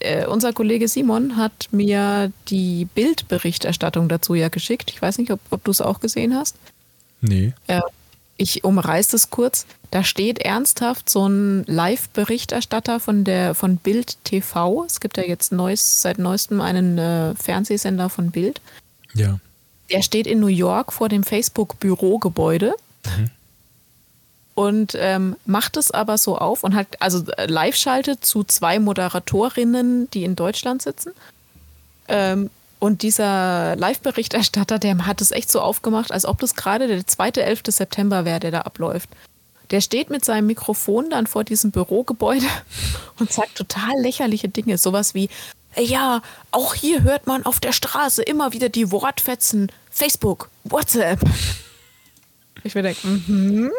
[0.01, 4.91] Äh, unser Kollege Simon hat mir die Bildberichterstattung dazu ja geschickt.
[4.91, 6.57] Ich weiß nicht, ob, ob du es auch gesehen hast.
[7.21, 7.53] Nee.
[8.37, 9.67] Ich umreiße es kurz.
[9.91, 14.85] Da steht ernsthaft so ein Live-Berichterstatter von der von Bild TV.
[14.85, 18.61] Es gibt ja jetzt neues, seit neuestem einen äh, Fernsehsender von Bild.
[19.15, 19.39] Ja.
[19.91, 22.75] Der steht in New York vor dem Facebook-Bürogebäude
[23.05, 23.31] mhm.
[24.55, 28.81] und ähm, macht es aber so auf und hat also äh, live schaltet zu zwei
[28.81, 31.13] Moderatorinnen, die in Deutschland sitzen.
[32.09, 32.51] Ähm,
[32.85, 37.43] und dieser Live-Berichterstatter, der hat es echt so aufgemacht, als ob das gerade der zweite
[37.43, 37.63] 11.
[37.69, 39.09] September wäre, der da abläuft.
[39.71, 42.45] Der steht mit seinem Mikrofon dann vor diesem Bürogebäude
[43.19, 44.77] und sagt total lächerliche Dinge.
[44.77, 45.31] Sowas wie,
[45.79, 46.21] ja,
[46.51, 51.21] auch hier hört man auf der Straße immer wieder die Wortfetzen Facebook, WhatsApp.
[52.65, 53.71] Ich würde denken, mhm.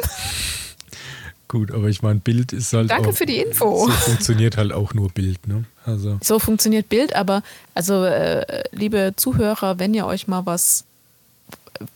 [1.48, 2.90] Gut, aber ich meine, Bild ist halt.
[2.90, 3.86] Danke auch, für die Info.
[3.86, 5.66] So funktioniert halt auch nur Bild, ne?
[5.86, 6.18] Also.
[6.24, 7.44] So funktioniert Bild, aber
[7.74, 10.84] also, äh, liebe Zuhörer, wenn ihr euch mal was,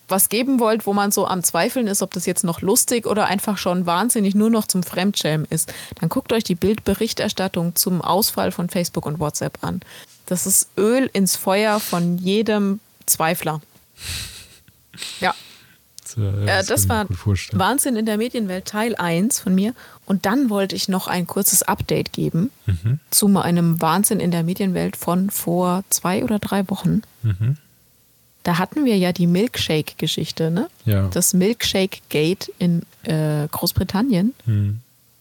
[0.08, 3.26] was geben wollt, wo man so am Zweifeln ist, ob das jetzt noch lustig oder
[3.26, 8.52] einfach schon wahnsinnig nur noch zum Fremdschämen ist, dann guckt euch die Bildberichterstattung zum Ausfall
[8.52, 9.82] von Facebook und WhatsApp an.
[10.26, 13.62] Das ist Öl ins Feuer von jedem Zweifler.
[15.20, 15.34] Ja.
[16.18, 17.06] Äh, das, das war
[17.52, 19.76] Wahnsinn in der Medienwelt Teil 1 von mir.
[20.10, 23.00] Und dann wollte ich noch ein kurzes Update geben mhm.
[23.12, 27.04] zu einem Wahnsinn in der Medienwelt von vor zwei oder drei Wochen.
[27.22, 27.58] Mhm.
[28.42, 30.68] Da hatten wir ja die Milkshake-Geschichte, ne?
[30.86, 31.10] Ja.
[31.10, 34.34] Das Milkshake-Gate in äh, Großbritannien.
[34.48, 34.80] Mhm.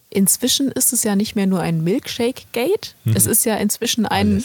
[0.08, 3.14] Inzwischen ist es ja nicht mehr nur ein Milkshake-Gate, mhm.
[3.14, 4.42] es ist ja inzwischen ein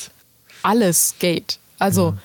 [0.62, 1.58] Alles-Gate.
[1.80, 2.18] also ja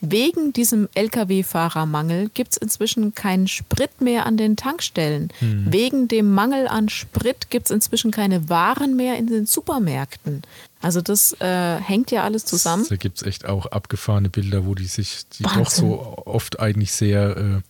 [0.00, 5.32] Wegen diesem Lkw-Fahrermangel gibt es inzwischen keinen Sprit mehr an den Tankstellen.
[5.40, 5.66] Hm.
[5.72, 10.42] Wegen dem Mangel an Sprit gibt es inzwischen keine Waren mehr in den Supermärkten.
[10.80, 12.86] Also das äh, hängt ja alles zusammen.
[12.88, 16.92] Da gibt es echt auch abgefahrene Bilder, wo die sich die doch so oft eigentlich
[16.92, 17.60] sehr, äh,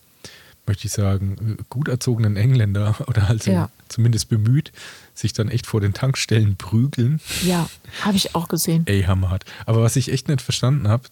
[0.67, 3.71] möchte ich sagen, gut erzogenen Engländer oder halt ja.
[3.89, 4.73] Zumindest bemüht,
[5.15, 7.21] sich dann echt vor den Tankstellen prügeln.
[7.45, 7.69] Ja,
[8.03, 8.85] Habe ich auch gesehen.
[8.87, 9.45] Ey, hammerhart.
[9.67, 11.05] Aber was ich echt nicht verstanden habe,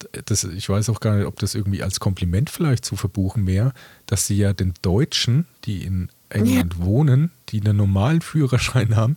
[0.57, 3.73] ich weiß auch gar nicht, ob das irgendwie als Kompliment vielleicht zu verbuchen wäre,
[4.07, 6.85] dass sie ja den Deutschen, die in England ja.
[6.85, 9.17] wohnen, die einen normalen Führerschein haben,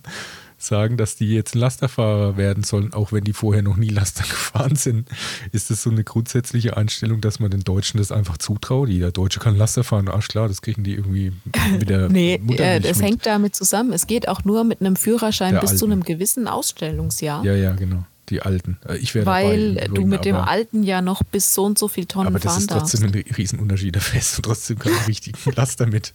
[0.61, 4.76] sagen, dass die jetzt Lasterfahrer werden sollen, auch wenn die vorher noch nie Laster gefahren
[4.76, 5.07] sind.
[5.52, 8.90] Ist das so eine grundsätzliche Einstellung, dass man den Deutschen das einfach zutraut?
[8.90, 11.31] Jeder Deutsche kann Laster fahren, ach klar, das kriegen die irgendwie
[11.80, 13.07] mit der Nee, Mutter äh, das mit.
[13.07, 13.94] hängt damit zusammen.
[13.94, 15.94] Es geht auch nur mit einem Führerschein Der bis zu Alten.
[15.94, 17.44] einem gewissen Ausstellungsjahr.
[17.45, 18.03] Ja, ja, genau.
[18.30, 18.77] Die Alten.
[18.88, 19.88] Äh, Ich wäre Weil dabei.
[19.88, 22.61] du mit dem Alten ja noch bis so und so viel Tonnen Aber das fahren
[22.61, 22.91] ist darfst.
[22.91, 23.95] trotzdem ein Riesenunterschied.
[23.95, 26.14] Da fährst du trotzdem keinen richtigen Laster mit.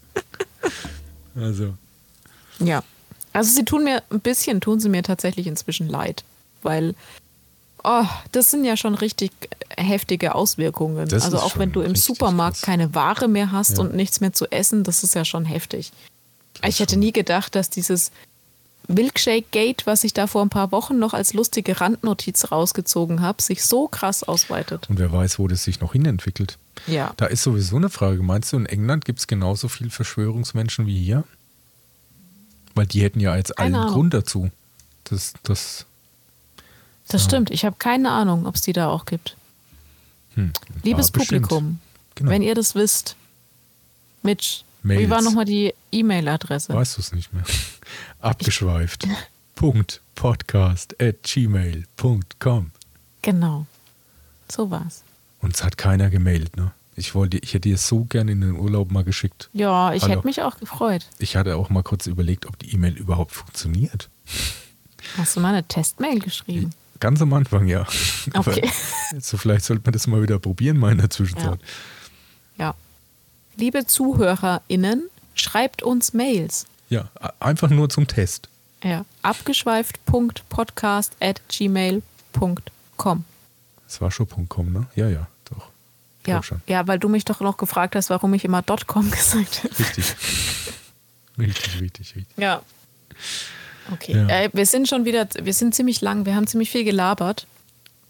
[1.34, 1.74] Also,
[2.60, 2.84] Ja.
[3.34, 6.24] Also sie tun mir ein bisschen, tun sie mir tatsächlich inzwischen leid.
[6.62, 6.94] Weil,
[7.82, 9.30] oh, das sind ja schon richtig
[9.76, 11.08] heftige Auswirkungen.
[11.08, 12.64] Das also auch wenn du im Supermarkt krass.
[12.66, 13.80] keine Ware mehr hast Ja.
[13.82, 15.92] und nichts mehr zu essen, das ist ja schon heftig.
[16.62, 17.00] Das ich hätte schon.
[17.00, 18.10] nie gedacht, dass dieses
[18.86, 23.42] Milkshake Gate, was ich da vor ein paar Wochen noch als lustige Randnotiz rausgezogen habe,
[23.42, 24.88] sich so krass ausweitet.
[24.90, 26.58] und wer weiß, wo das sich noch hinentwickelt.
[26.86, 27.14] Ja.
[27.16, 28.22] Da ist sowieso eine Frage.
[28.22, 31.24] Meinst du, in England gibt es genauso viel Verschwörungsmenschen wie hier?
[32.74, 33.94] Weil die hätten ja jetzt Keine allen Ahnung.
[33.94, 34.50] Grund dazu.
[35.04, 35.86] Das, das,
[37.08, 37.28] Das Ja.
[37.28, 37.50] stimmt.
[37.50, 39.36] Ich habe keine Ahnung, ob es die da auch gibt.
[40.34, 40.52] hm,
[40.82, 41.10] Liebes.
[41.10, 41.78] Publikum,
[42.16, 42.30] Genau.
[42.30, 43.14] wenn ihr das wisst,
[44.22, 45.10] Mitch, wie Mails.
[45.10, 46.72] war nochmal die E-Mail-Adresse?
[46.74, 47.44] Weißt du es nicht mehr?
[48.20, 49.06] Abgeschweift.
[49.54, 52.70] Punkt Podcast at gmail.com.
[53.22, 53.66] Genau.
[54.50, 55.02] So war's.
[55.40, 56.72] Und es hat keiner gemeldet, ne?
[56.96, 59.50] Ich wollte, ich hätte dir so gerne in den Urlaub mal geschickt.
[59.52, 60.14] Ja, ich Hallo.
[60.14, 61.06] hätte mich auch gefreut.
[61.18, 64.08] Ich hatte auch mal kurz überlegt, ob die E-Mail überhaupt funktioniert.
[65.16, 66.70] Hast du mal eine Testmail geschrieben?
[67.00, 67.86] Ganz am Anfang, ja.
[68.32, 68.70] Aber Okay.
[69.20, 71.58] so vielleicht sollte man das mal wieder probieren, mal in der Zwischenzeit.
[72.58, 72.74] Ja.
[73.56, 76.66] Liebe ZuhörerInnen, schreibt uns Mails.
[76.88, 77.10] Ja,
[77.40, 78.48] einfach nur zum Test.
[78.82, 79.04] Ja.
[79.22, 83.24] Abgeschweift.podcast at gmail.com.
[83.86, 84.86] Das war schon .com, ne?
[84.94, 85.26] Ja, ja.
[86.26, 86.40] Ja.
[86.66, 89.78] Ja, weil du mich doch noch gefragt hast, warum ich immer .com gesagt habe.
[89.78, 90.14] Richtig.
[91.38, 92.36] richtig, richtig, richtig.
[92.38, 92.62] Ja.
[93.92, 94.12] Okay.
[94.16, 94.28] Ja.
[94.28, 97.46] Äh, wir sind schon wieder, wir sind ziemlich lang, wir haben ziemlich viel gelabert.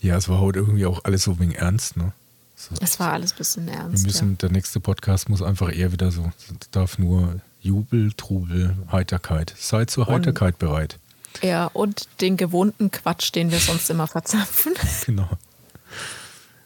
[0.00, 2.12] Ja, es war heute irgendwie auch alles so wegen ernst, ne?
[2.56, 4.06] So, Es war alles ein bisschen wir ernst.
[4.06, 6.30] müssen, der nächste Podcast muss einfach eher wieder so,
[6.60, 9.52] es darf nur Jubel, Trubel, Heiterkeit.
[9.58, 10.98] Seid zur Heiterkeit bereit.
[11.42, 11.48] ja.
[11.48, 14.74] ja, und den gewohnten Quatsch, den wir sonst immer verzapfen.
[15.06, 15.28] Genau.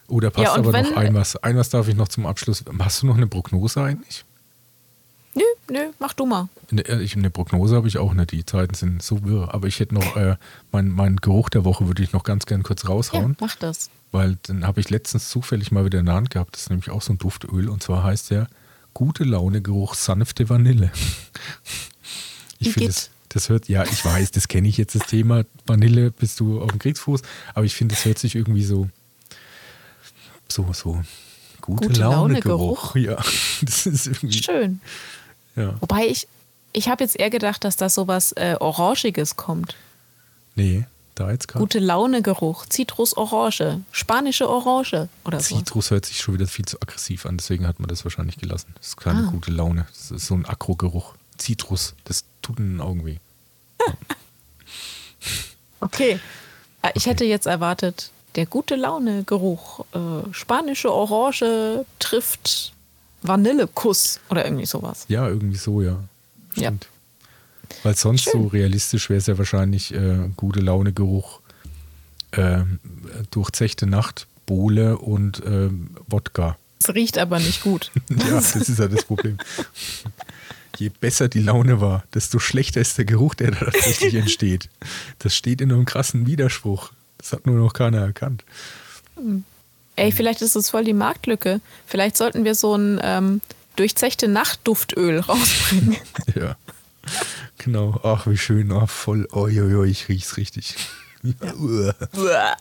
[0.09, 1.35] Oder passt Ja, aber wenn- noch ein was.
[1.37, 2.63] Ein was darf ich noch zum Abschluss.
[2.79, 4.25] Hast du noch eine Prognose eigentlich?
[5.35, 6.49] nö, nö, mach du mal.
[6.71, 8.31] Eine, äh, eine Prognose habe ich auch nicht.
[8.31, 9.53] Die Zeiten sind so wirr.
[9.53, 10.35] Aber ich hätte noch, äh,
[10.71, 13.37] mein, mein Geruch der Woche würde ich noch ganz gern kurz Ja, raushauen.
[13.39, 13.89] mach das.
[14.11, 16.55] Weil den habe ich letztens zufällig mal wieder in der Hand gehabt.
[16.55, 17.69] Das ist nämlich auch so ein Duftöl.
[17.69, 18.47] Und zwar heißt der
[18.95, 20.91] Gute Laune Geruch sanfte Vanille.
[22.61, 26.11] Ich finde das, das hört, ja, ich weiß, das kenne ich jetzt, das Thema Vanille
[26.11, 27.21] bist du auf dem Kriegsfuß.
[27.53, 28.89] Aber ich finde, das hört sich irgendwie so,
[30.51, 31.01] so, so
[31.61, 32.89] gute, Gute Laune, Laune.
[32.95, 33.15] Ja,
[33.61, 34.81] das ist irgendwie, Schön.
[35.55, 35.75] ja.
[35.81, 36.27] Wobei ich,
[36.73, 39.75] ich habe jetzt eher gedacht, dass da sowas äh, Orangiges kommt.
[40.55, 40.85] Nee,
[41.15, 41.59] da jetzt gerade.
[41.63, 45.57] Gute Laune-Geruch, Zitrus-Orange, spanische Orange oder so.
[45.57, 48.73] Zitrus hört sich schon wieder viel zu aggressiv an, deswegen hat man das wahrscheinlich gelassen.
[48.77, 49.31] Das ist keine Ah.
[49.31, 49.85] gute Laune.
[49.91, 51.15] Das ist so ein Akro-Geruch.
[51.37, 53.17] Zitrus, das tut in den Augen weh.
[55.81, 56.19] Okay.
[56.81, 62.73] Äh, Ich hätte jetzt erwartet, der gute Laune-Geruch, äh, spanische Orange trifft
[63.21, 65.05] Vanillekuss oder irgendwie sowas.
[65.07, 66.03] Ja, irgendwie so, ja.
[66.55, 66.63] Ja.
[66.69, 66.87] Stimmt.
[67.83, 68.43] Weil sonst Schön.
[68.43, 71.39] so realistisch wäre es ja wahrscheinlich äh, gute Laune-Geruch,
[72.33, 72.79] ähm,
[73.31, 76.57] durchzechte Nacht, Bohle und ähm, Wodka.
[76.81, 77.91] Es riecht aber nicht gut.
[78.09, 79.37] Ja, das ist ja das Problem.
[80.77, 84.69] Je besser die Laune war, desto schlechter ist der Geruch, der da tatsächlich entsteht.
[85.19, 86.91] Das steht in einem krassen Widerspruch.
[87.19, 88.43] Das hat nur noch keiner erkannt.
[89.95, 91.61] Ey, vielleicht ist es voll die Marktlücke.
[91.85, 93.41] Vielleicht sollten wir so ein ähm,
[93.75, 95.97] durchzechte Nachtduftöl rausbringen.
[96.35, 96.55] Ja.
[97.57, 97.99] Genau.
[98.03, 98.71] Ach, wie schön.
[98.71, 99.27] Ach, voll.
[99.31, 100.75] Oi, ich riech's richtig.
[101.23, 102.55] Ja,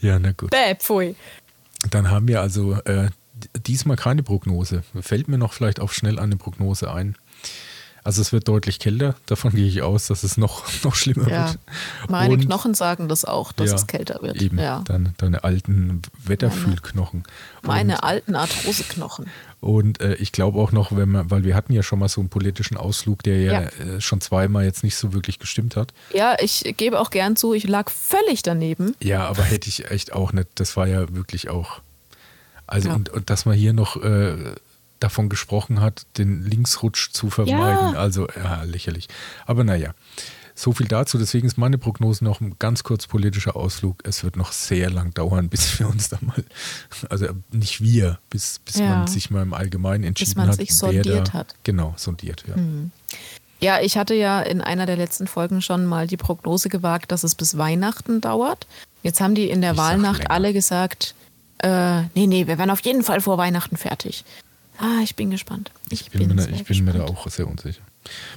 [0.00, 0.50] ja na gut.
[0.50, 1.14] Bäh, pfui.
[1.90, 3.10] Dann haben wir also äh,
[3.66, 4.82] diesmal keine Prognose.
[5.00, 7.16] Fällt mir noch vielleicht auch schnell eine Prognose ein.
[8.02, 11.48] Also es wird deutlich kälter, davon gehe ich aus, dass es noch, noch schlimmer Ja.
[11.48, 11.58] wird.
[12.08, 14.40] Meine Und- Knochen sagen das auch, dass Ja, es kälter wird.
[14.40, 14.82] Eben, Ja.
[14.86, 17.24] deine, deine alten Wetterfühlknochen.
[17.62, 19.26] Meine alten Arthroseknochen.
[19.60, 22.22] Und äh, ich glaube auch noch, wenn man, weil wir hatten ja schon mal so
[22.22, 23.68] einen politischen Ausflug, der ja, Ja.
[23.96, 25.92] Äh, schon zweimal jetzt nicht so wirklich gestimmt hat.
[26.14, 28.94] Ja, ich gebe auch gern zu, ich lag völlig daneben.
[29.02, 30.48] Ja, aber hätte ich echt auch nicht.
[30.54, 31.82] Das war ja wirklich auch.
[32.66, 32.94] Also, Ja.
[32.94, 34.54] und, und dass man hier noch äh,
[35.00, 37.94] davon gesprochen hat, den Linksrutsch zu vermeiden.
[37.94, 37.98] Ja.
[37.98, 39.08] Also, ja, lächerlich.
[39.46, 39.92] Aber naja.
[40.54, 41.16] so viel dazu.
[41.16, 44.02] Deswegen ist meine Prognose noch ein ganz kurz politischer Ausflug.
[44.04, 46.44] Es wird noch sehr lang dauern, bis wir uns da mal,
[47.08, 48.90] also nicht wir, bis, bis Ja.
[48.98, 50.56] man sich mal im Allgemeinen entschieden Bis man hat.
[50.56, 51.54] sich sondiert da, hat.
[51.62, 52.54] Genau, sondiert, ja.
[53.60, 57.24] Ja, ich hatte ja in einer der letzten Folgen schon mal die Prognose gewagt, dass
[57.24, 58.66] es bis Weihnachten dauert.
[59.02, 61.14] Jetzt haben die in der Ich Wahlnacht alle gesagt,
[61.58, 64.24] äh, nee, nee, wir werden auf jeden Fall vor Weihnachten fertig.
[64.80, 65.70] Ah, ich bin gespannt.
[65.90, 67.82] Ich bin, mir, da, ich bin mir da auch sehr unsicher.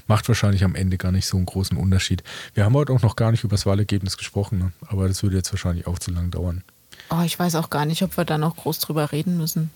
[0.08, 2.22] Macht wahrscheinlich am Ende gar nicht so einen großen Unterschied.
[2.54, 4.72] Wir haben heute auch noch gar nicht über das Wahlergebnis gesprochen, ne?
[4.88, 6.64] aber das würde jetzt wahrscheinlich auch zu lang dauern.
[7.10, 9.70] Oh, ich weiß auch gar nicht, ob wir da noch groß drüber reden müssen.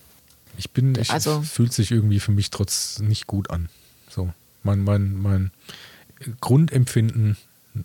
[0.58, 3.70] Ich bin, ich, Also- es fühlt sich irgendwie für mich trotz nicht gut an.
[4.10, 4.34] So,
[4.64, 5.52] mein, mein, mein
[6.42, 7.38] Grundempfinden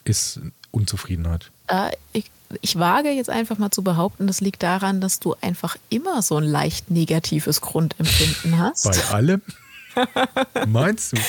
[0.04, 0.40] ist
[0.70, 1.50] Unzufriedenheit.
[1.72, 2.30] Äh, ich,
[2.60, 6.36] ich wage jetzt einfach mal zu behaupten, das liegt daran, dass du einfach immer so
[6.36, 8.84] ein leicht negatives Grundempfinden hast.
[8.84, 9.42] Bei allem?
[10.66, 11.16] Meinst du?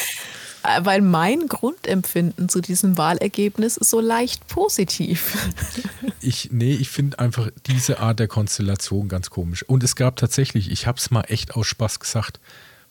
[0.65, 5.37] Äh, Weil mein Grundempfinden zu diesem Wahlergebnis ist so leicht positiv.
[6.25, 9.63] Ich, nee, ich finde einfach diese Art der Konstellation ganz komisch.
[9.63, 12.39] Und es gab tatsächlich, ich habe es mal echt aus Spaß gesagt,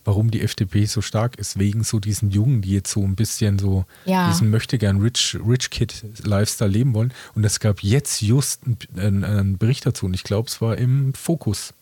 [0.05, 3.59] warum die FDP so stark ist, wegen so diesen Jungen, die jetzt so ein bisschen
[3.59, 4.29] so Ja.
[4.29, 7.13] diesen möchte gern Rich, Rich Kid Lifestyle leben wollen.
[7.35, 8.63] Und es gab jetzt just
[8.97, 11.75] einen, einen Bericht dazu und ich glaube, es war im Fokus,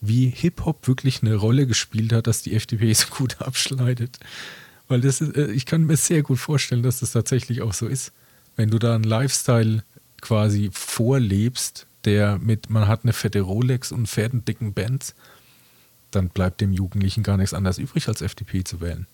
[0.00, 4.18] wie Hip-Hop wirklich eine Rolle gespielt hat, dass die FDP so gut abschneidet.
[4.86, 7.86] Weil das ist, äh, ich kann mir sehr gut vorstellen, dass das tatsächlich auch so
[7.86, 8.12] ist.
[8.56, 9.82] Wenn du da einen Lifestyle
[10.20, 15.14] quasi vorlebst, der mit, man hat eine fette Rolex und fährt einen dicken Benz,
[16.10, 19.06] dann bleibt dem Jugendlichen gar nichts anderes übrig, als FDP zu wählen.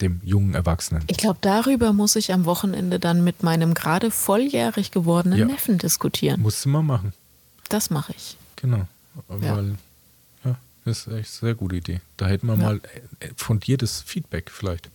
[0.00, 1.04] Dem jungen Erwachsenen.
[1.06, 5.46] Ich glaube, darüber muss ich am Wochenende dann mit meinem gerade volljährig gewordenen Ja.
[5.46, 6.40] Neffen diskutieren.
[6.42, 7.14] Musst du mal machen.
[7.70, 8.36] Das mache ich.
[8.56, 8.86] Genau.
[9.40, 9.56] Ja.
[9.56, 9.76] Weil,
[10.44, 12.00] ja, das ist echt eine sehr gute Idee.
[12.18, 12.62] Da hätten wir Ja.
[12.62, 12.80] mal
[13.20, 14.90] äh, fundiertes Feedback vielleicht.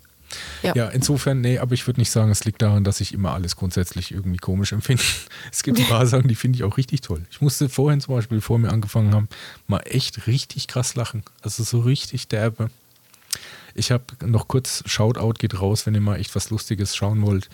[0.63, 0.73] Ja.
[0.75, 3.55] Ja, insofern, nee, aber ich würde nicht sagen, es liegt daran, dass ich immer alles
[3.55, 5.03] grundsätzlich irgendwie komisch empfinde.
[5.51, 7.25] Es gibt ein paar Sachen, die finde ich auch richtig toll.
[7.31, 9.27] Ich musste vorhin zum Beispiel, bevor wir angefangen haben,
[9.67, 11.23] mal echt richtig krass lachen.
[11.41, 12.69] Also so richtig derbe.
[13.73, 17.49] Ich habe noch kurz, Shoutout geht raus, wenn ihr mal echt was Lustiges schauen wollt.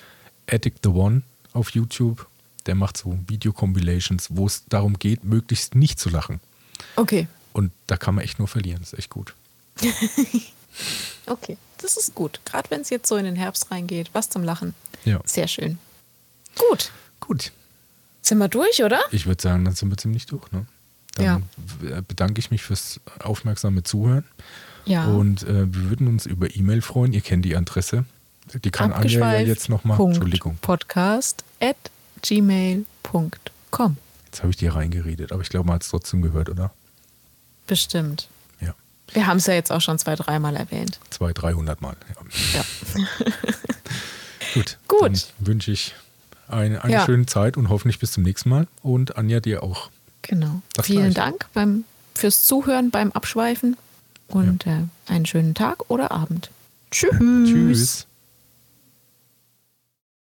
[0.49, 1.21] Addict the One
[1.53, 2.27] auf YouTube.
[2.65, 6.39] Der macht so Video-Compilations, wo es darum geht, möglichst nicht zu lachen.
[6.95, 7.27] Okay.
[7.53, 8.79] Und da kann man echt nur verlieren.
[8.81, 9.33] Das ist echt gut.
[11.25, 11.57] Okay.
[11.79, 12.39] Das ist gut.
[12.45, 14.09] Gerade wenn es jetzt so in den Herbst reingeht.
[14.13, 14.73] Was zum Lachen.
[15.05, 15.19] Ja.
[15.25, 15.77] Sehr schön.
[16.69, 16.91] Gut.
[17.19, 17.51] Gut.
[18.21, 18.99] Sind wir durch, oder?
[19.11, 20.51] Ich würde sagen, dann sind wir ziemlich durch.
[20.51, 20.65] Ne?
[21.15, 22.01] Dann Ja.
[22.07, 24.23] bedanke ich mich fürs aufmerksame Zuhören.
[24.85, 25.05] Ja.
[25.07, 27.13] Und äh, wir würden uns über E-Mail freuen.
[27.13, 28.05] Ihr kennt die Adresse.
[28.53, 29.99] Die kann Anja ja jetzt nochmal.
[29.99, 30.57] Entschuldigung.
[30.61, 31.75] Podcast at
[32.21, 33.97] gmail.com.
[34.25, 36.71] Jetzt habe ich dir reingeredet, aber ich glaube, man hat es trotzdem gehört, oder?
[37.67, 38.29] Bestimmt.
[39.09, 39.15] Ja.
[39.15, 40.99] Wir haben es ja jetzt auch schon zwei, dreimal erwähnt.
[41.09, 41.95] Zwei, dreihundert Mal.
[42.53, 42.59] Ja.
[42.59, 43.05] Ja.
[44.53, 44.77] Gut.
[44.88, 45.01] Gut.
[45.01, 45.93] Dann wünsche ich
[46.47, 47.05] eine, eine Ja.
[47.05, 48.67] schöne Zeit und hoffentlich bis zum nächsten Mal.
[48.81, 49.89] Und Anja, dir auch.
[50.21, 50.61] Genau.
[50.73, 51.15] Das Vielen Gleiche.
[51.31, 51.84] Dank beim,
[52.15, 53.77] fürs Zuhören beim Abschweifen
[54.27, 56.49] und äh, einen schönen Tag oder Abend.
[56.91, 57.11] Tschüss.
[57.19, 58.06] Tschüss.